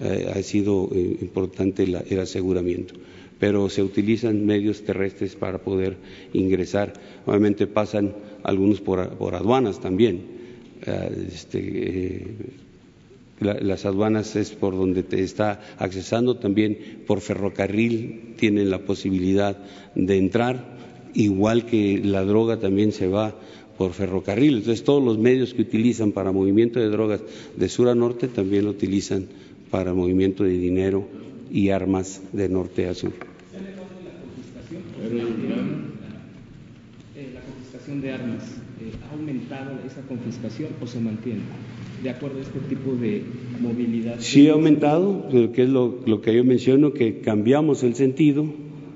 ha 0.01 0.43
sido 0.43 0.89
importante 0.95 1.83
el 1.83 2.21
aseguramiento 2.21 2.95
pero 3.41 3.71
se 3.71 3.83
utilizan 3.83 4.45
medios 4.45 4.83
terrestres 4.83 5.35
para 5.35 5.59
poder 5.59 5.97
ingresar. 6.35 6.93
Obviamente 7.25 7.67
pasan 7.67 8.15
algunos 8.45 8.83
por, 8.83 9.01
aduanas 9.01 9.81
también. 9.81 10.21
Este, 11.27 11.59
eh, 11.59 12.27
la, 13.41 13.55
las 13.55 13.87
aduanas 13.87 14.37
es 14.37 14.51
por 14.51 14.77
donde 14.77 15.03
te 15.03 15.23
está 15.23 15.61
accesando, 15.79 16.37
también 16.37 17.03
por 17.07 17.23
ferrocarril 17.23 18.35
tienen 18.37 18.69
la 18.69 18.81
posibilidad 18.81 19.57
de 19.95 20.19
entrar, 20.19 20.77
igual 21.15 21.65
que 21.65 21.99
la 22.05 22.23
droga 22.25 22.59
también 22.59 22.93
se 22.93 23.09
va 23.09 23.35
por 23.81 23.93
ferrocarril. 23.95 24.59
Entonces 24.59 24.85
todos 24.85 25.03
los 25.03 25.17
medios 25.17 25.55
que 25.55 25.63
utilizan 25.63 26.13
para 26.13 26.33
movimiento 26.33 26.79
de 26.79 26.91
drogas 26.91 27.23
de 27.57 27.69
sur 27.71 27.89
a 27.89 27.95
norte 27.95 28.29
también 28.29 28.67
lo 28.67 28.73
utilizan 28.73 29.25
para 29.71 29.95
movimiento 29.95 30.45
de 30.45 30.51
dinero 30.51 31.09
y 31.51 31.71
armas 31.71 32.21
de 32.35 32.51
norte 32.51 32.89
a 32.89 32.95
sur. 32.95 33.15
La 33.15 33.21
confiscación 37.41 38.03
de 38.03 38.13
armas, 38.13 38.45
eh, 38.83 38.93
¿ha 39.09 39.15
aumentado 39.15 39.79
esa 39.87 40.03
confiscación 40.03 40.69
o 40.83 40.87
se 40.87 41.01
mantiene? 41.01 41.41
De 42.03 42.11
acuerdo 42.11 42.41
a 42.41 42.43
este 42.43 42.61
tipo 42.61 42.95
de 42.97 43.23
movilidad. 43.63 44.17
Sí, 44.19 44.51
ha 44.51 44.53
aumentado, 44.53 45.27
que 45.55 45.63
es 45.63 45.71
lo, 45.71 46.03
lo 46.05 46.21
que 46.21 46.35
yo 46.35 46.45
menciono, 46.45 46.93
que 46.93 47.21
cambiamos 47.21 47.83
el 47.83 47.95
sentido 47.95 48.45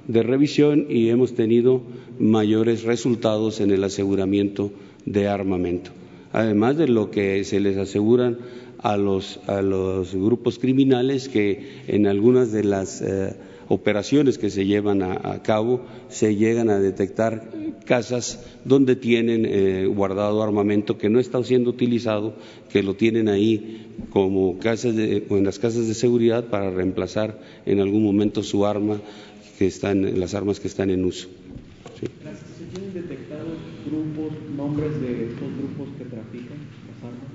de 0.08 0.22
revisión 0.22 0.86
y 0.88 1.08
hemos 1.08 1.34
tenido 1.34 1.82
mayores 2.18 2.84
resultados 2.84 3.60
en 3.60 3.70
el 3.70 3.84
aseguramiento 3.84 4.70
de 5.06 5.28
armamento. 5.28 5.90
Además 6.32 6.76
de 6.76 6.88
lo 6.88 7.10
que 7.10 7.44
se 7.44 7.60
les 7.60 7.76
aseguran 7.76 8.38
a 8.78 8.96
los, 8.96 9.40
a 9.46 9.62
los 9.62 10.14
grupos 10.14 10.58
criminales 10.58 11.28
que 11.28 11.82
en 11.86 12.06
algunas 12.06 12.52
de 12.52 12.64
las 12.64 13.00
eh, 13.00 13.34
operaciones 13.68 14.36
que 14.38 14.50
se 14.50 14.66
llevan 14.66 15.02
a, 15.02 15.42
cabo 15.42 15.82
se 16.08 16.36
llegan 16.36 16.68
a 16.70 16.78
detectar 16.78 17.48
casas 17.86 18.44
donde 18.64 18.96
tienen 18.96 19.46
eh, 19.46 19.86
guardado 19.86 20.42
armamento 20.42 20.98
que 20.98 21.08
no 21.08 21.18
está 21.18 21.42
siendo 21.42 21.70
utilizado, 21.70 22.34
que 22.70 22.82
lo 22.82 22.94
tienen 22.94 23.28
ahí 23.28 23.86
como 24.10 24.58
casas 24.58 24.96
de, 24.96 25.24
en 25.30 25.44
las 25.44 25.58
casas 25.58 25.88
de 25.88 25.94
seguridad 25.94 26.44
para 26.44 26.70
reemplazar 26.70 27.40
en 27.64 27.80
algún 27.80 28.04
momento 28.04 28.42
su 28.42 28.66
arma 28.66 29.00
que 29.58 29.66
están, 29.66 30.18
las 30.18 30.34
armas 30.34 30.60
que 30.60 30.68
están 30.68 30.90
en 30.90 31.04
uso. 31.04 31.28
¿Se 32.00 32.64
tienen 32.72 32.94
detectados 32.94 33.58
grupos, 33.86 34.32
nombres 34.56 35.00
de 35.00 35.26
estos 35.26 35.48
grupos 35.56 35.88
que 35.98 36.04
trafican 36.04 36.58
las 36.88 37.04
armas? 37.04 37.34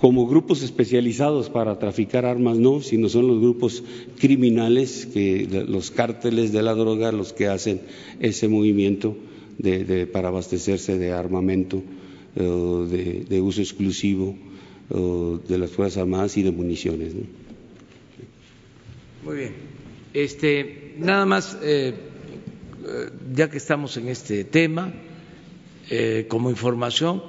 como 0.00 0.26
grupos 0.26 0.62
especializados 0.62 1.48
para 1.48 1.78
traficar 1.78 2.26
armas, 2.26 2.58
no, 2.58 2.80
sino 2.82 3.08
son 3.08 3.28
los 3.28 3.40
grupos 3.40 3.82
criminales, 4.18 5.06
que, 5.06 5.64
los 5.66 5.90
cárteles 5.90 6.52
de 6.52 6.62
la 6.62 6.74
droga, 6.74 7.12
los 7.12 7.32
que 7.32 7.48
hacen 7.48 7.80
ese 8.20 8.48
movimiento 8.48 9.16
de, 9.58 10.06
para 10.06 10.28
abastecerse 10.28 10.98
de 10.98 11.12
armamento 11.12 11.82
eh, 12.36 13.24
de, 13.28 13.40
uso 13.40 13.62
exclusivo 13.62 14.36
de 14.88 15.58
las 15.58 15.70
Fuerzas 15.70 16.02
Armadas 16.02 16.36
y 16.36 16.42
de 16.42 16.52
municiones. 16.52 17.14
Muy 19.26 19.36
bien. 19.38 19.54
Este, 20.14 20.94
nada 20.98 21.26
más, 21.26 21.58
eh, 21.60 21.94
ya 23.34 23.50
que 23.50 23.56
estamos 23.56 23.96
en 23.96 24.06
este 24.08 24.44
tema, 24.44 24.92
como 26.28 26.48
información, 26.48 27.22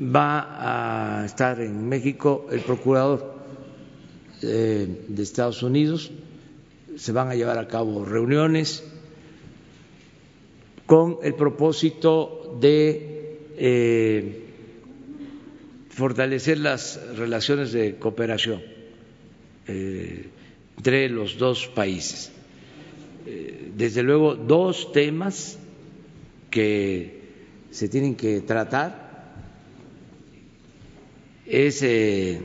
va 0.00 1.22
a 1.22 1.26
estar 1.26 1.60
en 1.60 1.88
México 1.88 2.46
el 2.52 2.60
procurador 2.60 3.34
eh, 4.42 4.86
de 5.08 5.22
Estados 5.24 5.64
Unidos, 5.64 6.12
se 6.96 7.10
van 7.10 7.30
a 7.30 7.34
llevar 7.34 7.58
a 7.58 7.66
cabo 7.66 8.04
reuniones 8.04 8.84
con 10.86 11.18
el 11.24 11.34
propósito 11.34 12.56
de 12.60 13.40
eh, 13.56 14.44
fortalecer 15.90 16.58
las 16.58 17.00
relaciones 17.16 17.72
de 17.72 17.96
cooperación 17.96 18.62
eh, 19.66 20.28
entre 20.76 21.08
los 21.08 21.38
dos 21.38 21.66
países. 21.68 22.32
Desde 23.76 24.02
luego, 24.02 24.34
dos 24.36 24.92
temas 24.92 25.58
que 26.50 27.20
se 27.70 27.88
tienen 27.88 28.14
que 28.14 28.40
tratar 28.40 29.06
es 31.46 31.82
eh, 31.82 32.40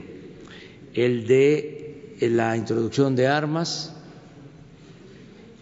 el 0.94 1.28
de 1.28 2.18
la 2.22 2.56
introducción 2.56 3.16
de 3.16 3.28
armas 3.28 3.96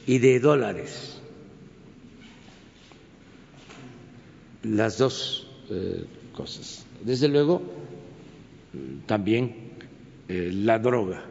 y 0.06 0.18
de 0.20 0.40
dólares. 0.40 1.22
Las 4.64 4.98
dos 4.98 5.48
eh, 5.70 6.04
cosas. 6.34 6.86
Desde 7.04 7.28
luego, 7.30 7.62
también 9.06 9.56
eh, 10.28 10.50
la 10.52 10.80
droga, 10.80 11.24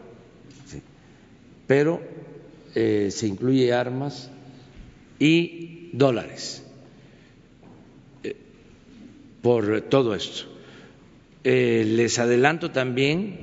pero 1.68 2.02
se 2.74 3.26
incluye 3.26 3.72
armas 3.72 4.30
y 5.20 5.90
dólares 5.92 6.64
por 9.42 9.82
todo 9.82 10.14
esto. 10.14 10.44
Eh, 11.44 11.84
les 11.86 12.18
adelanto 12.18 12.70
también 12.70 13.36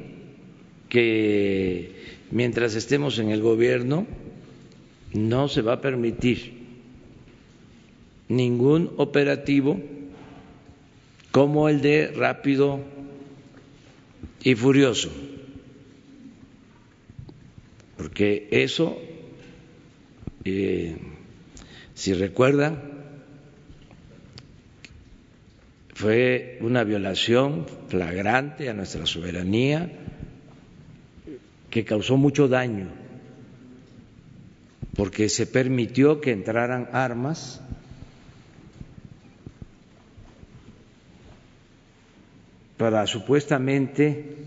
que 0.89 1.95
mientras 2.31 2.75
estemos 2.75 3.17
en 3.19 3.31
el 3.31 3.41
gobierno 3.41 4.05
no 5.13 5.47
se 5.47 5.61
va 5.61 5.73
a 5.73 5.81
permitir 5.81 6.53
ningún 8.27 8.91
operativo 8.97 9.79
como 11.31 11.69
el 11.69 11.81
de 11.81 12.11
rápido 12.11 12.79
y 14.43 14.55
furioso, 14.55 15.09
porque 17.97 18.47
eso, 18.51 18.97
eh, 20.43 20.97
si 21.93 22.13
recuerdan, 22.13 22.95
fue 25.93 26.57
una 26.61 26.83
violación 26.83 27.65
flagrante 27.87 28.69
a 28.69 28.73
nuestra 28.73 29.05
soberanía 29.05 29.89
que 31.69 31.85
causó 31.85 32.17
mucho 32.17 32.47
daño 32.47 32.87
porque 34.95 35.29
se 35.29 35.45
permitió 35.45 36.21
que 36.21 36.31
entraran 36.31 36.89
armas 36.93 37.61
para 42.77 43.05
supuestamente 43.07 44.45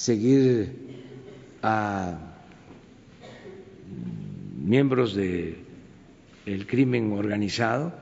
seguir 0.00 0.72
a 1.62 2.16
miembros 4.58 5.14
de 5.14 5.58
el 6.46 6.66
crimen 6.66 7.12
organizado 7.12 7.92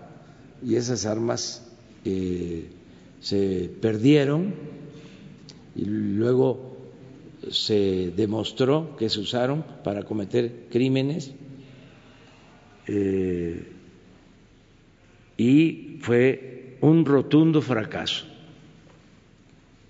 y 0.64 0.76
esas 0.76 1.06
armas 1.06 1.68
eh, 2.04 2.68
se 3.20 3.68
perdieron 3.82 4.54
y 5.74 5.86
luego 5.86 6.76
se 7.50 8.12
demostró 8.16 8.96
que 8.96 9.08
se 9.08 9.18
usaron 9.18 9.64
para 9.82 10.04
cometer 10.04 10.66
crímenes 10.70 11.32
eh, 12.86 13.72
y 15.36 15.98
fue 16.00 16.76
un 16.80 17.04
rotundo 17.04 17.60
fracaso 17.60 18.24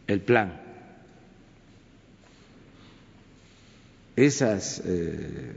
el 0.07 0.21
plan. 0.23 0.68
Esas 4.19 4.83
eh, 4.85 5.53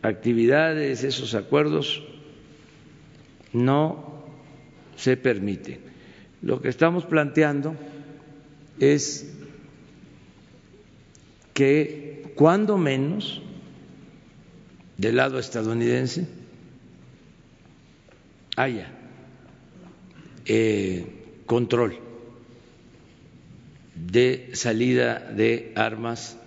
actividades, 0.00 1.04
esos 1.04 1.34
acuerdos 1.34 2.02
no 3.52 4.24
se 4.96 5.18
permiten. 5.18 5.78
Lo 6.40 6.62
que 6.62 6.70
estamos 6.70 7.04
planteando 7.04 7.76
es 8.80 9.34
que 11.52 12.32
cuando 12.36 12.78
menos 12.78 13.42
del 14.96 15.16
lado 15.16 15.38
estadounidense 15.38 16.26
haya 18.56 18.90
eh, 20.46 21.04
control 21.44 21.98
de 23.94 24.52
salida 24.54 25.18
de 25.18 25.74
armas 25.76 26.38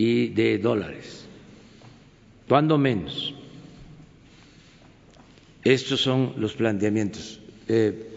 y 0.00 0.28
de 0.28 0.56
dólares 0.56 1.26
cuando 2.48 2.78
menos. 2.78 3.34
Estos 5.62 6.00
son 6.00 6.36
los 6.38 6.54
planteamientos, 6.54 7.38
eh, 7.68 8.08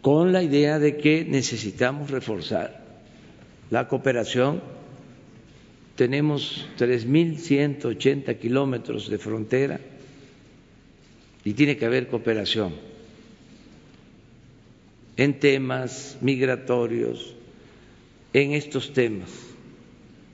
con 0.00 0.32
la 0.32 0.42
idea 0.42 0.78
de 0.78 0.96
que 0.96 1.26
necesitamos 1.26 2.10
reforzar 2.10 2.82
la 3.68 3.88
cooperación. 3.88 4.62
Tenemos 5.96 6.66
3.180 6.78 8.38
kilómetros 8.38 9.10
de 9.10 9.18
frontera 9.18 9.80
y 11.44 11.52
tiene 11.52 11.76
que 11.76 11.84
haber 11.84 12.08
cooperación 12.08 12.72
en 15.18 15.38
temas 15.38 16.16
migratorios, 16.22 17.34
en 18.32 18.52
estos 18.52 18.94
temas, 18.94 19.49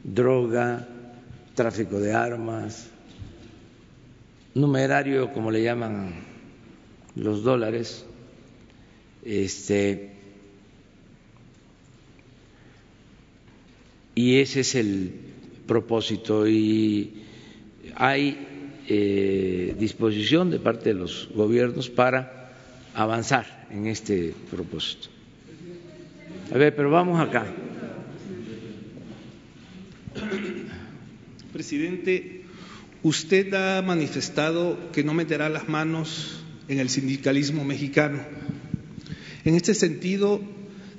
droga, 0.06 0.86
tráfico 1.54 1.98
de 1.98 2.12
armas, 2.12 2.88
numerario, 4.54 5.32
como 5.32 5.50
le 5.50 5.62
llaman 5.62 6.14
los 7.16 7.42
dólares, 7.42 8.06
este, 9.24 10.12
y 14.14 14.38
ese 14.38 14.60
es 14.60 14.74
el 14.76 15.12
propósito 15.66 16.46
y 16.46 17.24
hay 17.96 18.46
eh, 18.88 19.74
disposición 19.78 20.50
de 20.50 20.60
parte 20.60 20.90
de 20.90 20.94
los 20.94 21.28
gobiernos 21.34 21.90
para 21.90 22.52
avanzar 22.94 23.66
en 23.70 23.86
este 23.86 24.32
propósito. 24.50 25.08
A 26.54 26.58
ver, 26.58 26.76
pero 26.76 26.90
vamos 26.90 27.20
acá. 27.20 27.46
Presidente, 31.56 32.42
usted 33.02 33.54
ha 33.54 33.80
manifestado 33.80 34.92
que 34.92 35.02
no 35.02 35.14
meterá 35.14 35.48
las 35.48 35.70
manos 35.70 36.44
en 36.68 36.80
el 36.80 36.90
sindicalismo 36.90 37.64
mexicano. 37.64 38.20
En 39.46 39.54
este 39.54 39.72
sentido, 39.72 40.42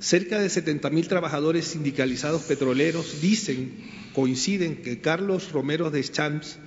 cerca 0.00 0.40
de 0.40 0.48
70 0.48 0.90
mil 0.90 1.06
trabajadores 1.06 1.64
sindicalizados 1.64 2.42
petroleros 2.42 3.20
dicen, 3.20 3.70
coinciden 4.12 4.82
que 4.82 5.00
Carlos 5.00 5.52
Romero 5.52 5.92
de 5.92 6.02
Champs 6.02 6.58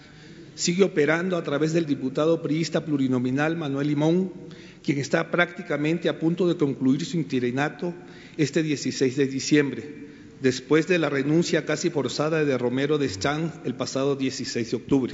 sigue 0.55 0.85
operando 0.85 1.35
a 1.35 1.43
través 1.43 1.73
del 1.73 1.85
diputado 1.85 2.41
priista 2.41 2.85
plurinominal 2.85 3.57
Manuel 3.57 3.89
Limón, 3.89 4.31
quien 4.83 4.99
está 4.99 5.29
prácticamente 5.31 6.07
a 6.07 6.17
punto 6.17 6.47
de 6.47 6.55
concluir 6.55 7.03
su 7.03 7.17
interinato 7.17 7.93
este 8.37 8.63
16 8.63 9.17
de 9.17 9.27
diciembre, 9.27 10.11
después 10.41 10.87
de 10.87 10.99
la 10.99 11.09
renuncia 11.09 11.65
casi 11.65 11.89
forzada 11.89 12.43
de 12.43 12.57
Romero 12.57 12.97
de 12.97 13.09
Champs 13.09 13.59
el 13.63 13.75
pasado 13.75 14.15
16 14.15 14.71
de 14.71 14.77
octubre. 14.77 15.13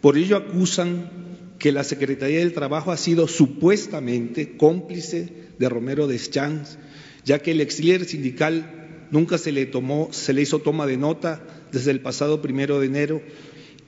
Por 0.00 0.18
ello 0.18 0.36
acusan 0.36 1.10
que 1.58 1.72
la 1.72 1.84
Secretaría 1.84 2.40
del 2.40 2.52
Trabajo 2.52 2.92
ha 2.92 2.96
sido 2.96 3.28
supuestamente 3.28 4.56
cómplice 4.56 5.32
de 5.58 5.68
Romero 5.68 6.06
de 6.06 6.18
Champs, 6.18 6.78
ya 7.24 7.38
que 7.38 7.52
el 7.52 7.60
ex 7.60 7.80
líder 7.80 8.04
sindical 8.04 9.06
nunca 9.10 9.38
se 9.38 9.52
le 9.52 9.66
tomó, 9.66 10.08
se 10.12 10.32
le 10.32 10.42
hizo 10.42 10.58
toma 10.58 10.86
de 10.86 10.96
nota 10.96 11.42
desde 11.72 11.92
el 11.92 12.00
pasado 12.00 12.42
primero 12.42 12.80
de 12.80 12.86
enero 12.86 13.22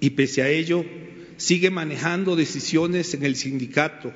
y 0.01 0.11
pese 0.11 0.42
a 0.42 0.49
ello 0.49 0.84
sigue 1.36 1.70
manejando 1.70 2.36
decisiones 2.36 3.12
en 3.14 3.24
el 3.24 3.36
sindicato 3.36 4.12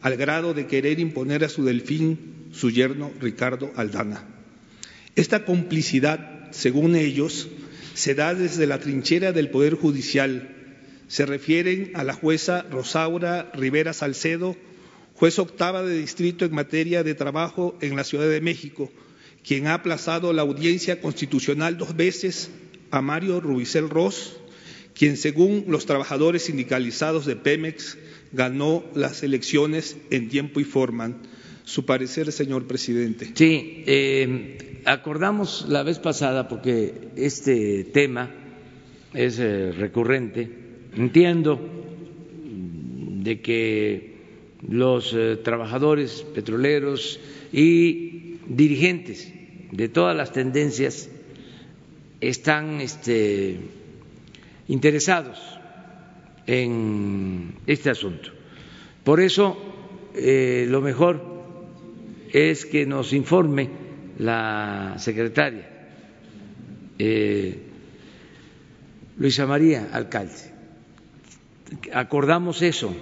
al 0.00 0.16
grado 0.16 0.52
de 0.54 0.66
querer 0.66 1.00
imponer 1.00 1.44
a 1.44 1.48
su 1.48 1.64
delfín 1.64 2.48
su 2.52 2.70
yerno 2.70 3.10
Ricardo 3.20 3.72
Aldana. 3.76 4.41
Esta 5.14 5.44
complicidad, 5.44 6.50
según 6.52 6.96
ellos, 6.96 7.48
se 7.94 8.14
da 8.14 8.34
desde 8.34 8.66
la 8.66 8.78
trinchera 8.78 9.32
del 9.32 9.50
Poder 9.50 9.74
Judicial. 9.74 10.48
Se 11.08 11.26
refieren 11.26 11.90
a 11.94 12.04
la 12.04 12.14
jueza 12.14 12.62
Rosaura 12.62 13.50
Rivera 13.54 13.92
Salcedo, 13.92 14.56
juez 15.14 15.38
octava 15.38 15.82
de 15.82 15.98
distrito 15.98 16.46
en 16.46 16.54
materia 16.54 17.02
de 17.02 17.14
trabajo 17.14 17.76
en 17.82 17.94
la 17.94 18.04
Ciudad 18.04 18.28
de 18.28 18.40
México, 18.40 18.90
quien 19.46 19.66
ha 19.66 19.74
aplazado 19.74 20.32
la 20.32 20.42
audiencia 20.42 21.00
constitucional 21.00 21.76
dos 21.76 21.94
veces 21.94 22.50
a 22.90 23.02
Mario 23.02 23.40
Rubicel 23.40 23.90
Ross, 23.90 24.36
quien 24.94 25.18
según 25.18 25.66
los 25.68 25.84
trabajadores 25.84 26.44
sindicalizados 26.44 27.26
de 27.26 27.36
Pemex 27.36 27.98
ganó 28.32 28.82
las 28.94 29.22
elecciones 29.22 29.98
en 30.10 30.30
tiempo 30.30 30.60
y 30.60 30.64
forma. 30.64 31.18
Su 31.64 31.84
parecer, 31.84 32.32
señor 32.32 32.66
presidente. 32.66 33.30
Sí, 33.34 33.84
eh, 33.86 34.71
acordamos 34.84 35.66
la 35.68 35.82
vez 35.82 35.98
pasada, 35.98 36.48
porque 36.48 37.08
este 37.16 37.84
tema 37.84 38.30
es 39.14 39.38
eh, 39.38 39.72
recurrente, 39.72 40.50
entiendo 40.96 41.60
de 43.22 43.40
que 43.40 44.12
los 44.68 45.14
eh, 45.14 45.36
trabajadores 45.36 46.24
petroleros 46.34 47.20
y 47.52 48.38
dirigentes 48.46 49.32
de 49.70 49.88
todas 49.88 50.16
las 50.16 50.32
tendencias 50.32 51.08
están 52.20 52.80
este, 52.80 53.58
interesados 54.68 55.38
en 56.46 57.54
este 57.66 57.90
asunto. 57.90 58.30
Por 59.04 59.20
eso, 59.20 59.56
eh, 60.14 60.66
lo 60.68 60.80
mejor 60.80 61.22
es 62.32 62.64
que 62.64 62.86
nos 62.86 63.12
informe 63.12 63.81
la 64.18 64.94
secretaria 64.98 65.72
eh, 66.98 67.58
Luisa 69.16 69.46
María 69.46 69.88
Alcalde. 69.92 70.52
Acordamos 71.92 72.62
eso, 72.62 72.94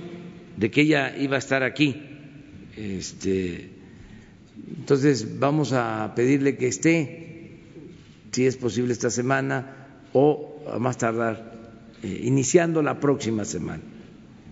de 0.57 0.71
que 0.71 0.83
ella 0.83 1.17
iba 1.17 1.37
a 1.37 1.39
estar 1.39 1.63
aquí. 1.63 1.97
Este, 2.77 3.71
entonces 4.79 5.39
vamos 5.39 5.73
a 5.73 6.13
pedirle 6.15 6.57
que 6.57 6.69
esté, 6.69 7.59
si 8.33 8.47
es 8.47 8.57
posible 8.57 8.93
esta 8.93 9.11
semana 9.11 9.77
o 10.13 10.63
a 10.73 10.79
más 10.79 10.99
tardar 10.99 11.53
eh, 12.03 12.21
iniciando 12.25 12.83
la 12.83 13.01
próxima 13.01 13.45
semana, 13.45 13.83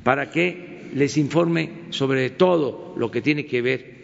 para 0.05 0.31
que 0.31 0.91
les 0.95 1.17
informe 1.17 1.87
sobre 1.91 2.31
todo 2.31 2.95
lo 2.97 3.11
que 3.11 3.23
tiene 3.23 3.47
que 3.47 3.63
ver 3.63 3.99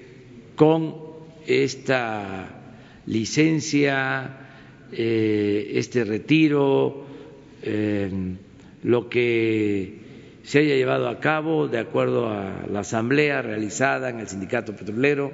con 0.57 1.04
esta 1.47 2.49
licencia, 3.07 4.39
eh, 4.93 5.73
este 5.75 6.05
retiro, 6.05 7.07
eh, 7.63 8.11
lo 8.83 9.09
que 9.09 9.99
se 10.43 10.59
haya 10.59 10.75
llevado 10.75 11.09
a 11.09 11.21
cabo 11.21 11.69
de 11.69 11.79
acuerdo 11.79 12.29
a 12.29 12.67
la 12.71 12.81
asamblea 12.81 13.43
realizada 13.43 14.11
en 14.11 14.21
el 14.21 14.29
sindicato 14.29 14.77
petrolero, 14.77 15.33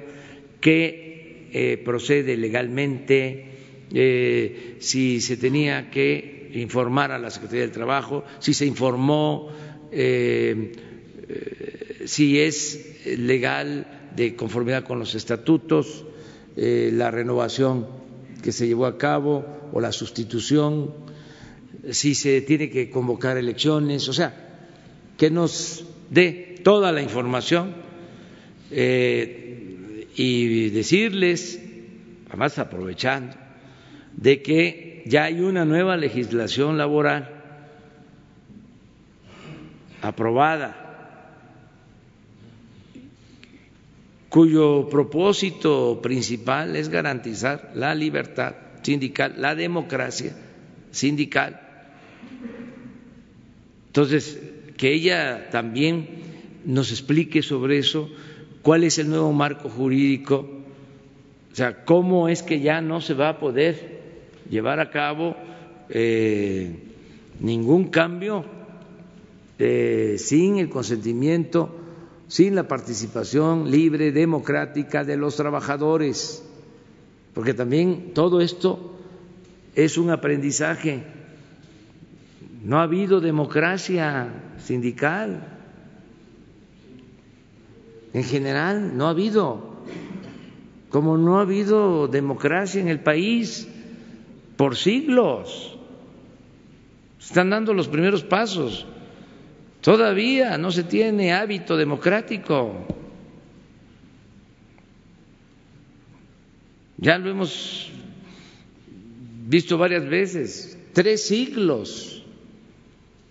que 0.61 1.79
procede 1.83 2.37
legalmente, 2.37 3.45
si 4.79 5.19
se 5.19 5.35
tenía 5.35 5.89
que 5.89 6.41
informar 6.53 7.11
a 7.11 7.19
la 7.19 7.29
Secretaría 7.29 7.61
del 7.61 7.71
Trabajo, 7.71 8.23
si 8.39 8.53
se 8.53 8.65
informó, 8.65 9.49
eh, 9.91 10.71
eh, 11.27 12.03
si 12.05 12.39
es 12.39 13.05
legal 13.05 14.00
de 14.15 14.35
conformidad 14.35 14.83
con 14.83 14.99
los 14.99 15.15
estatutos, 15.15 16.05
eh, 16.55 16.91
la 16.93 17.11
renovación 17.11 17.87
que 18.43 18.51
se 18.51 18.67
llevó 18.67 18.85
a 18.85 18.97
cabo 18.97 19.45
o 19.71 19.79
la 19.79 19.91
sustitución, 19.91 20.93
si 21.91 22.15
se 22.15 22.41
tiene 22.41 22.69
que 22.69 22.89
convocar 22.89 23.37
elecciones, 23.37 24.07
o 24.09 24.13
sea, 24.13 24.33
que 25.17 25.29
nos 25.31 25.85
dé 26.09 26.59
toda 26.63 26.91
la 26.91 27.01
información 27.01 27.75
y 28.71 30.69
decirles, 30.69 31.61
además 32.29 32.57
aprovechando, 32.57 33.35
de 34.15 34.41
que 34.41 35.03
ya 35.05 35.25
hay 35.25 35.41
una 35.41 35.65
nueva 35.65 35.97
legislación 35.97 36.77
laboral 36.77 37.29
aprobada 40.01 40.80
cuyo 44.31 44.87
propósito 44.89 45.99
principal 46.01 46.77
es 46.77 46.87
garantizar 46.87 47.73
la 47.75 47.93
libertad 47.93 48.55
sindical, 48.81 49.35
la 49.37 49.55
democracia 49.55 50.33
sindical. 50.89 51.59
Entonces, 53.87 54.39
que 54.77 54.93
ella 54.93 55.49
también 55.51 56.07
nos 56.63 56.91
explique 56.91 57.41
sobre 57.41 57.77
eso, 57.77 58.09
cuál 58.61 58.85
es 58.85 58.99
el 58.99 59.09
nuevo 59.09 59.33
marco 59.33 59.67
jurídico, 59.67 60.47
o 61.51 61.55
sea, 61.55 61.83
cómo 61.83 62.29
es 62.29 62.41
que 62.41 62.61
ya 62.61 62.79
no 62.79 63.01
se 63.01 63.13
va 63.13 63.27
a 63.27 63.37
poder 63.37 63.99
llevar 64.49 64.79
a 64.79 64.91
cabo 64.91 65.35
eh, 65.89 66.71
ningún 67.41 67.89
cambio 67.89 68.45
eh, 69.59 70.15
sin 70.17 70.57
el 70.57 70.69
consentimiento, 70.69 71.80
sin 72.31 72.55
la 72.55 72.65
participación 72.65 73.69
libre, 73.69 74.13
democrática 74.13 75.03
de 75.03 75.17
los 75.17 75.35
trabajadores, 75.35 76.41
porque 77.33 77.53
también 77.53 78.13
todo 78.13 78.39
esto 78.39 78.95
es 79.75 79.97
un 79.97 80.11
aprendizaje. 80.11 81.03
No 82.63 82.79
ha 82.79 82.83
habido 82.83 83.19
democracia 83.19 84.29
sindical. 84.59 85.45
En 88.13 88.23
general, 88.23 88.95
no 88.95 89.07
ha 89.07 89.09
habido. 89.09 89.75
Como 90.89 91.17
no 91.17 91.37
ha 91.37 91.41
habido 91.41 92.07
democracia 92.07 92.79
en 92.79 92.87
el 92.87 93.01
país 93.01 93.67
por 94.55 94.77
siglos. 94.77 95.77
Están 97.19 97.49
dando 97.49 97.73
los 97.73 97.89
primeros 97.89 98.23
pasos. 98.23 98.87
Todavía 99.81 100.57
no 100.59 100.71
se 100.71 100.83
tiene 100.83 101.33
hábito 101.33 101.75
democrático. 101.75 102.85
Ya 106.97 107.17
lo 107.17 107.31
hemos 107.31 107.91
visto 109.47 109.79
varias 109.79 110.07
veces, 110.07 110.77
tres 110.93 111.23
siglos 111.23 112.23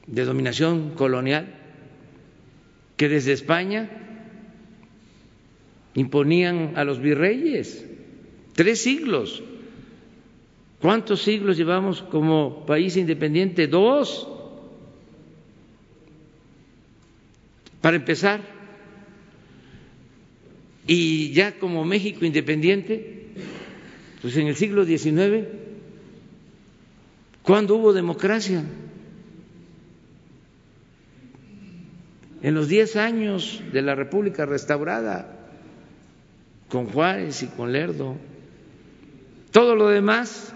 de 0.09 0.25
dominación 0.25 0.91
colonial 0.91 1.55
que 2.97 3.09
desde 3.09 3.33
España 3.33 3.89
imponían 5.95 6.73
a 6.75 6.83
los 6.83 7.01
virreyes, 7.01 7.87
tres 8.55 8.83
siglos. 8.83 9.43
¿Cuántos 10.81 11.23
siglos 11.23 11.57
llevamos 11.57 12.03
como 12.03 12.67
país 12.67 12.97
independiente? 12.97 13.69
Dos. 13.69 14.30
Para 17.81 17.97
empezar. 17.97 18.41
Y 20.87 21.33
ya 21.33 21.59
como 21.59 21.85
México 21.85 22.25
independiente, 22.25 23.29
pues 24.21 24.37
en 24.37 24.49
el 24.49 24.57
siglo 24.57 24.85
XIX, 24.85 25.47
¿cuándo 27.43 27.77
hubo 27.77 27.93
democracia? 27.93 28.65
En 32.43 32.55
los 32.55 32.69
diez 32.69 32.97
años 32.97 33.63
de 33.73 33.83
la 33.83 33.95
República 33.95 34.47
restaurada, 34.47 35.41
con 36.71 36.87
Juárez 36.87 37.43
y 37.43 37.47
con 37.49 37.73
Lerdo. 37.73 38.17
Todo 39.51 39.75
lo 39.75 39.89
demás, 39.89 40.55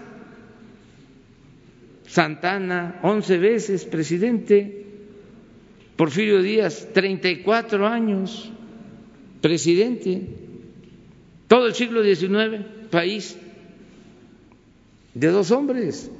Santana, 2.07 2.99
once 3.03 3.37
veces 3.37 3.85
presidente, 3.85 4.84
Porfirio 5.95 6.41
Díaz, 6.41 6.89
34 6.93 7.87
años 7.87 8.51
presidente, 9.41 10.27
todo 11.47 11.67
el 11.67 11.75
siglo 11.75 12.03
XIX, 12.03 12.65
país 12.89 13.37
de 15.13 15.27
dos 15.27 15.51
hombres, 15.51 16.11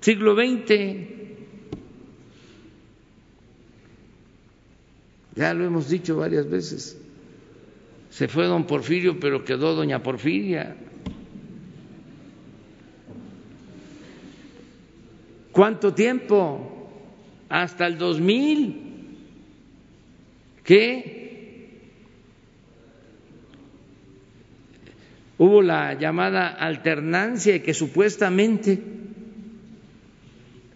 siglo 0.00 0.34
XX, 0.34 1.08
ya 5.36 5.52
lo 5.54 5.64
hemos 5.64 5.88
dicho 5.90 6.16
varias 6.16 6.48
veces, 6.48 6.98
se 8.08 8.28
fue 8.28 8.46
don 8.46 8.66
Porfirio, 8.66 9.20
pero 9.20 9.44
quedó 9.44 9.74
doña 9.74 10.02
Porfiria. 10.02 10.76
¿Cuánto 15.52 15.92
tiempo? 15.92 16.71
Hasta 17.52 17.86
el 17.86 17.98
2000. 17.98 18.80
¿Qué? 20.64 21.82
Hubo 25.36 25.60
la 25.60 25.92
llamada 25.92 26.48
alternancia 26.48 27.54
y 27.54 27.60
que 27.60 27.74
supuestamente 27.74 28.82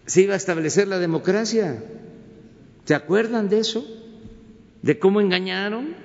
se 0.05 0.21
iba 0.21 0.35
a 0.35 0.37
establecer 0.37 0.87
la 0.87 0.99
democracia. 0.99 1.83
¿Se 2.85 2.93
acuerdan 2.93 3.49
de 3.49 3.57
eso? 3.57 3.83
¿De 4.83 4.99
cómo 4.99 5.19
engañaron? 5.19 5.95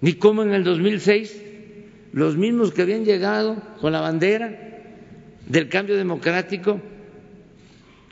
Ni 0.00 0.14
cómo 0.14 0.44
en 0.44 0.54
el 0.54 0.62
2006 0.62 1.42
los 2.12 2.36
mismos 2.36 2.72
que 2.72 2.82
habían 2.82 3.04
llegado 3.04 3.60
con 3.80 3.90
la 3.90 4.00
bandera 4.00 4.56
del 5.48 5.68
cambio 5.68 5.96
democrático 5.96 6.80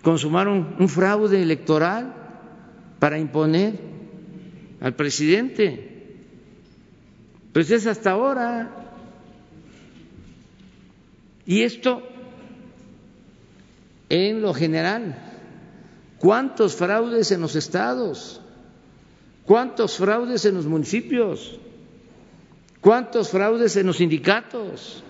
consumaron 0.04 0.76
un 0.78 0.88
fraude 0.88 1.42
electoral 1.42 2.14
para 3.00 3.18
imponer 3.18 3.80
al 4.80 4.94
presidente. 4.94 6.18
Pues 7.52 7.70
es 7.70 7.86
hasta 7.86 8.12
ahora. 8.12 8.70
Y 11.46 11.62
esto 11.62 12.02
en 14.08 14.42
lo 14.42 14.52
general. 14.52 15.16
¿Cuántos 16.18 16.76
fraudes 16.76 17.32
en 17.32 17.40
los 17.40 17.56
estados? 17.56 18.40
¿Cuántos 19.44 19.96
fraudes 19.96 20.44
en 20.44 20.54
los 20.54 20.66
municipios? 20.66 21.58
¿Cuántos 22.80 23.30
fraudes 23.30 23.76
en 23.76 23.86
los 23.86 23.96
sindicatos? 23.96 25.02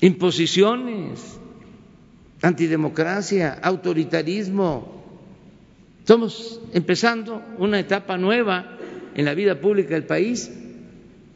Imposiciones, 0.00 1.38
antidemocracia, 2.42 3.58
autoritarismo. 3.62 5.02
Estamos 6.00 6.60
empezando 6.72 7.40
una 7.58 7.78
etapa 7.78 8.18
nueva 8.18 8.76
en 9.14 9.24
la 9.24 9.34
vida 9.34 9.60
pública 9.60 9.94
del 9.94 10.04
país 10.04 10.50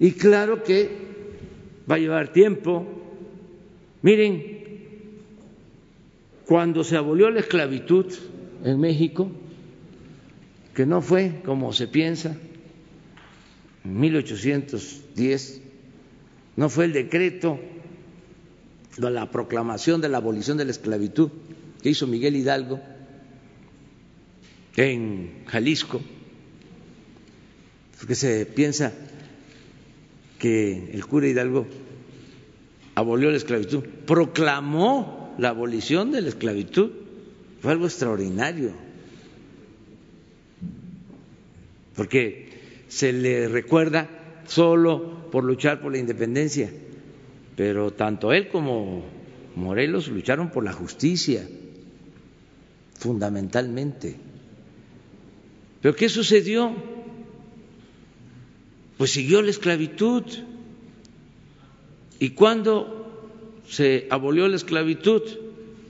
y 0.00 0.12
claro 0.12 0.62
que 0.64 0.90
va 1.88 1.94
a 1.94 1.98
llevar 1.98 2.32
tiempo. 2.32 2.84
Miren, 4.02 4.56
cuando 6.44 6.82
se 6.82 6.96
abolió 6.96 7.30
la 7.30 7.40
esclavitud 7.40 8.12
en 8.64 8.80
México, 8.80 9.30
que 10.74 10.86
no 10.86 11.00
fue 11.00 11.40
como 11.44 11.72
se 11.72 11.86
piensa, 11.86 12.36
en 13.84 14.00
1810, 14.00 15.62
no 16.56 16.68
fue 16.68 16.86
el 16.86 16.92
decreto 16.92 17.58
de 17.58 17.75
la 18.98 19.30
proclamación 19.30 20.00
de 20.00 20.08
la 20.08 20.18
abolición 20.18 20.56
de 20.56 20.64
la 20.64 20.70
esclavitud 20.70 21.30
que 21.82 21.90
hizo 21.90 22.06
Miguel 22.06 22.36
Hidalgo 22.36 22.80
en 24.76 25.44
Jalisco, 25.46 26.00
porque 27.98 28.14
se 28.14 28.46
piensa 28.46 28.92
que 30.38 30.90
el 30.92 31.06
cura 31.06 31.28
Hidalgo 31.28 31.66
abolió 32.94 33.30
la 33.30 33.36
esclavitud, 33.36 33.84
proclamó 34.06 35.34
la 35.38 35.50
abolición 35.50 36.12
de 36.12 36.22
la 36.22 36.28
esclavitud, 36.28 36.90
fue 37.60 37.72
algo 37.72 37.86
extraordinario, 37.86 38.72
porque 41.94 42.84
se 42.88 43.12
le 43.12 43.48
recuerda 43.48 44.08
solo 44.46 45.30
por 45.30 45.44
luchar 45.44 45.80
por 45.80 45.92
la 45.92 45.98
independencia, 45.98 46.70
pero 47.56 47.92
tanto 47.92 48.32
él 48.32 48.48
como 48.48 49.02
Morelos 49.56 50.08
lucharon 50.08 50.50
por 50.50 50.62
la 50.62 50.74
justicia, 50.74 51.48
fundamentalmente. 52.98 54.16
¿Pero 55.80 55.96
qué 55.96 56.08
sucedió? 56.08 56.74
Pues 58.98 59.10
siguió 59.12 59.40
la 59.40 59.50
esclavitud. 59.50 60.22
¿Y 62.18 62.30
cuándo 62.30 63.32
se 63.68 64.06
abolió 64.10 64.48
la 64.48 64.56
esclavitud 64.56 65.22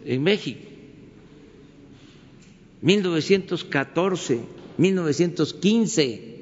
en 0.05 0.23
México? 0.23 0.61
1914, 2.83 4.41
1915 4.79 6.37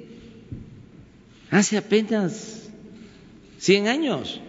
hace 1.50 1.76
apenas 1.76 2.68
100 3.58 3.88
años. 3.88 4.40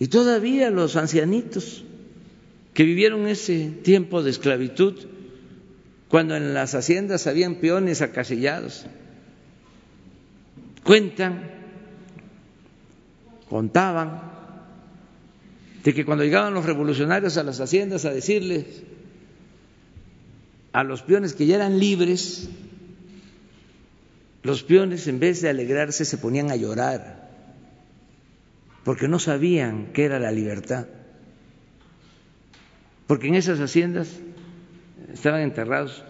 Y 0.00 0.08
todavía 0.08 0.70
los 0.70 0.96
ancianitos 0.96 1.84
que 2.72 2.84
vivieron 2.84 3.28
ese 3.28 3.68
tiempo 3.68 4.22
de 4.22 4.30
esclavitud, 4.30 4.94
cuando 6.08 6.36
en 6.36 6.54
las 6.54 6.74
haciendas 6.74 7.26
habían 7.26 7.56
peones 7.56 8.00
acasillados, 8.00 8.86
cuentan, 10.84 11.50
contaban, 13.50 14.22
de 15.84 15.92
que 15.92 16.06
cuando 16.06 16.24
llegaban 16.24 16.54
los 16.54 16.64
revolucionarios 16.64 17.36
a 17.36 17.42
las 17.42 17.60
haciendas 17.60 18.06
a 18.06 18.10
decirles 18.10 18.82
a 20.72 20.82
los 20.82 21.02
peones 21.02 21.34
que 21.34 21.44
ya 21.44 21.56
eran 21.56 21.78
libres, 21.78 22.48
los 24.42 24.62
peones 24.62 25.06
en 25.08 25.20
vez 25.20 25.42
de 25.42 25.50
alegrarse 25.50 26.06
se 26.06 26.16
ponían 26.16 26.50
a 26.50 26.56
llorar 26.56 27.19
porque 28.90 29.06
no 29.06 29.20
sabían 29.20 29.92
qué 29.92 30.04
era 30.04 30.18
la 30.18 30.32
libertad. 30.32 30.88
Porque 33.06 33.28
en 33.28 33.36
esas 33.36 33.60
haciendas 33.60 34.08
estaban 35.12 35.42
enterrados 35.42 36.02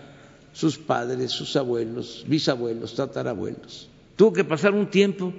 sus 0.54 0.78
padres, 0.78 1.30
sus 1.30 1.56
abuelos, 1.56 2.24
bisabuelos, 2.26 2.96
tatarabuelos. 2.96 3.90
Tuvo 4.16 4.32
que 4.32 4.44
pasar 4.44 4.72
un 4.72 4.88
tiempo 4.88 5.34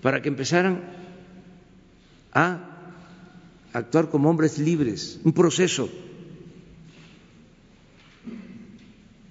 para 0.00 0.22
que 0.22 0.30
empezaran 0.30 0.80
a 2.32 2.60
actuar 3.74 4.08
como 4.08 4.30
hombres 4.30 4.58
libres, 4.58 5.20
un 5.22 5.34
proceso. 5.34 5.90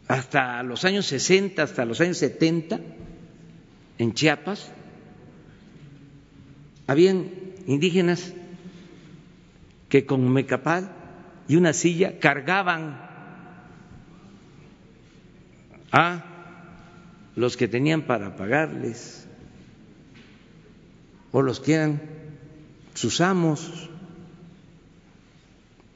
hasta 0.08 0.62
los 0.62 0.86
años 0.86 1.08
60, 1.08 1.64
hasta 1.64 1.84
los 1.84 2.00
años 2.00 2.20
70, 2.20 2.80
en 3.98 4.14
Chiapas, 4.14 4.72
habían 6.90 7.30
indígenas 7.68 8.34
que 9.90 10.08
con 10.08 10.28
mecapal 10.34 10.92
y 11.48 11.56
una 11.56 11.74
silla 11.74 12.18
cargaban 12.18 13.00
a 15.92 16.26
los 17.36 17.58
que 17.58 17.68
tenían 17.68 18.08
para 18.08 18.36
pagarles 18.36 19.28
o 21.32 21.44
los 21.44 21.60
que 21.60 21.74
eran 21.76 22.02
sus 22.96 23.22
amos. 23.22 23.88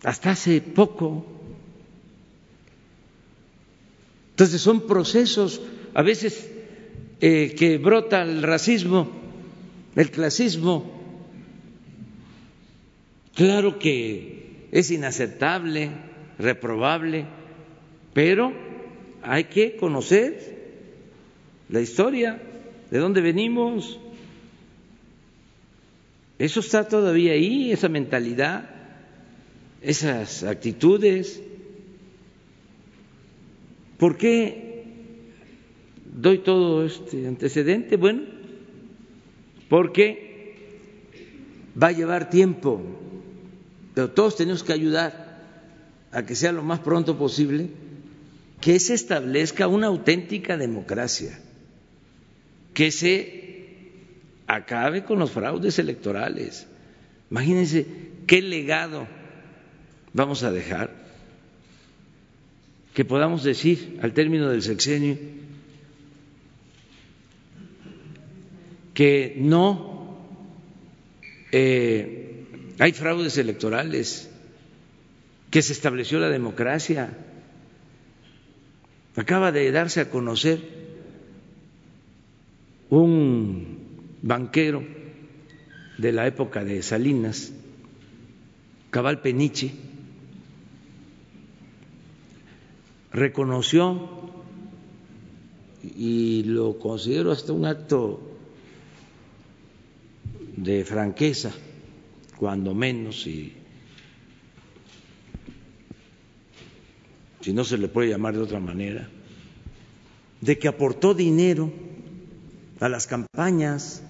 Hasta 0.04 0.30
hace 0.30 0.62
poco 0.62 1.26
entonces 4.30 4.62
son 4.62 4.86
procesos, 4.86 5.60
a 5.96 6.04
veces 6.04 6.52
eh, 7.20 7.56
que 7.58 7.80
brota 7.80 8.22
el 8.22 8.44
racismo, 8.44 9.23
el 9.96 10.12
clasismo, 10.12 10.92
claro 13.36 13.80
que 13.80 14.68
es 14.72 14.90
inaceptable, 14.92 15.92
reprobable, 16.40 17.26
pero 18.14 18.54
hay 19.22 19.46
que 19.46 19.76
conocer 19.76 20.54
la 21.70 21.82
historia, 21.82 22.42
de 22.92 23.00
dónde 23.00 23.22
venimos. 23.22 24.00
Eso 26.38 26.60
está 26.60 26.88
todavía 26.88 27.34
ahí, 27.34 27.72
esa 27.72 27.90
mentalidad, 27.90 28.70
esas 29.82 30.44
actitudes. 30.44 31.42
¿Por 33.98 34.18
qué 34.18 34.84
doy 36.06 36.40
todo 36.40 36.86
este 36.86 37.28
antecedente? 37.28 37.98
Bueno, 37.98 38.33
porque 39.70 40.56
va 41.82 41.88
a 41.88 41.92
llevar 41.92 42.30
tiempo, 42.30 42.82
pero 43.94 44.12
todos 44.12 44.36
tenemos 44.36 44.64
que 44.64 44.74
ayudar 44.74 45.42
a 46.12 46.24
que 46.26 46.36
sea 46.36 46.52
lo 46.52 46.64
más 46.64 46.80
pronto 46.80 47.18
posible 47.18 47.70
que 48.62 48.80
se 48.80 48.94
establezca 48.94 49.68
una 49.68 49.88
auténtica 49.88 50.56
democracia, 50.56 51.38
que 52.74 52.92
se 52.92 53.44
acabe 54.48 55.04
con 55.04 55.20
los 55.20 55.32
fraudes 55.32 55.80
electorales. 55.80 56.66
Imagínense 57.30 57.86
qué 58.26 58.42
legado 58.42 59.06
vamos 60.14 60.44
a 60.44 60.52
dejar, 60.52 60.92
que 62.94 63.04
podamos 63.04 63.44
decir 63.44 64.00
al 64.02 64.14
término 64.14 64.50
del 64.50 64.62
sexenio 64.62 65.18
que 68.94 69.36
no 69.38 70.18
eh, 71.52 72.46
hay 72.80 72.92
fraudes 72.94 73.38
electorales, 73.38 74.30
que 75.52 75.62
se 75.62 75.74
estableció 75.74 76.20
la 76.20 76.30
democracia. 76.30 77.16
Acaba 79.16 79.52
de 79.52 79.72
darse 79.72 80.02
a 80.02 80.10
conocer 80.10 80.60
un 82.90 83.78
banquero 84.22 84.84
de 85.98 86.12
la 86.12 86.26
época 86.26 86.64
de 86.64 86.82
Salinas, 86.82 87.54
Cabal 88.90 89.22
Peniche, 89.22 89.72
reconoció 93.12 94.10
y 95.84 96.44
lo 96.46 96.80
considero 96.80 97.32
hasta 97.32 97.54
un 97.54 97.66
acto 97.66 98.33
de 100.56 100.86
franqueza, 100.86 101.52
cuando 102.38 102.74
menos, 102.74 103.26
y 103.28 103.54
si 107.42 107.54
no 107.54 107.64
se 107.64 107.78
le 107.78 107.88
puede 107.88 108.10
llamar 108.10 108.34
de 108.36 108.42
otra 108.42 108.60
manera, 108.60 109.10
de 110.42 110.58
que 110.58 110.68
aportó 110.68 111.14
dinero 111.14 111.72
a 112.80 112.90
las 112.90 113.08
campañas 113.08 114.04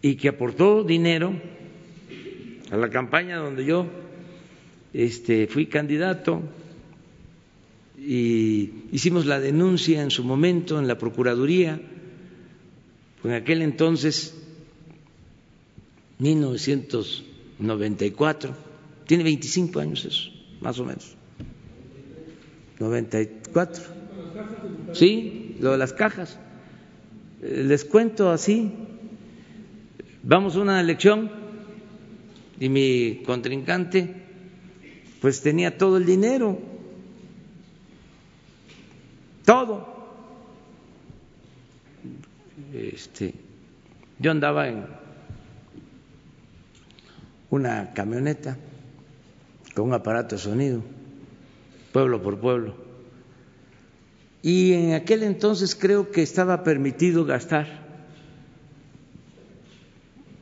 y 0.00 0.16
que 0.16 0.28
aportó 0.28 0.84
dinero 0.84 1.34
a 2.70 2.76
la 2.76 2.90
campaña 2.90 3.36
donde 3.38 3.64
yo 3.64 3.86
este, 4.92 5.46
fui 5.46 5.66
candidato 5.66 6.42
y 8.04 8.88
hicimos 8.90 9.26
la 9.26 9.38
denuncia 9.38 10.02
en 10.02 10.10
su 10.10 10.24
momento 10.24 10.80
en 10.80 10.88
la 10.88 10.98
Procuraduría, 10.98 11.80
en 13.22 13.32
aquel 13.32 13.62
entonces, 13.62 14.34
1994, 16.18 18.56
tiene 19.06 19.22
25 19.22 19.78
años 19.78 20.04
eso, 20.04 20.30
más 20.60 20.80
o 20.80 20.84
menos, 20.84 21.14
94, 22.80 23.84
sí, 24.92 25.54
lo 25.60 25.70
de 25.72 25.78
las 25.78 25.92
cajas, 25.92 26.40
eh, 27.40 27.62
les 27.64 27.84
cuento 27.84 28.30
así, 28.30 28.72
vamos 30.24 30.56
a 30.56 30.60
una 30.60 30.80
elección 30.80 31.30
y 32.58 32.68
mi 32.68 33.22
contrincante 33.24 34.16
pues 35.20 35.40
tenía 35.40 35.78
todo 35.78 35.98
el 35.98 36.04
dinero, 36.04 36.71
todo. 39.44 39.86
Este, 42.72 43.34
yo 44.18 44.30
andaba 44.30 44.68
en 44.68 44.86
una 47.50 47.92
camioneta 47.92 48.56
con 49.74 49.88
un 49.88 49.94
aparato 49.94 50.36
de 50.36 50.42
sonido, 50.42 50.82
pueblo 51.92 52.22
por 52.22 52.38
pueblo. 52.38 52.74
Y 54.42 54.72
en 54.72 54.94
aquel 54.94 55.22
entonces 55.22 55.74
creo 55.74 56.10
que 56.10 56.22
estaba 56.22 56.64
permitido 56.64 57.24
gastar 57.24 57.82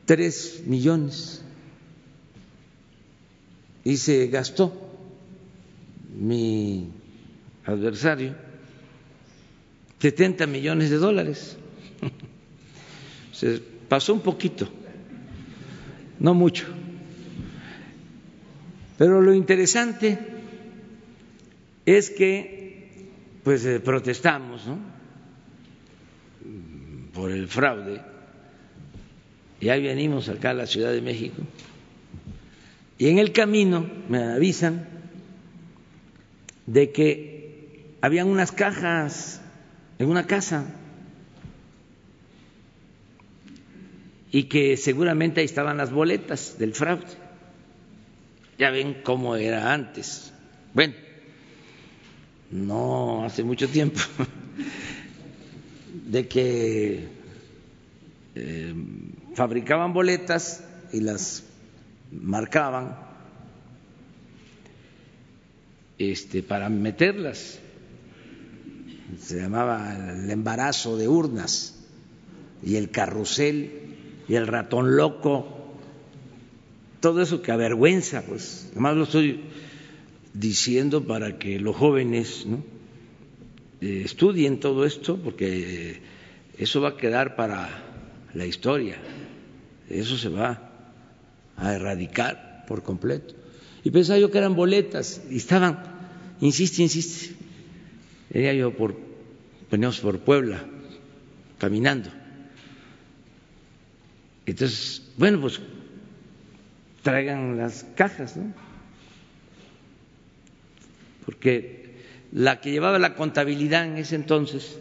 tres 0.05 0.63
millones 0.65 1.43
y 3.83 3.97
se 3.97 4.27
gastó 4.27 4.73
mi 6.17 6.89
adversario 7.65 8.50
70 10.01 10.47
millones 10.47 10.89
de 10.89 10.97
dólares. 10.97 11.57
Se 13.33 13.61
pasó 13.87 14.13
un 14.13 14.21
poquito, 14.21 14.67
no 16.19 16.33
mucho. 16.33 16.65
Pero 18.97 19.21
lo 19.21 19.33
interesante 19.33 20.17
es 21.85 22.09
que 22.09 22.71
pues 23.43 23.65
eh, 23.65 23.79
protestamos 23.79 24.65
¿no? 24.67 24.77
por 27.13 27.31
el 27.31 27.47
fraude 27.47 28.01
y 29.59 29.69
ahí 29.69 29.81
venimos 29.83 30.29
acá 30.29 30.51
a 30.51 30.53
la 30.53 30.67
Ciudad 30.67 30.91
de 30.91 31.01
México 31.01 31.41
y 32.97 33.07
en 33.07 33.17
el 33.17 33.31
camino 33.31 33.89
me 34.09 34.23
avisan 34.23 34.87
de 36.67 36.91
que 36.91 37.95
habían 38.01 38.27
unas 38.27 38.51
cajas 38.51 39.40
en 40.01 40.09
una 40.09 40.25
casa 40.25 40.65
y 44.31 44.43
que 44.45 44.75
seguramente 44.77 45.41
ahí 45.41 45.45
estaban 45.45 45.77
las 45.77 45.91
boletas 45.91 46.57
del 46.57 46.73
fraude. 46.73 47.05
Ya 48.57 48.71
ven 48.71 49.01
cómo 49.03 49.35
era 49.35 49.71
antes. 49.71 50.33
Bueno, 50.73 50.95
no 52.49 53.25
hace 53.25 53.43
mucho 53.43 53.67
tiempo, 53.69 53.99
de 56.07 56.27
que 56.27 57.07
eh, 58.33 58.73
fabricaban 59.35 59.93
boletas 59.93 60.63
y 60.91 61.01
las 61.01 61.43
marcaban 62.11 62.97
este, 65.99 66.41
para 66.41 66.69
meterlas. 66.69 67.59
Se 69.19 69.37
llamaba 69.37 70.13
el 70.13 70.29
embarazo 70.29 70.97
de 70.97 71.07
urnas 71.07 71.75
y 72.63 72.75
el 72.75 72.91
carrusel 72.91 73.71
y 74.27 74.35
el 74.35 74.47
ratón 74.47 74.95
loco. 74.95 75.75
Todo 76.99 77.21
eso 77.21 77.41
que 77.41 77.51
avergüenza, 77.51 78.23
pues. 78.23 78.67
Además 78.71 78.95
lo 78.95 79.03
estoy 79.03 79.41
diciendo 80.33 81.03
para 81.05 81.37
que 81.37 81.59
los 81.59 81.75
jóvenes 81.75 82.45
eh, 83.81 84.03
estudien 84.05 84.59
todo 84.59 84.85
esto, 84.85 85.17
porque 85.17 86.01
eso 86.57 86.81
va 86.81 86.89
a 86.89 86.97
quedar 86.97 87.35
para 87.35 87.69
la 88.33 88.45
historia. 88.45 88.97
Eso 89.89 90.17
se 90.17 90.29
va 90.29 90.71
a 91.57 91.73
erradicar 91.73 92.65
por 92.67 92.83
completo. 92.83 93.33
Y 93.83 93.91
pensaba 93.91 94.19
yo 94.19 94.29
que 94.29 94.37
eran 94.37 94.55
boletas 94.55 95.21
y 95.29 95.37
estaban, 95.37 95.83
insiste, 96.39 96.83
insiste. 96.83 97.40
Era 98.33 98.53
yo 98.53 98.71
por, 98.75 98.95
veníamos 99.69 99.99
por 99.99 100.19
Puebla, 100.19 100.63
caminando. 101.57 102.09
Entonces, 104.45 105.03
bueno, 105.17 105.41
pues 105.41 105.59
traigan 107.03 107.57
las 107.57 107.85
cajas, 107.95 108.37
¿no? 108.37 108.53
Porque 111.25 111.95
la 112.31 112.61
que 112.61 112.71
llevaba 112.71 112.99
la 112.99 113.15
contabilidad 113.15 113.85
en 113.85 113.97
ese 113.97 114.15
entonces 114.15 114.79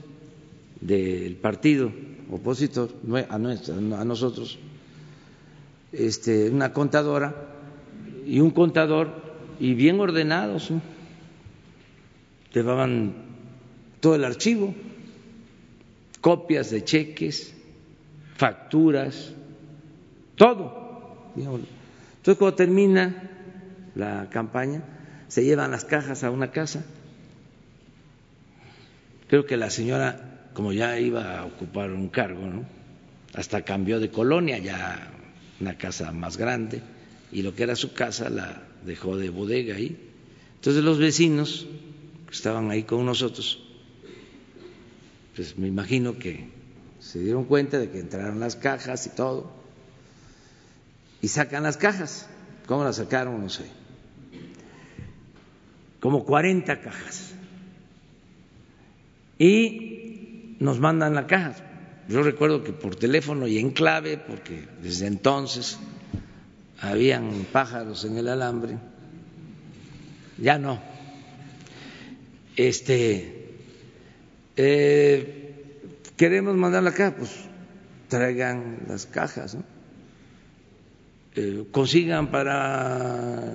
del 0.80 1.36
partido 1.36 1.92
opositor 2.30 2.90
a, 3.28 3.34
a 3.34 4.04
nosotros 4.04 4.58
este, 5.92 6.50
una 6.50 6.72
contadora 6.72 7.34
y 8.26 8.40
un 8.40 8.50
contador 8.50 9.10
y 9.58 9.74
bien 9.74 10.00
ordenados, 10.00 10.70
llevaban 12.54 13.14
todo 14.00 14.14
el 14.14 14.24
archivo, 14.24 14.74
copias 16.20 16.70
de 16.70 16.84
cheques, 16.84 17.54
facturas, 18.36 19.32
todo. 20.36 21.32
Entonces 21.36 22.38
cuando 22.38 22.54
termina 22.54 23.30
la 23.94 24.28
campaña, 24.30 24.82
se 25.28 25.44
llevan 25.44 25.70
las 25.70 25.84
cajas 25.84 26.24
a 26.24 26.30
una 26.30 26.50
casa. 26.50 26.84
Creo 29.28 29.46
que 29.46 29.56
la 29.56 29.70
señora, 29.70 30.48
como 30.54 30.72
ya 30.72 30.98
iba 30.98 31.38
a 31.38 31.44
ocupar 31.44 31.92
un 31.92 32.08
cargo, 32.08 32.46
¿no? 32.46 32.80
hasta 33.34 33.62
cambió 33.62 34.00
de 34.00 34.10
colonia, 34.10 34.58
ya 34.58 35.12
una 35.60 35.76
casa 35.76 36.12
más 36.12 36.36
grande, 36.36 36.82
y 37.32 37.42
lo 37.42 37.54
que 37.54 37.62
era 37.62 37.76
su 37.76 37.92
casa 37.92 38.28
la 38.28 38.62
dejó 38.84 39.16
de 39.16 39.30
bodega 39.30 39.76
ahí. 39.76 39.96
Entonces 40.56 40.82
los 40.82 40.98
vecinos 40.98 41.66
que 42.26 42.34
estaban 42.34 42.70
ahí 42.70 42.82
con 42.82 43.06
nosotros, 43.06 43.62
pues 45.34 45.56
me 45.58 45.68
imagino 45.68 46.18
que 46.18 46.48
se 46.98 47.20
dieron 47.20 47.44
cuenta 47.44 47.78
de 47.78 47.90
que 47.90 47.98
entraron 47.98 48.40
las 48.40 48.56
cajas 48.56 49.06
y 49.06 49.10
todo, 49.10 49.50
y 51.22 51.28
sacan 51.28 51.62
las 51.62 51.76
cajas. 51.76 52.26
¿Cómo 52.66 52.84
las 52.84 52.96
sacaron? 52.96 53.40
No 53.40 53.48
sé. 53.48 53.64
Como 56.00 56.24
40 56.24 56.80
cajas. 56.80 57.32
Y 59.38 60.56
nos 60.60 60.78
mandan 60.78 61.14
la 61.14 61.26
caja. 61.26 61.54
Yo 62.08 62.22
recuerdo 62.22 62.64
que 62.64 62.72
por 62.72 62.96
teléfono 62.96 63.46
y 63.46 63.58
en 63.58 63.70
clave, 63.70 64.18
porque 64.18 64.68
desde 64.82 65.06
entonces 65.06 65.78
habían 66.80 67.46
pájaros 67.52 68.04
en 68.04 68.16
el 68.16 68.28
alambre, 68.28 68.78
ya 70.38 70.58
no. 70.58 70.80
Este, 72.56 73.39
eh, 74.62 75.54
queremos 76.18 76.54
mandar 76.54 76.82
la 76.82 76.92
caja, 76.92 77.16
pues 77.16 77.30
traigan 78.08 78.80
las 78.88 79.06
cajas. 79.06 79.56
Eh, 81.34 81.64
consigan 81.70 82.30
para 82.30 83.54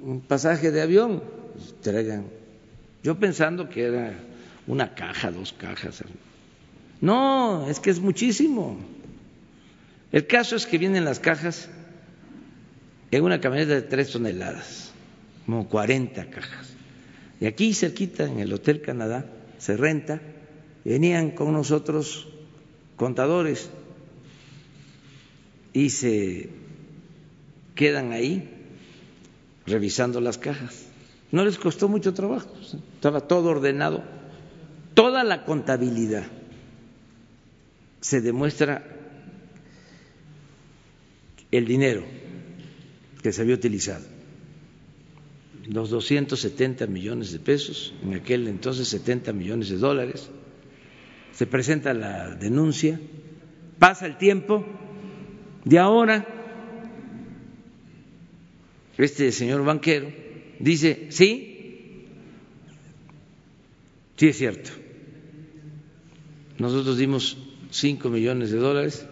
un 0.00 0.22
pasaje 0.22 0.70
de 0.70 0.80
avión, 0.80 1.22
pues, 1.52 1.74
traigan. 1.82 2.24
Yo 3.02 3.18
pensando 3.18 3.68
que 3.68 3.84
era 3.84 4.14
una 4.66 4.94
caja, 4.94 5.30
dos 5.30 5.52
cajas. 5.52 6.02
No, 7.02 7.68
es 7.68 7.78
que 7.78 7.90
es 7.90 8.00
muchísimo. 8.00 8.78
El 10.10 10.26
caso 10.26 10.56
es 10.56 10.64
que 10.64 10.78
vienen 10.78 11.04
las 11.04 11.20
cajas 11.20 11.68
en 13.10 13.22
una 13.22 13.42
camioneta 13.42 13.74
de 13.74 13.82
tres 13.82 14.10
toneladas, 14.10 14.90
como 15.44 15.68
40 15.68 16.30
cajas. 16.30 16.72
Y 17.40 17.44
aquí 17.44 17.74
cerquita, 17.74 18.24
en 18.24 18.38
el 18.38 18.50
Hotel 18.54 18.80
Canadá, 18.80 19.26
se 19.58 19.76
renta, 19.76 20.20
venían 20.86 21.32
con 21.32 21.52
nosotros 21.52 22.28
contadores 22.94 23.68
y 25.72 25.90
se 25.90 26.48
quedan 27.74 28.12
ahí 28.12 28.48
revisando 29.66 30.20
las 30.20 30.38
cajas. 30.38 30.86
No 31.32 31.44
les 31.44 31.58
costó 31.58 31.88
mucho 31.88 32.14
trabajo, 32.14 32.54
estaba 32.94 33.20
todo 33.20 33.50
ordenado, 33.50 34.04
toda 34.94 35.24
la 35.24 35.44
contabilidad 35.44 36.24
se 38.00 38.20
demuestra 38.20 38.86
el 41.50 41.66
dinero 41.66 42.04
que 43.22 43.32
se 43.32 43.42
había 43.42 43.56
utilizado, 43.56 44.04
los 45.66 45.90
270 45.90 46.86
millones 46.86 47.32
de 47.32 47.40
pesos, 47.40 47.92
en 48.04 48.14
aquel 48.14 48.46
entonces 48.46 48.86
70 48.86 49.32
millones 49.32 49.68
de 49.68 49.78
dólares, 49.78 50.30
se 51.36 51.46
presenta 51.46 51.92
la 51.92 52.34
denuncia, 52.34 52.98
pasa 53.78 54.06
el 54.06 54.16
tiempo 54.16 54.64
de 55.66 55.78
ahora 55.78 56.26
este 58.96 59.30
señor 59.32 59.62
banquero 59.62 60.10
dice, 60.58 61.08
sí, 61.10 62.06
sí 64.16 64.28
es 64.28 64.38
cierto. 64.38 64.70
Nosotros 66.56 66.96
dimos 66.96 67.36
cinco 67.70 68.08
millones 68.08 68.50
de 68.50 68.56
dólares, 68.56 69.06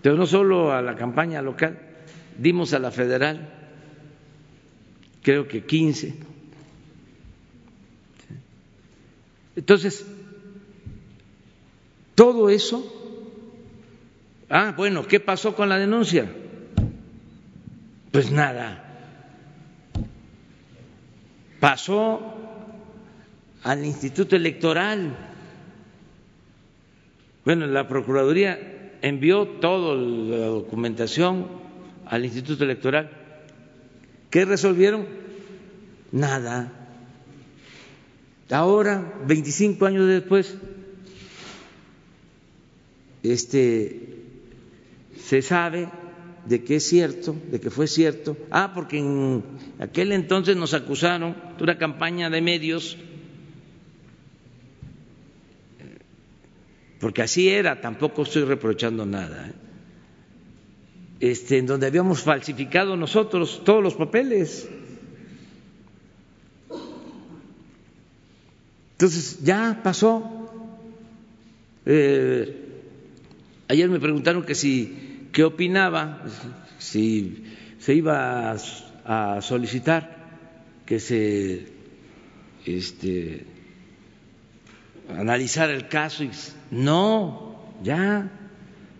pero 0.00 0.14
no 0.14 0.26
solo 0.26 0.70
a 0.70 0.80
la 0.80 0.94
campaña 0.94 1.42
local, 1.42 1.76
dimos 2.38 2.72
a 2.72 2.78
la 2.78 2.92
federal, 2.92 3.52
creo 5.22 5.48
que 5.48 5.64
15. 5.64 6.14
Entonces, 9.56 10.06
todo 12.14 12.50
eso, 12.50 12.84
ah, 14.50 14.74
bueno, 14.76 15.06
¿qué 15.06 15.20
pasó 15.20 15.54
con 15.54 15.68
la 15.68 15.78
denuncia? 15.78 16.30
Pues 18.10 18.30
nada, 18.30 18.84
pasó 21.60 22.20
al 23.62 23.84
Instituto 23.84 24.36
Electoral. 24.36 25.16
Bueno, 27.44 27.66
la 27.66 27.88
Procuraduría 27.88 28.98
envió 29.00 29.46
toda 29.46 29.94
la 29.96 30.46
documentación 30.46 31.46
al 32.06 32.24
Instituto 32.24 32.64
Electoral. 32.64 33.10
¿Qué 34.30 34.44
resolvieron? 34.44 35.06
Nada. 36.10 36.72
Ahora, 38.50 39.14
25 39.26 39.86
años 39.86 40.06
después, 40.06 40.56
este, 43.22 44.22
se 45.16 45.42
sabe 45.42 45.88
de 46.46 46.64
que 46.64 46.76
es 46.76 46.88
cierto, 46.88 47.36
de 47.50 47.60
que 47.60 47.70
fue 47.70 47.86
cierto. 47.86 48.36
Ah, 48.50 48.72
porque 48.74 48.98
en 48.98 49.42
aquel 49.78 50.12
entonces 50.12 50.56
nos 50.56 50.74
acusaron 50.74 51.36
de 51.56 51.62
una 51.62 51.78
campaña 51.78 52.30
de 52.30 52.40
medios, 52.40 52.98
porque 57.00 57.22
así 57.22 57.48
era, 57.48 57.80
tampoco 57.80 58.22
estoy 58.22 58.44
reprochando 58.44 59.04
nada, 59.06 59.48
¿eh? 59.48 59.52
este, 61.30 61.58
en 61.58 61.66
donde 61.66 61.86
habíamos 61.86 62.22
falsificado 62.22 62.96
nosotros 62.96 63.62
todos 63.64 63.82
los 63.82 63.94
papeles. 63.94 64.68
Entonces 68.92 69.40
ya 69.42 69.80
pasó. 69.82 70.38
Eh, 71.86 72.61
ayer 73.72 73.88
me 73.88 74.00
preguntaron 74.00 74.44
que 74.44 74.54
si 74.54 75.28
qué 75.32 75.44
opinaba, 75.44 76.22
si 76.78 77.42
se 77.78 77.94
iba 77.94 78.54
a, 79.04 79.40
solicitar 79.40 80.22
que 80.84 81.00
se 81.00 81.66
este, 82.66 83.46
analizara 85.08 85.72
el 85.72 85.88
caso. 85.88 86.24
No, 86.70 87.56
ya, 87.82 88.30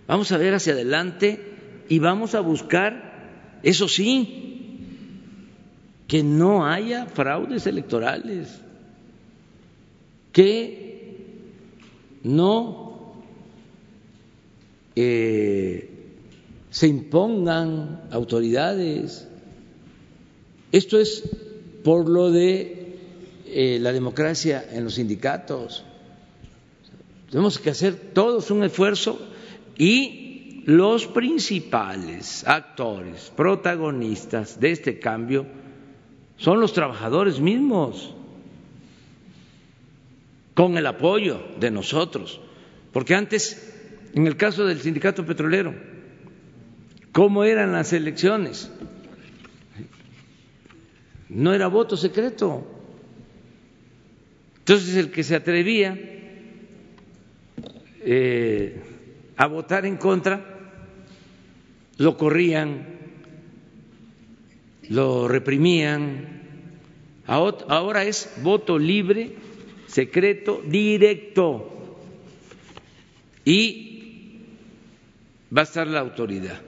vamos 0.08 0.32
a 0.32 0.38
ver 0.38 0.54
hacia 0.54 0.72
adelante 0.72 1.38
y 1.90 1.98
vamos 1.98 2.34
a 2.34 2.40
buscar, 2.40 3.60
eso 3.62 3.88
sí, 3.88 4.78
que 6.08 6.22
no 6.22 6.66
haya 6.66 7.04
fraudes 7.06 7.66
electorales, 7.66 8.60
que 10.32 11.18
no 12.22 12.81
eh, 14.96 15.90
se 16.70 16.86
impongan 16.86 18.08
autoridades. 18.10 19.28
Esto 20.70 20.98
es 20.98 21.22
por 21.84 22.08
lo 22.08 22.30
de 22.30 22.96
eh, 23.46 23.78
la 23.80 23.92
democracia 23.92 24.64
en 24.72 24.84
los 24.84 24.94
sindicatos. 24.94 25.84
Tenemos 27.30 27.58
que 27.58 27.70
hacer 27.70 27.94
todos 28.12 28.50
un 28.50 28.62
esfuerzo 28.64 29.18
y 29.76 30.62
los 30.64 31.06
principales 31.06 32.46
actores, 32.46 33.32
protagonistas 33.34 34.60
de 34.60 34.70
este 34.70 34.98
cambio 34.98 35.46
son 36.36 36.60
los 36.60 36.72
trabajadores 36.72 37.40
mismos, 37.40 38.14
con 40.54 40.76
el 40.76 40.86
apoyo 40.86 41.40
de 41.58 41.70
nosotros. 41.70 42.40
Porque 42.92 43.14
antes, 43.14 43.71
en 44.14 44.26
el 44.26 44.36
caso 44.36 44.66
del 44.66 44.80
sindicato 44.80 45.24
petrolero, 45.24 45.74
cómo 47.12 47.44
eran 47.44 47.72
las 47.72 47.92
elecciones. 47.92 48.70
No 51.28 51.54
era 51.54 51.66
voto 51.68 51.96
secreto. 51.96 52.66
Entonces 54.58 54.96
el 54.96 55.10
que 55.10 55.24
se 55.24 55.34
atrevía 55.34 55.98
eh, 58.04 58.82
a 59.36 59.46
votar 59.46 59.86
en 59.86 59.96
contra, 59.96 60.44
lo 61.96 62.16
corrían, 62.16 62.86
lo 64.88 65.26
reprimían. 65.26 66.42
Ahora 67.26 68.04
es 68.04 68.30
voto 68.42 68.78
libre, 68.78 69.32
secreto, 69.86 70.62
directo. 70.66 71.98
Y 73.44 73.91
va 75.54 75.62
a 75.62 75.64
estar 75.64 75.86
la 75.86 76.00
autoridad. 76.00 76.60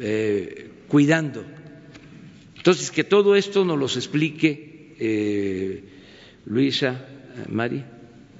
Eh, 0.00 0.70
cuidando. 0.88 1.44
Entonces, 2.56 2.90
que 2.90 3.04
todo 3.04 3.36
esto 3.36 3.64
nos 3.64 3.78
los 3.78 3.96
explique 3.96 4.94
eh, 4.98 5.84
Luisa, 6.46 7.06
Mari. 7.48 7.84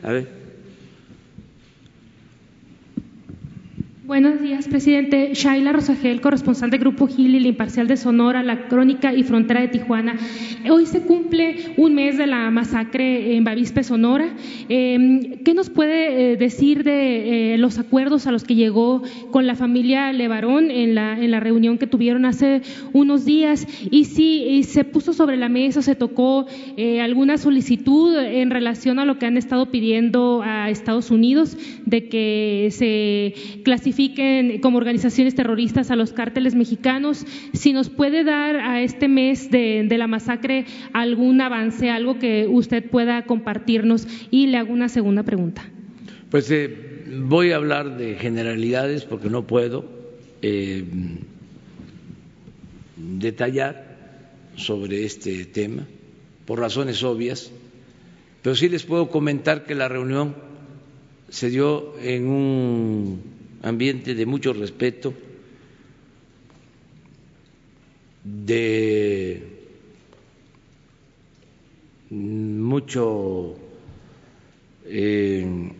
A 0.02 0.12
ver. 0.12 0.41
Buenos 4.04 4.40
días, 4.40 4.66
presidente. 4.66 5.30
Shaila 5.32 5.72
Rosagel, 5.72 6.20
corresponsal 6.20 6.70
de 6.70 6.78
Grupo 6.78 7.06
Gil 7.06 7.36
y 7.36 7.38
la 7.38 7.46
Imparcial 7.46 7.86
de 7.86 7.96
Sonora, 7.96 8.42
La 8.42 8.66
Crónica 8.66 9.14
y 9.14 9.22
Frontera 9.22 9.60
de 9.60 9.68
Tijuana. 9.68 10.16
Hoy 10.68 10.86
se 10.86 11.02
cumple 11.02 11.72
un 11.76 11.94
mes 11.94 12.18
de 12.18 12.26
la 12.26 12.50
masacre 12.50 13.36
en 13.36 13.44
Bavispe, 13.44 13.84
Sonora. 13.84 14.34
Eh, 14.68 15.38
¿Qué 15.44 15.54
nos 15.54 15.70
puede 15.70 16.32
eh, 16.32 16.36
decir 16.36 16.82
de 16.82 17.54
eh, 17.54 17.58
los 17.58 17.78
acuerdos 17.78 18.26
a 18.26 18.32
los 18.32 18.42
que 18.42 18.56
llegó 18.56 19.04
con 19.30 19.46
la 19.46 19.54
familia 19.54 20.12
Levarón 20.12 20.72
en 20.72 20.96
la, 20.96 21.38
reunión 21.38 21.78
que 21.78 21.86
tuvieron 21.86 22.24
hace 22.24 22.62
unos 22.92 23.24
días? 23.24 23.68
Y 23.88 24.06
si 24.06 24.64
se 24.64 24.82
puso 24.82 25.12
sobre 25.12 25.36
la 25.36 25.48
mesa, 25.48 25.80
se 25.80 25.94
tocó 25.94 26.46
alguna 27.00 27.38
solicitud 27.38 28.18
en 28.18 28.50
relación 28.50 28.98
a 28.98 29.04
lo 29.04 29.20
que 29.20 29.26
han 29.26 29.36
estado 29.36 29.70
pidiendo 29.70 30.42
a 30.42 30.70
Estados 30.70 31.12
Unidos 31.12 31.56
de 31.86 32.08
que 32.08 32.68
se 32.72 33.60
clasifique 33.62 33.91
como 34.60 34.78
organizaciones 34.78 35.35
terroristas 35.35 35.90
a 35.90 35.97
los 35.97 36.12
cárteles 36.12 36.55
mexicanos. 36.55 37.27
Si 37.52 37.73
nos 37.73 37.89
puede 37.89 38.24
dar 38.24 38.56
a 38.56 38.82
este 38.82 39.09
mes 39.09 39.51
de, 39.51 39.86
la 39.90 40.06
masacre 40.06 40.64
algún 40.93 41.40
avance, 41.40 41.90
algo 41.90 42.19
que 42.19 42.47
usted 42.48 42.89
pueda 42.89 43.24
compartirnos. 43.24 44.06
Y 44.31 44.47
le 44.47 44.59
hago 44.59 44.73
una 44.73 44.89
segunda 44.89 45.23
pregunta. 45.23 45.62
Pues 46.31 46.51
eh, 46.51 47.05
voy 47.20 47.52
a 47.52 47.56
hablar 47.56 47.97
de 47.97 48.16
generalidades 48.16 49.05
porque 49.05 49.28
no 49.28 49.47
puedo 49.47 49.85
eh, 50.40 50.85
detallar 52.97 53.93
sobre 54.56 55.05
este 55.05 55.44
tema 55.44 55.86
por 56.47 56.59
razones 56.59 57.02
obvias, 57.02 57.51
pero 58.43 58.56
sí 58.56 58.69
les 58.69 58.85
puedo 58.85 59.09
comentar 59.09 59.64
que 59.64 59.74
la 59.74 59.89
reunión 59.89 60.35
se 61.28 61.51
dio 61.51 61.98
en 62.01 62.27
un 62.27 63.23
ambiente 63.62 64.14
de 64.14 64.26
mucho 64.26 64.52
respeto, 64.52 65.14
de 68.24 69.43
mucho 72.10 73.56
eh, 74.84 75.72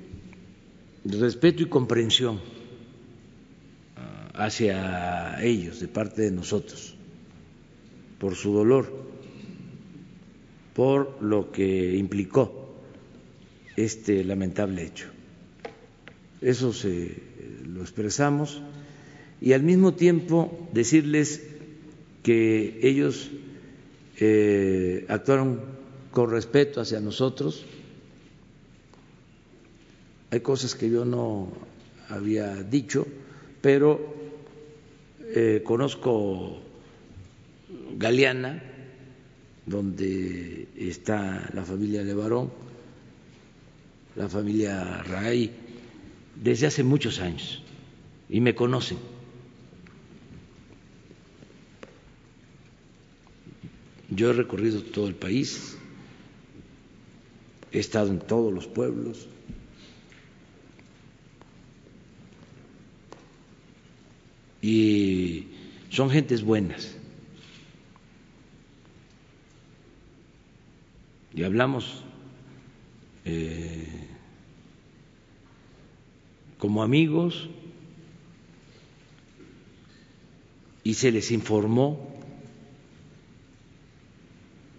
respeto 1.05 1.63
y 1.63 1.67
comprensión 1.67 2.41
hacia 4.35 5.43
ellos 5.43 5.81
de 5.81 5.89
parte 5.89 6.23
de 6.23 6.31
nosotros, 6.31 6.95
por 8.19 8.35
su 8.35 8.53
dolor, 8.53 8.91
por 10.75 11.23
lo 11.23 11.53
que 11.53 11.97
implicó 11.97 12.77
este 13.77 14.25
lamentable 14.25 14.85
hecho. 14.85 15.09
Eso 16.41 16.73
se 16.73 17.32
lo 17.73 17.81
expresamos 17.81 18.63
y 19.41 19.53
al 19.55 19.63
mismo 19.63 19.95
tiempo 19.95 20.69
decirles 20.73 21.43
que 22.23 22.79
ellos 22.83 23.31
eh, 24.19 25.05
actuaron 25.09 25.61
con 26.11 26.31
respeto 26.31 26.81
hacia 26.81 27.01
nosotros. 27.01 27.65
Hay 30.31 30.41
cosas 30.41 30.75
que 30.75 30.89
yo 30.89 31.05
no 31.05 31.49
había 32.09 32.55
dicho, 32.63 33.07
pero 33.61 34.15
eh, 35.35 35.63
conozco 35.65 36.61
Galeana, 37.97 38.63
donde 39.67 40.69
está 40.77 41.51
la 41.55 41.65
familia 41.65 42.03
Levarón, 42.03 42.51
la 44.17 44.29
familia 44.29 45.03
Raí, 45.03 45.51
desde 46.43 46.67
hace 46.67 46.83
muchos 46.83 47.21
años 47.21 47.63
y 48.29 48.41
me 48.41 48.55
conocen. 48.55 48.99
Yo 54.11 54.31
he 54.31 54.33
recorrido 54.35 54.83
todo 54.83 55.07
el 55.07 55.15
país, 55.15 55.79
he 57.71 57.79
estado 57.79 58.09
en 58.09 58.19
todos 58.19 58.53
los 58.53 58.67
pueblos. 58.67 59.29
Y 64.61 65.47
son 65.91 66.11
gentes 66.11 66.43
buenas. 66.43 66.97
Y 71.35 71.43
hablamos 71.45 72.05
eh, 73.25 74.12
como 76.63 76.85
amigos 76.85 77.49
y 80.85 80.95
se 80.95 81.11
les 81.11 81.33
informó 81.33 82.15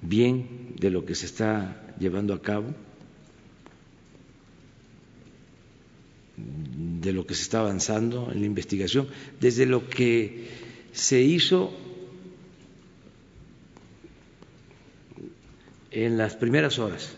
bien 0.02 0.76
de 0.80 0.90
lo 0.90 1.06
que 1.06 1.14
se 1.14 1.26
está 1.26 1.94
llevando 2.00 2.34
a 2.34 2.42
cabo, 2.42 2.74
de 6.38 7.12
lo 7.12 7.26
que 7.28 7.36
se 7.36 7.42
está 7.42 7.60
avanzando 7.60 8.32
en 8.32 8.40
la 8.40 8.46
investigación, 8.46 9.10
desde 9.42 9.66
lo 9.66 9.90
que 9.90 10.48
se 10.94 11.20
hizo 11.22 11.74
en 15.92 16.18
las 16.18 16.38
primeras 16.38 16.80
horas 16.80 17.18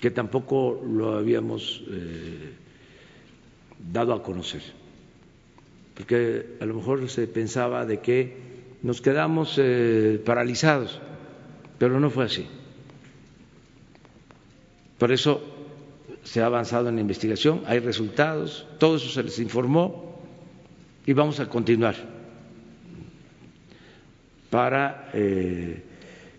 que 0.00 0.10
tampoco 0.10 0.80
lo 0.86 1.16
habíamos 1.16 1.82
eh, 1.90 2.52
dado 3.92 4.12
a 4.12 4.22
conocer, 4.22 4.62
porque 5.94 6.56
a 6.60 6.66
lo 6.66 6.74
mejor 6.74 7.08
se 7.08 7.26
pensaba 7.26 7.84
de 7.84 8.00
que 8.00 8.36
nos 8.82 9.00
quedamos 9.00 9.56
eh, 9.58 10.20
paralizados, 10.24 11.00
pero 11.78 11.98
no 11.98 12.10
fue 12.10 12.26
así. 12.26 12.46
Por 14.98 15.12
eso 15.12 15.42
se 16.22 16.42
ha 16.42 16.46
avanzado 16.46 16.88
en 16.88 16.96
la 16.96 17.00
investigación, 17.00 17.62
hay 17.66 17.80
resultados, 17.80 18.66
todo 18.78 18.96
eso 18.96 19.08
se 19.08 19.22
les 19.22 19.38
informó 19.38 20.20
y 21.06 21.12
vamos 21.12 21.40
a 21.40 21.48
continuar 21.48 21.96
para 24.50 25.10
eh, 25.12 25.82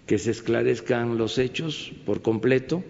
que 0.06 0.18
se 0.18 0.32
esclarezcan 0.32 1.18
los 1.18 1.38
hechos 1.38 1.92
por 2.06 2.22
completo 2.22 2.84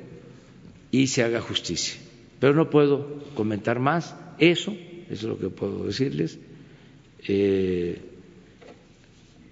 y 0.92 1.08
se 1.08 1.24
haga 1.24 1.42
justicia. 1.42 2.00
Pero 2.40 2.54
no 2.54 2.70
puedo 2.70 3.24
comentar 3.36 3.80
más, 3.80 4.16
eso, 4.38 4.76
es 5.10 5.24
lo 5.24 5.38
que 5.38 5.50
puedo 5.50 5.86
decirles. 5.86 6.40
Eh, 7.28 8.00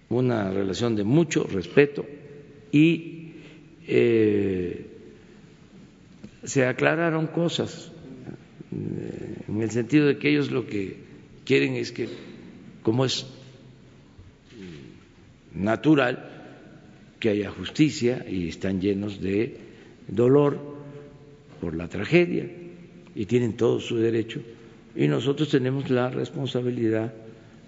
una 0.10 0.52
relación 0.52 0.96
de 0.96 1.04
mucho 1.04 1.44
respeto 1.44 2.06
y 2.72 3.34
eh, 3.88 4.86
se 6.44 6.66
aclararon 6.66 7.28
cosas 7.28 7.92
eh, 8.72 9.44
en 9.48 9.62
el 9.62 9.72
sentido 9.72 10.08
de 10.08 10.18
que 10.18 10.30
ellos 10.30 10.52
lo 10.52 10.66
que 10.66 10.96
quieren 11.44 11.76
es 11.76 11.92
que, 11.92 12.08
como 12.84 13.06
es 13.06 13.26
natural, 15.54 16.38
que 17.20 17.30
haya 17.30 17.52
justicia 17.52 18.26
y 18.30 18.50
están 18.50 18.80
llenos 18.80 19.22
de 19.22 19.58
dolor, 20.08 20.66
por 21.60 21.76
la 21.76 21.88
tragedia 21.88 22.50
y 23.16 23.26
tienen 23.26 23.58
todo 23.58 23.80
su 23.80 23.98
derecho 23.98 24.42
y 24.98 25.08
nosotros 25.08 25.50
tenemos 25.50 25.92
la 25.92 26.10
responsabilidad 26.10 27.14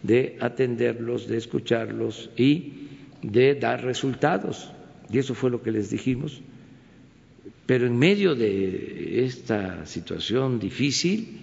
de 0.02 0.38
atenderlos, 0.40 1.28
de 1.28 1.38
escucharlos 1.38 2.32
y 2.36 2.88
de 3.22 3.54
dar 3.54 3.84
resultados. 3.84 4.72
Y 5.12 5.20
eso 5.20 5.36
fue 5.36 5.52
lo 5.52 5.62
que 5.62 5.72
les 5.72 5.92
dijimos. 5.92 6.42
Pero 7.68 7.86
en 7.86 7.98
medio 8.00 8.34
de 8.34 9.26
esta 9.26 9.86
situación 9.86 10.60
difícil, 10.60 11.40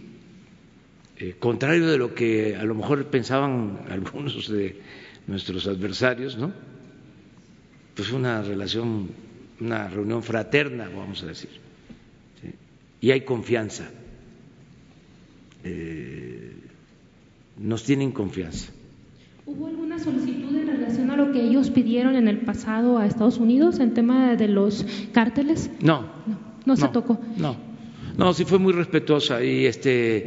eh, 1.19 1.37
contrario 1.39 1.87
de 1.87 1.99
lo 1.99 2.15
que 2.15 2.57
a 2.57 2.65
lo 2.65 2.75
mejor 2.75 3.05
pensaban 3.07 3.83
algunos 3.89 4.49
de 4.49 4.81
nuestros 5.29 5.69
adversarios, 5.69 6.37
¿no? 6.37 6.53
Pues 7.95 8.11
una 8.11 8.43
relación, 8.43 9.09
una 9.61 9.89
reunión 9.89 10.25
fraterna, 10.25 10.91
vamos 10.93 11.23
a 11.23 11.27
decir 11.27 11.66
y 13.01 13.11
hay 13.11 13.23
confianza. 13.23 13.89
Eh, 15.65 16.53
nos 17.59 17.85
tienen 17.85 18.13
confianza. 18.13 18.73
¿Hubo 19.47 19.67
alguna 19.69 19.99
solicitud 19.99 20.57
en 20.57 20.67
relación 20.67 21.11
a 21.11 21.17
lo 21.17 21.33
que 21.33 21.41
ellos 21.41 21.71
pidieron 21.71 22.17
en 22.17 22.29
el 22.29 22.39
pasado 22.39 22.99
a 22.99 23.07
Estados 23.07 23.39
Unidos 23.39 23.79
en 23.79 23.95
tema 23.95 24.37
de 24.37 24.49
los 24.49 24.85
cárteles? 25.13 25.71
No. 25.81 26.03
No, 26.27 26.39
no 26.65 26.77
se 26.77 26.89
tocó. 26.89 27.19
No. 27.37 27.57
No, 28.17 28.33
sí 28.33 28.45
fue 28.45 28.59
muy 28.59 28.73
respetuosa 28.73 29.45
y 29.45 29.67
este 29.67 30.25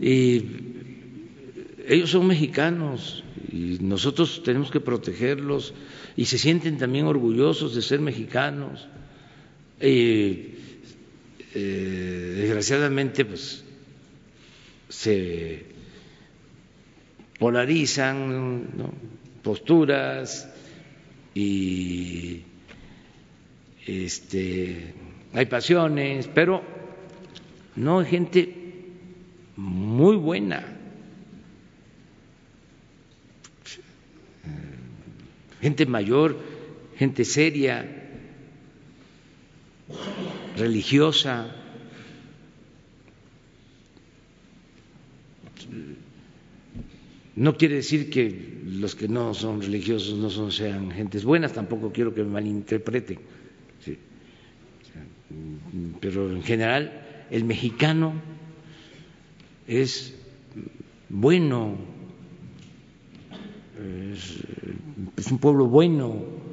y 0.00 0.44
ellos 1.86 2.10
son 2.10 2.26
mexicanos 2.26 3.24
y 3.52 3.78
nosotros 3.80 4.42
tenemos 4.44 4.70
que 4.70 4.80
protegerlos 4.80 5.74
y 6.16 6.24
se 6.26 6.38
sienten 6.38 6.78
también 6.78 7.06
orgullosos 7.06 7.74
de 7.74 7.82
ser 7.82 8.00
mexicanos. 8.00 8.88
Eh, 9.80 10.58
desgraciadamente, 11.60 13.24
pues 13.24 13.64
se 14.88 15.64
polarizan 17.38 18.66
posturas 19.42 20.48
y 21.34 22.42
este, 23.86 24.94
hay 25.32 25.46
pasiones, 25.46 26.28
pero 26.32 26.62
no 27.76 28.00
hay 28.00 28.06
gente 28.06 28.54
muy 29.56 30.16
buena. 30.16 30.64
Gente 35.60 35.86
mayor, 35.86 36.38
gente 36.96 37.24
seria, 37.24 38.03
religiosa. 40.56 41.46
No 47.36 47.56
quiere 47.56 47.76
decir 47.76 48.10
que 48.10 48.60
los 48.64 48.94
que 48.94 49.08
no 49.08 49.34
son 49.34 49.60
religiosos 49.60 50.16
no 50.18 50.30
son, 50.30 50.52
sean 50.52 50.90
gentes 50.92 51.24
buenas, 51.24 51.52
tampoco 51.52 51.92
quiero 51.92 52.14
que 52.14 52.22
me 52.22 52.30
malinterpreten. 52.30 53.18
Pero 56.00 56.30
en 56.30 56.42
general, 56.42 57.26
el 57.30 57.44
mexicano 57.44 58.12
es 59.66 60.14
bueno, 61.08 61.76
es 65.16 65.30
un 65.30 65.38
pueblo 65.38 65.66
bueno. 65.66 66.43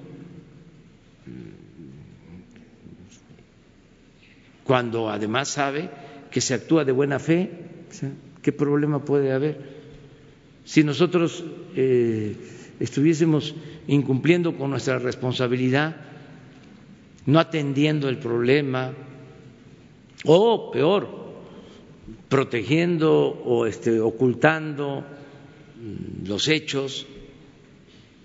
Cuando 4.72 5.10
además 5.10 5.50
sabe 5.50 5.90
que 6.32 6.40
se 6.40 6.54
actúa 6.54 6.86
de 6.86 6.94
buena 6.94 7.20
fe, 7.20 7.52
¿qué 8.42 8.54
problema 8.54 9.04
puede 9.04 9.34
haber? 9.34 9.60
Si 10.64 10.82
nosotros 10.82 11.44
eh, 11.76 12.38
estuviésemos 12.80 13.54
incumpliendo 13.90 14.56
con 14.56 14.70
nuestra 14.70 14.98
responsabilidad, 14.98 15.98
no 17.26 17.38
atendiendo 17.38 18.08
el 18.08 18.18
problema, 18.18 18.94
o 20.24 20.72
peor, 20.72 21.34
protegiendo 22.30 23.12
o 23.28 23.66
este, 23.66 24.00
ocultando 24.00 25.02
mm, 25.02 26.28
los 26.30 26.48
hechos, 26.48 27.06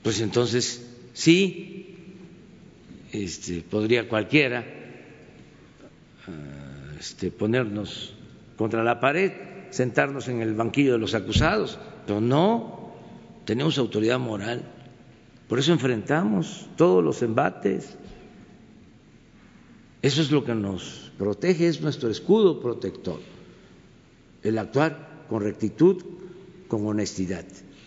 pues 0.00 0.20
entonces 0.20 0.94
sí, 1.12 1.96
este, 3.10 3.62
podría 3.62 4.08
cualquiera 4.08 4.75
este, 6.98 7.30
ponernos 7.30 8.14
contra 8.56 8.82
la 8.82 9.00
pared, 9.00 9.32
sentarnos 9.70 10.28
en 10.28 10.40
el 10.40 10.54
banquillo 10.54 10.92
de 10.92 10.98
los 10.98 11.14
acusados, 11.14 11.78
pero 12.06 12.20
no, 12.20 12.94
tenemos 13.44 13.78
autoridad 13.78 14.18
moral, 14.18 14.62
por 15.48 15.58
eso 15.58 15.72
enfrentamos 15.72 16.66
todos 16.76 17.04
los 17.04 17.22
embates. 17.22 17.96
Eso 20.02 20.22
es 20.22 20.30
lo 20.30 20.44
que 20.44 20.54
nos 20.54 21.12
protege, 21.18 21.68
es 21.68 21.80
nuestro 21.80 22.10
escudo 22.10 22.60
protector, 22.60 23.20
el 24.42 24.58
actuar 24.58 25.24
con 25.28 25.42
rectitud, 25.42 26.02
con 26.68 26.86
honestidad. 26.86 27.44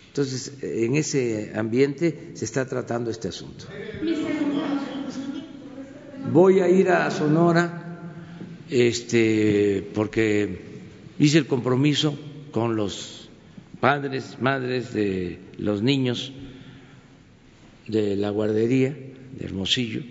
Entonces, 0.08 0.54
en 0.62 0.96
ese 0.96 1.54
ambiente 1.56 2.32
se 2.34 2.46
está 2.46 2.66
tratando 2.66 3.12
este 3.12 3.28
asunto. 3.28 3.66
Voy 6.32 6.60
a 6.60 6.70
ir 6.70 6.90
a 6.90 7.10
Sonora 7.12 7.89
este, 8.70 9.88
porque 9.94 10.60
hice 11.20 11.38
el 11.38 11.48
compromiso 11.48 12.18
con 12.52 12.76
los 12.76 13.30
padres, 13.80 14.38
madres 14.42 14.94
de 14.94 15.40
los 15.58 15.82
niños 15.82 16.32
de 17.88 18.16
la 18.16 18.30
guardería 18.30 18.90
de 18.92 19.46
Hermosillo, 19.46 20.02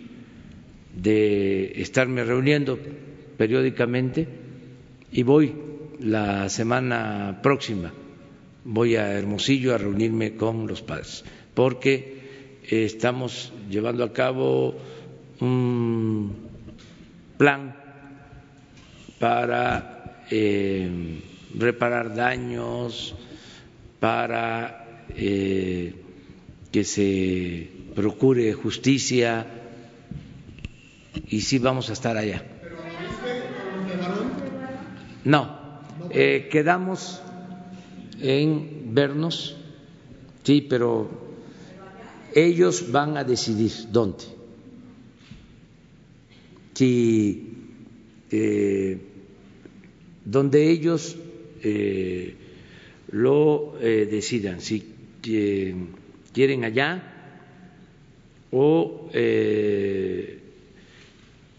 de 0.96 1.80
estarme 1.80 2.24
reuniendo 2.24 2.78
periódicamente 3.36 4.26
y 5.12 5.22
voy 5.22 5.54
la 6.00 6.48
semana 6.48 7.40
próxima 7.42 7.92
voy 8.70 8.96
a 8.96 9.12
Hermosillo 9.14 9.74
a 9.74 9.78
reunirme 9.78 10.36
con 10.36 10.66
los 10.66 10.82
padres, 10.82 11.24
porque 11.54 12.60
estamos 12.68 13.50
llevando 13.70 14.04
a 14.04 14.12
cabo 14.12 14.74
un 15.40 16.34
plan 17.38 17.76
para 19.18 20.24
eh, 20.30 21.20
reparar 21.54 22.14
daños, 22.14 23.14
para 24.00 25.04
eh, 25.10 25.94
que 26.70 26.84
se 26.84 27.70
procure 27.94 28.52
justicia 28.52 29.46
y 31.28 31.40
sí 31.40 31.58
vamos 31.58 31.90
a 31.90 31.92
estar 31.94 32.16
allá. 32.16 32.44
No, 35.24 35.58
quedamos 36.10 37.20
en 38.20 38.94
vernos, 38.94 39.56
sí, 40.42 40.66
pero 40.68 41.10
ellos 42.34 42.90
van 42.90 43.16
a 43.16 43.24
decidir 43.24 43.72
dónde. 43.90 44.24
Si 46.74 47.58
eh, 48.30 49.07
donde 50.30 50.70
ellos 50.70 51.16
eh, 51.62 52.34
lo 53.10 53.78
eh, 53.80 54.06
decidan, 54.10 54.60
si 54.60 54.94
quieren 56.32 56.64
allá 56.64 57.02
o 58.50 59.10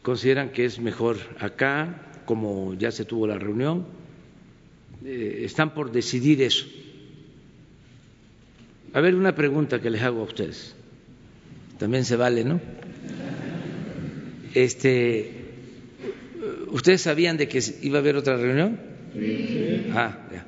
consideran 0.01 0.49
que 0.51 0.65
es 0.65 0.79
mejor 0.79 1.17
acá, 1.39 2.23
como 2.25 2.73
ya 2.75 2.91
se 2.91 3.05
tuvo 3.05 3.27
la 3.27 3.37
reunión 3.37 3.85
eh, 5.05 5.41
están 5.45 5.73
por 5.73 5.91
decidir 5.91 6.41
eso. 6.41 6.65
A 8.93 9.01
ver, 9.01 9.15
una 9.15 9.33
pregunta 9.35 9.79
que 9.81 9.89
les 9.89 10.01
hago 10.01 10.21
a 10.21 10.23
ustedes. 10.23 10.75
También 11.77 12.03
se 12.03 12.15
vale, 12.15 12.43
¿no? 12.43 12.59
Este, 14.53 15.48
¿Ustedes 16.71 17.01
sabían 17.01 17.37
de 17.37 17.47
que 17.47 17.59
iba 17.81 17.97
a 17.97 18.01
haber 18.01 18.15
otra 18.15 18.37
reunión? 18.37 18.79
Sí. 19.13 19.87
Ah, 19.93 20.17
ya. 20.31 20.45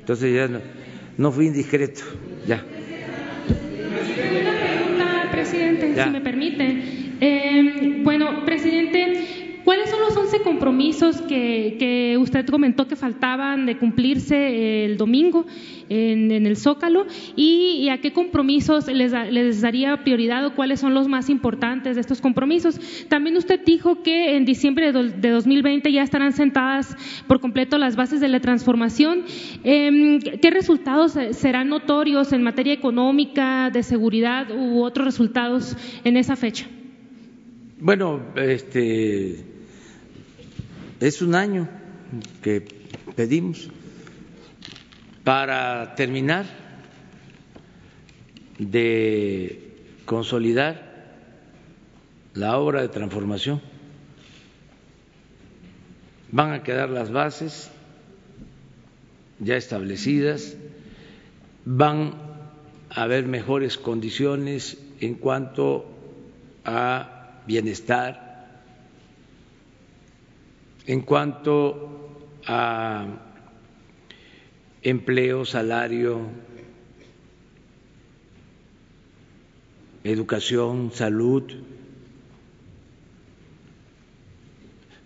Entonces 0.00 0.34
ya 0.34 0.48
no, 0.48 0.60
no 1.16 1.32
fui 1.32 1.46
indiscreto, 1.46 2.02
ya. 2.46 2.64
Una 4.40 4.52
pregunta, 4.60 5.28
presidente, 5.30 5.94
si 6.02 6.10
me 6.10 6.20
permite. 6.20 6.82
Eh, 7.20 8.00
bueno, 8.04 8.44
¿Cuáles 10.38 10.98
son 10.98 11.08
los 11.08 11.18
11 11.18 11.18
compromisos 11.18 11.20
que, 11.22 12.16
usted 12.20 12.46
comentó 12.46 12.86
que 12.86 12.96
faltaban 12.96 13.66
de 13.66 13.78
cumplirse 13.78 14.84
el 14.84 14.96
domingo 14.96 15.46
en, 15.88 16.30
el 16.46 16.56
Zócalo? 16.56 17.06
¿Y, 17.36 17.88
a 17.88 18.00
qué 18.00 18.12
compromisos 18.12 18.86
les, 18.88 19.60
daría 19.60 20.04
prioridad 20.04 20.44
o 20.46 20.54
cuáles 20.54 20.80
son 20.80 20.94
los 20.94 21.08
más 21.08 21.28
importantes 21.28 21.94
de 21.96 22.00
estos 22.00 22.20
compromisos? 22.20 22.80
También 23.08 23.36
usted 23.36 23.60
dijo 23.64 24.02
que 24.02 24.36
en 24.36 24.44
diciembre 24.44 24.92
de, 24.92 25.30
2020 25.30 25.92
ya 25.92 26.02
estarán 26.02 26.32
sentadas 26.32 26.96
por 27.26 27.40
completo 27.40 27.78
las 27.78 27.96
bases 27.96 28.20
de 28.20 28.28
la 28.28 28.40
transformación. 28.40 29.24
Em, 29.64 30.20
¿Qué 30.20 30.50
resultados 30.50 31.16
serán 31.32 31.68
notorios 31.68 32.32
en 32.32 32.42
materia 32.42 32.72
económica, 32.72 33.70
de 33.70 33.82
seguridad 33.82 34.50
u 34.50 34.82
otros 34.82 35.06
resultados 35.06 35.76
en 36.04 36.16
esa 36.16 36.36
fecha? 36.36 36.66
Bueno, 37.80 38.20
este 38.34 39.47
es 41.00 41.22
un 41.22 41.34
año 41.34 41.68
que 42.42 42.66
pedimos 43.14 43.68
para 45.24 45.94
terminar 45.94 46.46
de 48.58 49.74
consolidar 50.04 50.88
la 52.34 52.58
obra 52.58 52.82
de 52.82 52.88
transformación. 52.88 53.60
Van 56.30 56.52
a 56.52 56.62
quedar 56.62 56.90
las 56.90 57.10
bases 57.10 57.70
ya 59.38 59.56
establecidas, 59.56 60.56
van 61.64 62.14
a 62.90 63.02
haber 63.02 63.26
mejores 63.26 63.78
condiciones 63.78 64.78
en 65.00 65.14
cuanto 65.14 65.86
a 66.64 67.42
bienestar, 67.46 68.27
en 70.88 71.02
cuanto 71.02 72.32
a 72.46 73.06
empleo, 74.82 75.44
salario, 75.44 76.22
educación, 80.02 80.90
salud, 80.92 81.44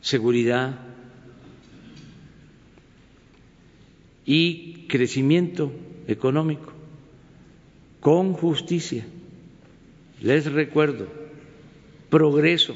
seguridad. 0.01 0.89
y 4.25 4.87
crecimiento 4.87 5.73
económico 6.07 6.73
con 7.99 8.35
justicia. 8.35 9.05
Les 10.21 10.47
recuerdo, 10.53 11.09
progreso 12.09 12.73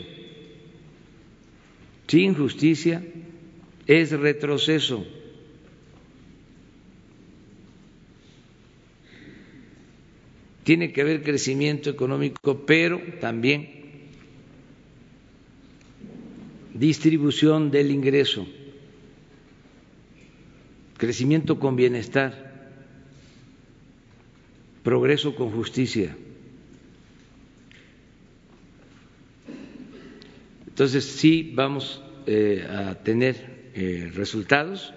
sin 2.06 2.34
justicia 2.34 3.02
es 3.86 4.10
retroceso. 4.12 5.04
Tiene 10.64 10.92
que 10.92 11.00
haber 11.02 11.22
crecimiento 11.22 11.90
económico, 11.90 12.64
pero 12.66 13.00
también 13.20 13.76
distribución 16.74 17.70
del 17.70 17.90
ingreso, 17.92 18.46
crecimiento 20.96 21.58
con 21.60 21.76
bienestar, 21.76 22.72
progreso 24.82 25.34
con 25.36 25.50
justicia. 25.52 26.16
Entonces 30.76 31.06
sí 31.06 31.52
vamos 31.54 32.02
eh, 32.26 32.62
a 32.68 32.96
tener 32.96 33.70
eh, 33.72 34.10
resultados 34.14 34.92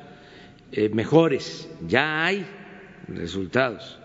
eh, 0.74 0.90
mejores, 0.90 1.70
ya 1.88 2.26
hay 2.26 2.46
resultados, 3.08 3.98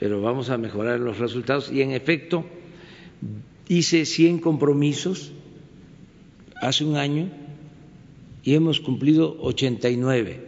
pero 0.00 0.20
vamos 0.20 0.50
a 0.50 0.58
mejorar 0.58 0.98
los 0.98 1.18
resultados. 1.18 1.70
Y 1.70 1.82
en 1.82 1.92
efecto 1.92 2.44
hice 3.68 4.04
100 4.04 4.40
compromisos 4.40 5.30
hace 6.60 6.84
un 6.84 6.96
año 6.96 7.30
y 8.42 8.56
hemos 8.56 8.80
cumplido 8.80 9.36
89 9.42 10.40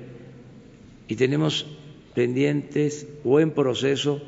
y 1.07 1.15
tenemos 1.15 1.67
pendientes 2.17 3.07
o 3.23 3.39
en 3.39 3.53
proceso. 3.53 4.21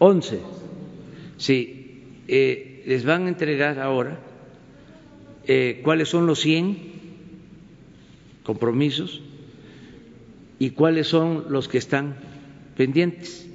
11. 0.00 0.40
Sí, 1.36 1.77
eh, 2.28 2.82
les 2.86 3.04
van 3.04 3.24
a 3.24 3.28
entregar 3.28 3.78
ahora 3.78 4.18
eh, 5.46 5.80
cuáles 5.82 6.10
son 6.10 6.26
los 6.26 6.40
100 6.40 6.76
compromisos 8.42 9.22
y 10.58 10.70
cuáles 10.70 11.06
son 11.06 11.46
los 11.48 11.68
que 11.68 11.78
están 11.78 12.16
pendientes. 12.76 13.46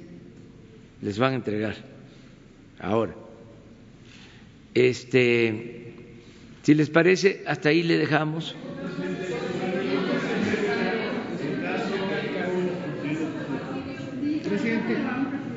Les 1.02 1.18
van 1.18 1.32
a 1.32 1.36
entregar 1.36 1.76
ahora. 2.80 3.14
Este, 4.74 5.92
si 6.62 6.74
les 6.74 6.90
parece, 6.90 7.44
hasta 7.46 7.68
ahí 7.68 7.82
le 7.84 7.96
dejamos. 7.96 8.56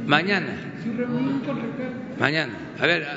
Mañana. 0.05 0.55
Mañana. 2.19 2.53
A 2.79 2.85
ver. 2.87 3.07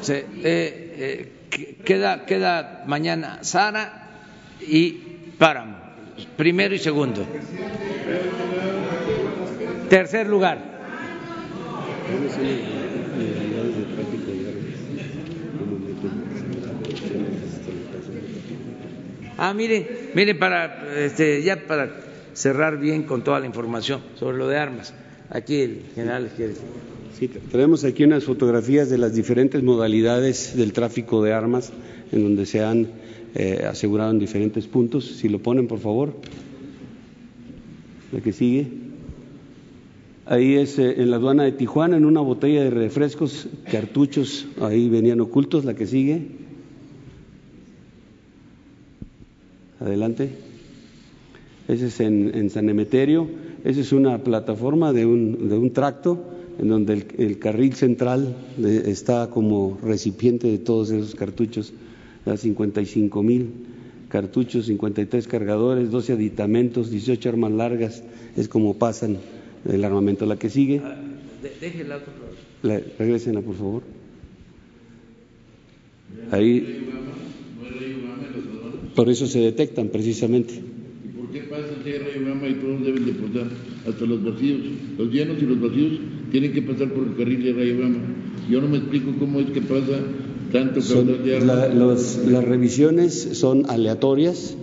Se, 0.00 0.18
eh, 0.18 0.26
eh, 0.42 1.74
queda, 1.84 2.24
queda 2.26 2.84
mañana 2.86 3.42
Sara 3.42 4.08
y 4.60 4.92
Páramo. 5.38 5.76
Primero 6.36 6.74
y 6.74 6.78
segundo. 6.78 7.26
Tercer 9.88 10.26
lugar. 10.26 10.58
Ah, 19.38 19.54
miren, 19.54 19.88
miren 20.14 20.38
para 20.38 20.84
este, 20.96 21.42
ya 21.42 21.56
para 21.66 21.90
cerrar 22.32 22.78
bien 22.78 23.02
con 23.02 23.22
toda 23.24 23.40
la 23.40 23.46
información 23.46 24.02
sobre 24.14 24.38
lo 24.38 24.48
de 24.48 24.58
armas. 24.58 24.94
Aquí 25.34 25.56
el 25.56 25.82
general. 25.94 26.30
Sí, 27.18 27.28
tenemos 27.50 27.84
aquí 27.84 28.04
unas 28.04 28.24
fotografías 28.24 28.90
de 28.90 28.98
las 28.98 29.14
diferentes 29.14 29.62
modalidades 29.62 30.56
del 30.56 30.74
tráfico 30.74 31.22
de 31.22 31.32
armas 31.32 31.72
en 32.12 32.22
donde 32.22 32.44
se 32.44 32.62
han 32.62 32.88
eh, 33.34 33.64
asegurado 33.66 34.10
en 34.10 34.18
diferentes 34.18 34.66
puntos. 34.66 35.06
Si 35.06 35.30
lo 35.30 35.38
ponen, 35.38 35.68
por 35.68 35.78
favor. 35.78 36.14
La 38.12 38.20
que 38.20 38.32
sigue. 38.32 38.66
Ahí 40.26 40.56
es 40.56 40.78
eh, 40.78 41.00
en 41.00 41.10
la 41.10 41.16
aduana 41.16 41.44
de 41.44 41.52
Tijuana, 41.52 41.96
en 41.96 42.04
una 42.04 42.20
botella 42.20 42.62
de 42.62 42.70
refrescos, 42.70 43.48
cartuchos, 43.70 44.46
ahí 44.60 44.90
venían 44.90 45.20
ocultos. 45.20 45.64
La 45.64 45.72
que 45.72 45.86
sigue. 45.86 46.26
Adelante. 49.80 50.30
Ese 51.68 51.86
es 51.86 52.00
en, 52.00 52.50
San 52.50 52.68
Emeterio. 52.68 53.28
Esa 53.64 53.80
es 53.80 53.92
una 53.92 54.22
plataforma 54.24 54.92
de 54.92 55.06
un, 55.06 55.48
de 55.48 55.56
un 55.56 55.72
tracto 55.72 56.18
en 56.58 56.68
donde 56.68 57.06
el, 57.18 57.38
carril 57.38 57.74
central 57.74 58.34
está 58.62 59.30
como 59.30 59.78
recipiente 59.82 60.48
de 60.48 60.58
todos 60.58 60.90
esos 60.90 61.14
cartuchos, 61.14 61.72
55 62.36 63.22
mil 63.22 63.50
cartuchos, 64.08 64.66
53 64.66 65.26
cargadores, 65.26 65.90
12 65.90 66.12
aditamentos, 66.12 66.90
18 66.90 67.28
armas 67.30 67.52
largas, 67.52 68.02
es 68.36 68.48
como 68.48 68.74
pasan 68.74 69.16
el 69.68 69.84
armamento. 69.84 70.26
La 70.26 70.36
que 70.36 70.50
sigue. 70.50 70.82
Déjela, 71.60 71.98
por 71.98 72.14
por 73.42 73.54
favor. 73.56 73.82
Ahí. 76.30 76.88
Por 78.94 79.08
eso 79.08 79.26
se 79.26 79.40
detectan 79.40 79.88
precisamente. 79.88 80.71
¿Y 81.52 81.54
por 81.54 81.64
qué 81.64 81.68
pasa 81.68 81.84
tierra 81.84 82.06
y 82.14 82.22
Obama 82.22 82.48
y 82.48 82.54
todos 82.54 82.84
deben 82.84 83.04
deportar 83.04 83.46
hasta 83.86 84.06
los 84.06 84.24
vacíos? 84.24 84.60
Los 84.98 85.12
llenos 85.12 85.42
y 85.42 85.46
los 85.46 85.60
vacíos 85.60 85.92
tienen 86.30 86.52
que 86.52 86.62
pasar 86.62 86.92
por 86.92 87.06
el 87.06 87.16
carril 87.16 87.44
de 87.44 87.52
Rayo 87.52 87.78
Obama. 87.78 87.98
Yo 88.50 88.60
no 88.60 88.68
me 88.68 88.78
explico 88.78 89.12
cómo 89.18 89.40
es 89.40 89.50
que 89.50 89.60
pasa 89.60 90.00
tanto 90.50 90.80
caudal 90.80 91.24
de 91.24 91.36
agua. 91.36 91.68
las 91.68 92.44
revisiones 92.44 93.14
son 93.32 93.64
aleatorias. 93.68 94.56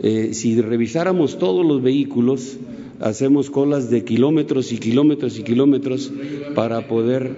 Eh, 0.00 0.30
si 0.32 0.60
revisáramos 0.60 1.38
todos 1.38 1.66
los 1.66 1.82
vehículos, 1.82 2.56
hacemos 3.00 3.50
colas 3.50 3.90
de 3.90 4.04
kilómetros 4.04 4.72
y 4.72 4.78
kilómetros 4.78 5.38
y 5.38 5.42
kilómetros 5.42 6.12
para 6.54 6.88
poder 6.88 7.36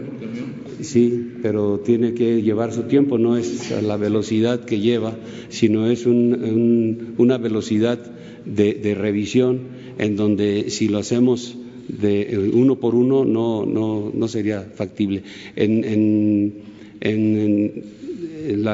Sí, 0.82 1.32
pero 1.42 1.80
tiene 1.80 2.14
que 2.14 2.42
llevar 2.42 2.72
su 2.72 2.84
tiempo, 2.84 3.18
no 3.18 3.36
es 3.36 3.70
a 3.70 3.82
la 3.82 3.96
velocidad 3.98 4.64
que 4.64 4.80
lleva, 4.80 5.14
sino 5.50 5.90
es 5.90 6.06
una 6.06 7.38
velocidad 7.38 7.98
de, 8.46 8.94
revisión 8.94 9.60
en 9.98 10.16
donde 10.16 10.70
si 10.70 10.88
lo 10.88 10.98
hacemos 10.98 11.56
de 11.88 12.22
eh, 12.22 12.38
uno 12.38 12.76
por 12.76 12.94
uno 12.94 13.24
no, 13.24 13.66
no, 13.66 14.10
no 14.14 14.28
sería 14.28 14.62
factible. 14.62 15.22
En, 15.56 16.54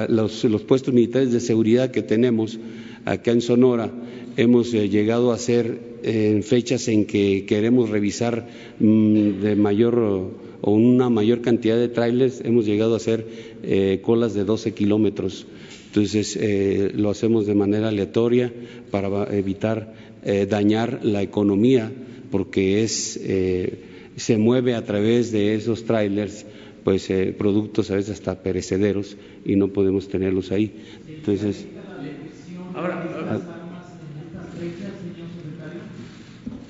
los, 0.08 0.44
los, 0.44 0.62
puestos 0.62 0.94
militares 0.94 1.32
de 1.32 1.40
seguridad 1.40 1.90
que 1.90 2.02
tenemos 2.02 2.58
acá 3.04 3.32
en 3.32 3.40
Sonora 3.40 3.90
hemos 4.36 4.72
eh, 4.74 4.88
llegado 4.88 5.32
a 5.32 5.36
hacer 5.36 5.78
eh, 6.02 6.32
en 6.34 6.42
fechas 6.42 6.88
en 6.88 7.06
que 7.06 7.44
queremos 7.46 7.90
revisar 7.90 8.48
mm, 8.78 9.40
de 9.40 9.56
mayor 9.56 9.98
o 10.60 10.72
una 10.72 11.10
mayor 11.10 11.42
cantidad 11.42 11.76
de 11.76 11.88
trailers, 11.88 12.40
hemos 12.44 12.66
llegado 12.66 12.94
a 12.94 12.96
hacer 12.96 13.26
eh, 13.62 14.00
colas 14.02 14.34
de 14.34 14.44
12 14.44 14.74
kilómetros. 14.74 15.46
Entonces, 15.86 16.36
eh, 16.40 16.92
lo 16.94 17.10
hacemos 17.10 17.46
de 17.46 17.54
manera 17.54 17.88
aleatoria 17.88 18.52
para 18.90 19.32
evitar 19.36 19.94
eh, 20.24 20.46
dañar 20.48 21.00
la 21.04 21.22
economía, 21.22 21.92
porque 22.30 22.82
es, 22.82 23.20
se 24.16 24.36
mueve 24.36 24.74
a 24.74 24.84
través 24.84 25.30
de 25.30 25.54
esos 25.54 25.84
trailers 25.84 26.44
pues 26.82 27.08
productos 27.38 27.90
a 27.90 27.96
veces 27.96 28.12
hasta 28.14 28.42
perecederos 28.42 29.16
y 29.44 29.56
no 29.56 29.68
podemos 29.68 30.08
tenerlos 30.08 30.52
ahí. 30.52 30.72
Entonces, 31.08 31.64
ahora, 32.74 33.55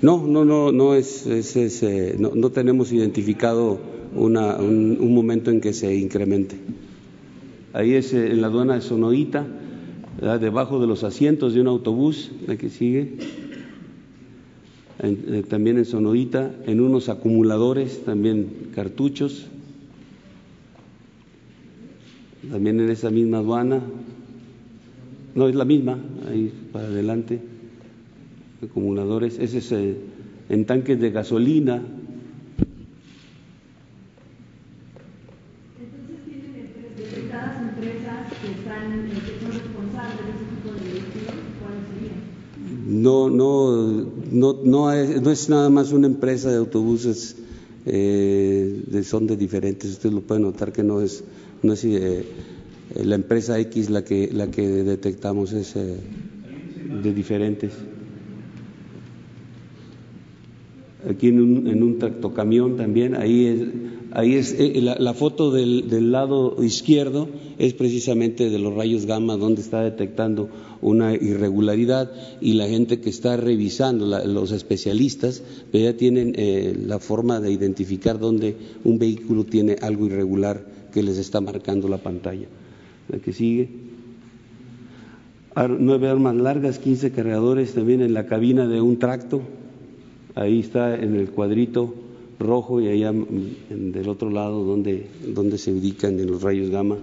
No, 0.06 0.24
no, 0.24 0.44
no, 0.44 0.70
no 0.70 0.94
es, 0.94 1.26
es, 1.26 1.82
eh, 1.82 2.14
no, 2.16 2.50
tenemos 2.50 2.92
identificado 2.92 3.80
una, 4.14 4.54
un, 4.54 5.12
momento 5.12 5.50
en 5.50 5.60
que 5.60 5.72
se 5.72 5.96
incremente. 5.96 6.56
Ahí 7.72 7.94
es 7.94 8.14
eh, 8.14 8.30
en 8.30 8.40
la 8.40 8.46
aduana 8.46 8.74
de 8.74 8.82
Sonoita, 8.82 9.44
debajo 10.38 10.78
de 10.78 10.86
los 10.86 11.02
asientos 11.02 11.54
de 11.54 11.60
un 11.60 11.66
autobús, 11.66 12.30
la 12.46 12.56
que 12.56 12.70
sigue. 12.70 13.16
Eh, 15.00 15.42
también 15.48 15.76
en 15.76 15.84
Sonoita, 15.84 16.54
en 16.68 16.80
unos 16.80 17.08
acumuladores, 17.08 18.04
también 18.04 18.68
cartuchos. 18.76 19.48
También 22.48 22.78
en 22.78 22.90
esa 22.90 23.10
misma 23.10 23.38
aduana. 23.38 23.82
No, 25.34 25.48
es 25.48 25.56
la 25.56 25.64
misma, 25.64 25.98
ahí 26.30 26.52
para 26.70 26.86
adelante 26.86 27.55
acumuladores, 28.62 29.38
ese 29.38 29.58
es 29.58 29.72
eh, 29.72 29.96
en 30.48 30.64
tanques 30.64 31.00
de 31.00 31.10
gasolina. 31.10 31.82
Entonces 35.80 36.24
tienen 36.24 36.72
empresas 37.68 38.32
que 38.40 38.50
están, 38.52 39.08
que 39.10 39.40
son 39.40 39.52
responsables 39.52 40.46
no, 42.86 43.28
no, 43.28 44.06
no, 44.30 44.60
no, 44.64 44.92
es, 44.92 45.20
no 45.20 45.30
es 45.30 45.48
nada 45.48 45.70
más 45.70 45.92
una 45.92 46.06
empresa 46.06 46.50
de 46.50 46.56
autobuses, 46.56 47.36
eh, 47.84 48.82
de, 48.86 49.04
son 49.04 49.26
de 49.26 49.36
diferentes. 49.36 49.90
Ustedes 49.90 50.14
lo 50.14 50.20
pueden 50.22 50.44
notar 50.44 50.72
que 50.72 50.82
no 50.82 51.00
es, 51.00 51.24
no 51.62 51.72
es 51.72 51.84
eh, 51.84 52.24
la 52.94 53.16
empresa 53.16 53.58
X 53.58 53.90
la 53.90 54.04
que, 54.04 54.30
la 54.32 54.50
que 54.50 54.66
detectamos, 54.68 55.52
es 55.52 55.74
eh, 55.76 55.96
de 57.02 57.12
diferentes. 57.12 57.72
Aquí 61.08 61.28
en 61.28 61.40
un, 61.40 61.66
en 61.68 61.82
un 61.82 61.98
tractocamión 61.98 62.76
también, 62.76 63.14
ahí 63.14 63.46
es, 63.46 63.60
ahí 64.12 64.34
es 64.34 64.56
eh, 64.58 64.80
la, 64.80 64.96
la, 64.98 65.12
foto 65.14 65.52
del, 65.52 65.88
del, 65.88 66.10
lado 66.10 66.56
izquierdo 66.64 67.28
es 67.58 67.74
precisamente 67.74 68.48
de 68.48 68.58
los 68.58 68.74
rayos 68.74 69.06
gamma 69.06 69.36
donde 69.36 69.60
está 69.60 69.82
detectando 69.82 70.48
una 70.80 71.14
irregularidad 71.14 72.10
y 72.40 72.54
la 72.54 72.66
gente 72.66 73.00
que 73.00 73.10
está 73.10 73.36
revisando, 73.36 74.06
la, 74.06 74.24
los 74.24 74.52
especialistas, 74.52 75.42
pues 75.70 75.82
ya 75.82 75.96
tienen 75.96 76.32
eh, 76.36 76.76
la 76.86 76.98
forma 76.98 77.40
de 77.40 77.52
identificar 77.52 78.18
dónde 78.18 78.56
un 78.82 78.98
vehículo 78.98 79.44
tiene 79.44 79.76
algo 79.82 80.06
irregular 80.06 80.64
que 80.92 81.02
les 81.02 81.18
está 81.18 81.40
marcando 81.40 81.88
la 81.88 81.98
pantalla. 81.98 82.46
La 83.08 83.18
que 83.18 83.32
sigue. 83.32 83.68
Nueve 85.78 86.08
armas 86.08 86.36
largas, 86.36 86.78
15 86.78 87.12
cargadores 87.12 87.72
también 87.72 88.02
en 88.02 88.12
la 88.12 88.26
cabina 88.26 88.66
de 88.66 88.80
un 88.80 88.98
tracto. 88.98 89.40
Ahí 90.36 90.60
está 90.60 90.94
en 90.94 91.16
el 91.16 91.30
cuadrito 91.30 91.94
rojo 92.38 92.82
y 92.82 92.88
allá 92.88 93.10
del 93.70 94.08
otro 94.08 94.28
lado 94.28 94.64
donde, 94.64 95.08
donde 95.34 95.56
se 95.56 95.72
ubican 95.72 96.20
en 96.20 96.30
los 96.30 96.42
rayos 96.42 96.68
gamma. 96.68 96.98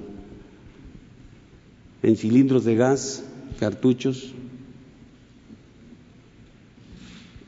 En 2.03 2.15
cilindros 2.15 2.64
de 2.64 2.76
gas, 2.76 3.26
cartuchos, 3.60 4.35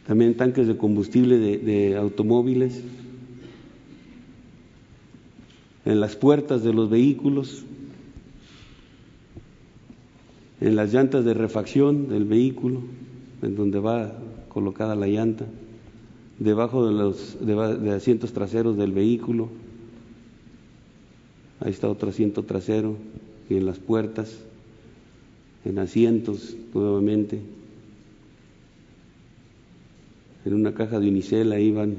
también 0.07 0.35
tanques 0.35 0.65
de 0.65 0.75
combustible 0.75 1.37
de, 1.37 1.95
automóviles, 1.97 2.81
en 5.85 5.99
las 5.99 6.15
puertas 6.15 6.63
de 6.63 6.73
los 6.73 6.89
vehículos, 6.89 7.63
en 10.61 10.75
las 10.75 10.91
llantas 10.91 11.25
de 11.25 11.35
refacción 11.35 12.09
del 12.09 12.25
vehículo, 12.25 12.81
en 13.43 13.55
donde 13.55 13.77
va 13.79 14.17
colocada 14.49 14.95
la 14.95 15.05
llanta, 15.05 15.45
debajo 16.39 16.85
de 16.85 16.93
los 16.93 17.37
de, 17.39 17.91
asientos 17.91 18.33
traseros 18.33 18.77
del 18.77 18.91
vehículo, 18.91 19.49
ahí 21.59 21.71
está 21.71 21.89
otro 21.89 22.09
asiento 22.09 22.43
trasero, 22.43 22.95
y 23.49 23.55
en 23.55 23.65
las 23.65 23.79
puertas 23.79 24.35
en 25.65 25.79
asientos 25.79 26.55
nuevamente. 26.73 27.41
En 30.45 30.53
una 30.53 30.73
caja 30.75 30.99
de 30.99 31.09
unicel 31.09 31.51
ahí 31.51 31.71
van 31.71 31.97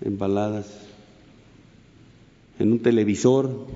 embaladas. 0.00 0.86
En 2.58 2.72
un 2.72 2.78
televisor. 2.78 3.66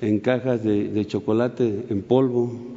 En 0.00 0.20
cajas 0.20 0.62
de, 0.62 0.88
de 0.88 1.06
chocolate 1.06 1.86
en 1.90 2.02
polvo. 2.02 2.67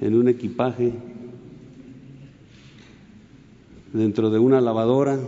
En 0.00 0.14
un 0.14 0.28
equipaje. 0.28 0.92
Dentro 3.92 4.30
de 4.30 4.38
una 4.38 4.60
lavadora 4.60 5.18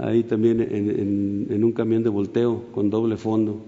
ahí 0.00 0.22
también 0.22 0.60
en, 0.60 1.46
en, 1.50 1.64
un 1.64 1.72
camión 1.72 2.02
de 2.02 2.08
volteo 2.08 2.64
con 2.72 2.90
doble 2.90 3.16
fondo. 3.16 3.60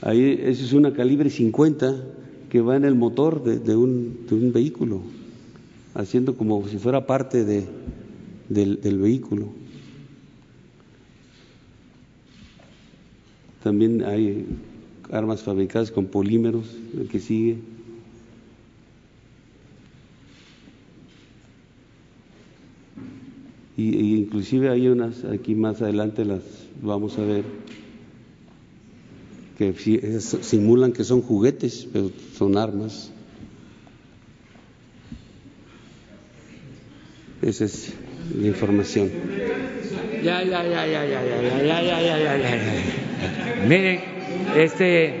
Ahí 0.00 0.38
eso 0.42 0.64
es 0.64 0.72
una 0.72 0.92
calibre 0.92 1.30
50 1.30 1.96
que 2.48 2.60
va 2.60 2.76
en 2.76 2.84
el 2.84 2.94
motor 2.94 3.42
de, 3.42 3.58
de, 3.58 3.76
un, 3.76 4.26
de 4.28 4.34
un, 4.34 4.52
vehículo, 4.52 5.00
haciendo 5.94 6.36
como 6.36 6.66
si 6.68 6.78
fuera 6.78 7.06
parte 7.06 7.44
de, 7.44 7.64
del, 8.48 8.80
del 8.80 8.98
vehículo. 8.98 9.48
También 13.62 14.04
hay 14.04 14.46
armas 15.12 15.42
fabricadas 15.42 15.90
con 15.90 16.06
polímeros, 16.06 16.66
el 16.98 17.08
que 17.08 17.20
sigue. 17.20 17.58
y, 23.76 24.16
inclusive 24.16 24.68
hay 24.68 24.88
unas 24.88 25.24
aquí 25.24 25.54
más 25.54 25.80
adelante 25.82 26.24
las 26.24 26.42
vamos 26.82 27.18
a 27.18 27.22
ver 27.22 27.44
que 29.58 29.74
simulan 29.74 30.92
que 30.92 31.04
son 31.04 31.22
juguetes 31.22 31.88
pero 31.92 32.10
son 32.36 32.56
armas 32.58 33.10
esa 37.40 37.64
es 37.64 37.92
la 38.38 38.46
información 38.46 39.10
ya 40.22 40.42
ya 40.42 40.62
ya 40.64 40.86
ya 40.86 41.04
ya 41.04 41.24
ya 41.24 41.42
ya 41.42 41.82
ya 41.82 42.00
ya 42.00 42.18
ya 42.18 42.36
ya 42.36 43.66
miren 43.68 44.11
este 44.56 45.14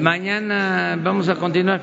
mañana 0.00 0.98
vamos 1.02 1.28
a 1.28 1.36
continuar 1.36 1.80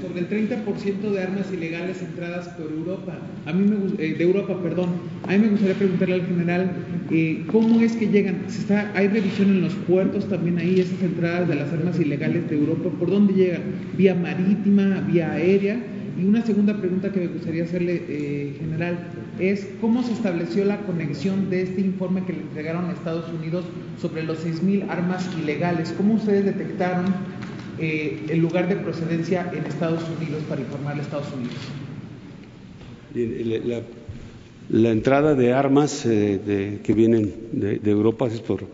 sobre 0.00 0.20
el 0.20 0.28
30% 0.28 1.10
de 1.10 1.22
armas 1.22 1.52
ilegales 1.52 2.02
entradas 2.02 2.48
por 2.48 2.70
Europa. 2.70 3.18
A 3.46 3.52
mí 3.52 3.68
me, 3.68 4.02
eh, 4.02 4.14
de 4.14 4.24
Europa, 4.24 4.56
perdón. 4.62 4.90
A 5.26 5.32
mí 5.32 5.38
me 5.38 5.48
gustaría 5.48 5.74
preguntarle 5.74 6.14
al 6.14 6.26
general 6.26 6.70
eh, 7.10 7.44
cómo 7.50 7.80
es 7.80 7.92
que 7.92 8.08
llegan. 8.08 8.44
¿Se 8.48 8.60
está, 8.60 8.90
¿Hay 8.94 9.08
revisión 9.08 9.50
en 9.50 9.62
los 9.62 9.74
puertos 9.74 10.28
también 10.28 10.58
ahí, 10.58 10.80
esas 10.80 11.02
entradas 11.02 11.48
de 11.48 11.54
las 11.54 11.72
armas 11.72 11.98
ilegales 12.00 12.48
de 12.48 12.56
Europa? 12.56 12.90
¿Por 12.98 13.10
dónde 13.10 13.34
llegan? 13.34 13.62
¿Vía 13.96 14.14
marítima, 14.14 15.04
vía 15.06 15.32
aérea? 15.32 15.76
Y 16.18 16.24
una 16.24 16.44
segunda 16.44 16.76
pregunta 16.76 17.12
que 17.12 17.20
me 17.20 17.26
gustaría 17.28 17.64
hacerle, 17.64 18.02
eh, 18.08 18.56
general, 18.58 18.98
es 19.38 19.66
cómo 19.80 20.02
se 20.02 20.12
estableció 20.12 20.64
la 20.64 20.78
conexión 20.82 21.50
de 21.50 21.62
este 21.62 21.80
informe 21.80 22.24
que 22.24 22.32
le 22.32 22.40
entregaron 22.40 22.86
a 22.86 22.92
Estados 22.92 23.32
Unidos 23.32 23.64
sobre 24.00 24.22
los 24.22 24.44
6.000 24.44 24.88
armas 24.88 25.28
ilegales. 25.40 25.94
¿Cómo 25.96 26.14
ustedes 26.14 26.44
detectaron 26.44 27.06
eh, 27.78 28.26
el 28.28 28.40
lugar 28.40 28.68
de 28.68 28.76
procedencia 28.76 29.50
en 29.54 29.64
Estados 29.64 30.02
Unidos 30.18 30.42
para 30.48 30.60
informarle 30.60 31.00
a 31.00 31.04
Estados 31.04 31.28
Unidos. 31.32 31.56
La, 33.64 33.80
la 34.68 34.90
entrada 34.90 35.34
de 35.34 35.54
armas 35.54 36.04
eh, 36.04 36.78
que 36.84 36.92
vienen 36.92 37.34
de, 37.52 37.80
Europa 37.90 38.26
es 38.26 38.40
por, 38.40 38.64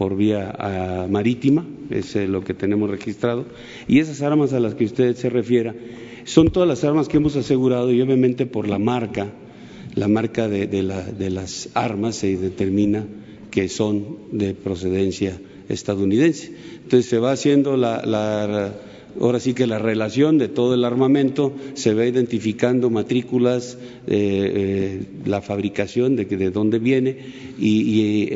por 0.00 0.16
vía 0.16 0.50
a, 0.58 1.06
marítima, 1.08 1.66
es 1.90 2.16
eh, 2.16 2.26
lo 2.26 2.42
que 2.42 2.54
tenemos 2.54 2.88
registrado, 2.88 3.44
y 3.86 3.98
esas 3.98 4.22
armas 4.22 4.54
a 4.54 4.58
las 4.58 4.74
que 4.74 4.86
usted 4.86 5.14
se 5.14 5.28
refiera 5.28 5.74
son 6.24 6.48
todas 6.48 6.66
las 6.66 6.84
armas 6.84 7.06
que 7.06 7.18
hemos 7.18 7.36
asegurado 7.36 7.92
y 7.92 8.00
obviamente 8.00 8.46
por 8.46 8.66
la 8.66 8.78
marca, 8.78 9.30
la 9.94 10.08
marca 10.08 10.48
de, 10.48 10.66
de, 10.66 10.82
la, 10.84 11.02
de 11.02 11.28
las 11.28 11.68
armas 11.74 12.16
se 12.16 12.34
determina 12.38 13.04
que 13.50 13.68
son 13.68 14.16
de 14.32 14.54
procedencia 14.54 15.38
estadounidense. 15.68 16.50
Entonces 16.82 17.04
se 17.04 17.18
va 17.18 17.32
haciendo 17.32 17.76
la, 17.76 18.00
la, 18.06 18.72
ahora 19.18 19.40
sí 19.40 19.54
que 19.54 19.66
la 19.66 19.78
relación 19.78 20.38
de 20.38 20.48
todo 20.48 20.74
el 20.74 20.84
armamento, 20.84 21.52
se 21.74 21.94
va 21.94 22.06
identificando 22.06 22.90
matrículas, 22.90 23.78
eh, 24.06 24.52
eh, 24.54 25.02
la 25.24 25.40
fabricación 25.40 26.16
de, 26.16 26.24
de 26.24 26.50
dónde 26.50 26.78
viene 26.78 27.16
y, 27.58 28.30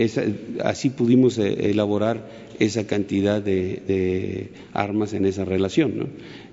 así 0.62 0.90
pudimos 0.90 1.38
eh, 1.38 1.70
elaborar 1.70 2.44
esa 2.58 2.86
cantidad 2.86 3.42
de, 3.42 4.50
armas 4.72 5.12
en 5.12 5.26
esa 5.26 5.44
relación. 5.44 6.08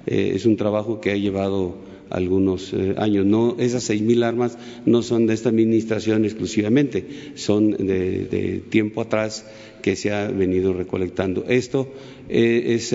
es 0.06 0.46
un 0.46 0.58
trabajo 0.58 1.00
que 1.00 1.12
ha 1.12 1.16
llevado 1.16 1.76
algunos 2.10 2.74
años. 2.98 3.56
Esas 3.60 3.84
seis 3.84 4.02
mil 4.02 4.24
armas 4.24 4.58
no 4.86 5.04
son 5.04 5.28
de 5.28 5.36
esta 5.36 5.50
administración 5.50 6.26
exclusivamente, 6.26 7.06
son 7.36 7.72
de, 7.72 8.64
tiempo 8.70 9.02
atrás 9.02 9.46
que 9.84 9.96
se 9.96 10.12
ha 10.12 10.28
venido 10.28 10.74
recolectando. 10.74 11.46
Esto 11.48 11.88
es 12.28 12.94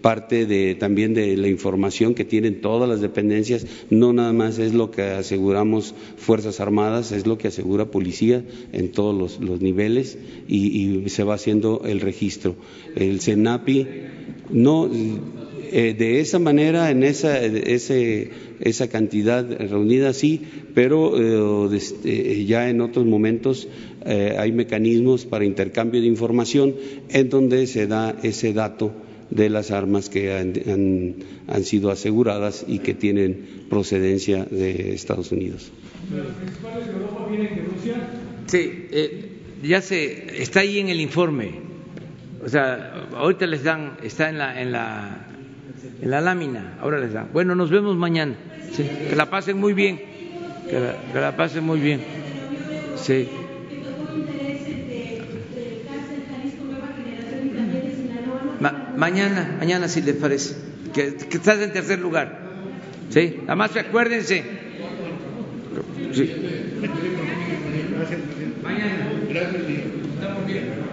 parte 0.00 0.46
de, 0.46 0.74
también 0.74 1.14
de 1.14 1.36
la 1.36 1.48
información 1.48 2.14
que 2.14 2.24
tienen 2.24 2.60
todas 2.60 2.88
las 2.88 3.00
dependencias, 3.00 3.66
no 3.90 4.12
nada 4.12 4.32
más 4.32 4.58
es 4.58 4.74
lo 4.74 4.90
que 4.90 5.02
aseguramos 5.02 5.94
Fuerzas 6.16 6.60
Armadas, 6.60 7.12
es 7.12 7.26
lo 7.26 7.38
que 7.38 7.48
asegura 7.48 7.86
Policía 7.86 8.44
en 8.72 8.90
todos 8.90 9.38
los, 9.40 9.60
niveles 9.60 10.18
y, 10.48 11.08
se 11.08 11.24
va 11.24 11.34
haciendo 11.34 11.82
el 11.84 12.00
registro. 12.00 12.56
El 12.96 13.20
CENAPI 13.20 13.86
no 14.50 14.90
eh, 15.74 15.94
de 15.98 16.20
esa 16.20 16.38
manera, 16.38 16.90
en 16.90 17.02
esa, 17.02 17.42
ese, 17.42 18.30
esa 18.60 18.88
cantidad 18.88 19.48
reunida, 19.58 20.12
sí, 20.12 20.42
pero 20.74 21.14
eh, 21.16 22.44
ya 22.46 22.68
en 22.68 22.82
otros 22.82 23.06
momentos 23.06 23.68
eh, 24.04 24.36
hay 24.38 24.52
mecanismos 24.52 25.24
para 25.24 25.46
intercambio 25.46 26.02
de 26.02 26.08
información 26.08 26.74
en 27.08 27.30
donde 27.30 27.66
se 27.66 27.86
da 27.86 28.14
ese 28.22 28.52
dato 28.52 28.92
de 29.34 29.48
las 29.48 29.70
armas 29.70 30.10
que 30.10 30.34
han, 30.34 30.52
han, 31.48 31.64
sido 31.64 31.90
aseguradas 31.90 32.64
y 32.68 32.80
que 32.80 32.92
tienen 32.92 33.64
procedencia 33.70 34.44
de 34.44 34.92
Estados 34.92 35.32
Unidos. 35.32 35.72
¿Los 36.14 36.26
principales 36.36 36.86
de 36.86 36.92
Europa? 36.92 37.28
Sí, 38.46 38.88
eh, 38.90 39.28
ya 39.62 39.80
se 39.80 40.42
está 40.42 40.60
ahí 40.60 40.78
en 40.78 40.88
el 40.88 41.00
informe. 41.00 41.60
O 42.44 42.48
sea, 42.48 43.06
ahorita 43.16 43.46
les 43.46 43.64
dan, 43.64 43.96
está 44.02 44.28
en 44.28 44.38
la, 44.38 44.60
en 44.60 44.72
la, 44.72 45.26
en 46.02 46.10
la 46.10 46.20
lámina, 46.20 46.76
ahora 46.80 46.98
les 46.98 47.12
dan. 47.12 47.28
Bueno, 47.32 47.54
nos 47.54 47.70
vemos 47.70 47.96
mañana. 47.96 48.34
Sí, 48.72 48.84
que 49.08 49.16
la 49.16 49.30
pasen 49.30 49.58
muy 49.58 49.72
bien. 49.72 49.98
Que 50.68 50.78
la, 50.78 50.96
que 51.12 51.20
la 51.20 51.36
pasen 51.36 51.64
muy 51.64 51.80
bien. 51.80 52.00
Sí. 52.96 53.28
Mañana, 58.96 59.56
mañana 59.58 59.88
si 59.88 60.02
les 60.02 60.16
parece. 60.16 60.56
Que, 60.94 61.14
que 61.14 61.36
estás 61.36 61.60
en 61.60 61.72
tercer 61.72 61.98
lugar. 61.98 62.40
Sí, 63.10 63.38
nada 63.42 63.56
más 63.56 63.76
acuérdense. 63.76 64.44
Sí. 66.12 66.30
Mañana. 68.62 69.10
Gracias. 69.28 70.91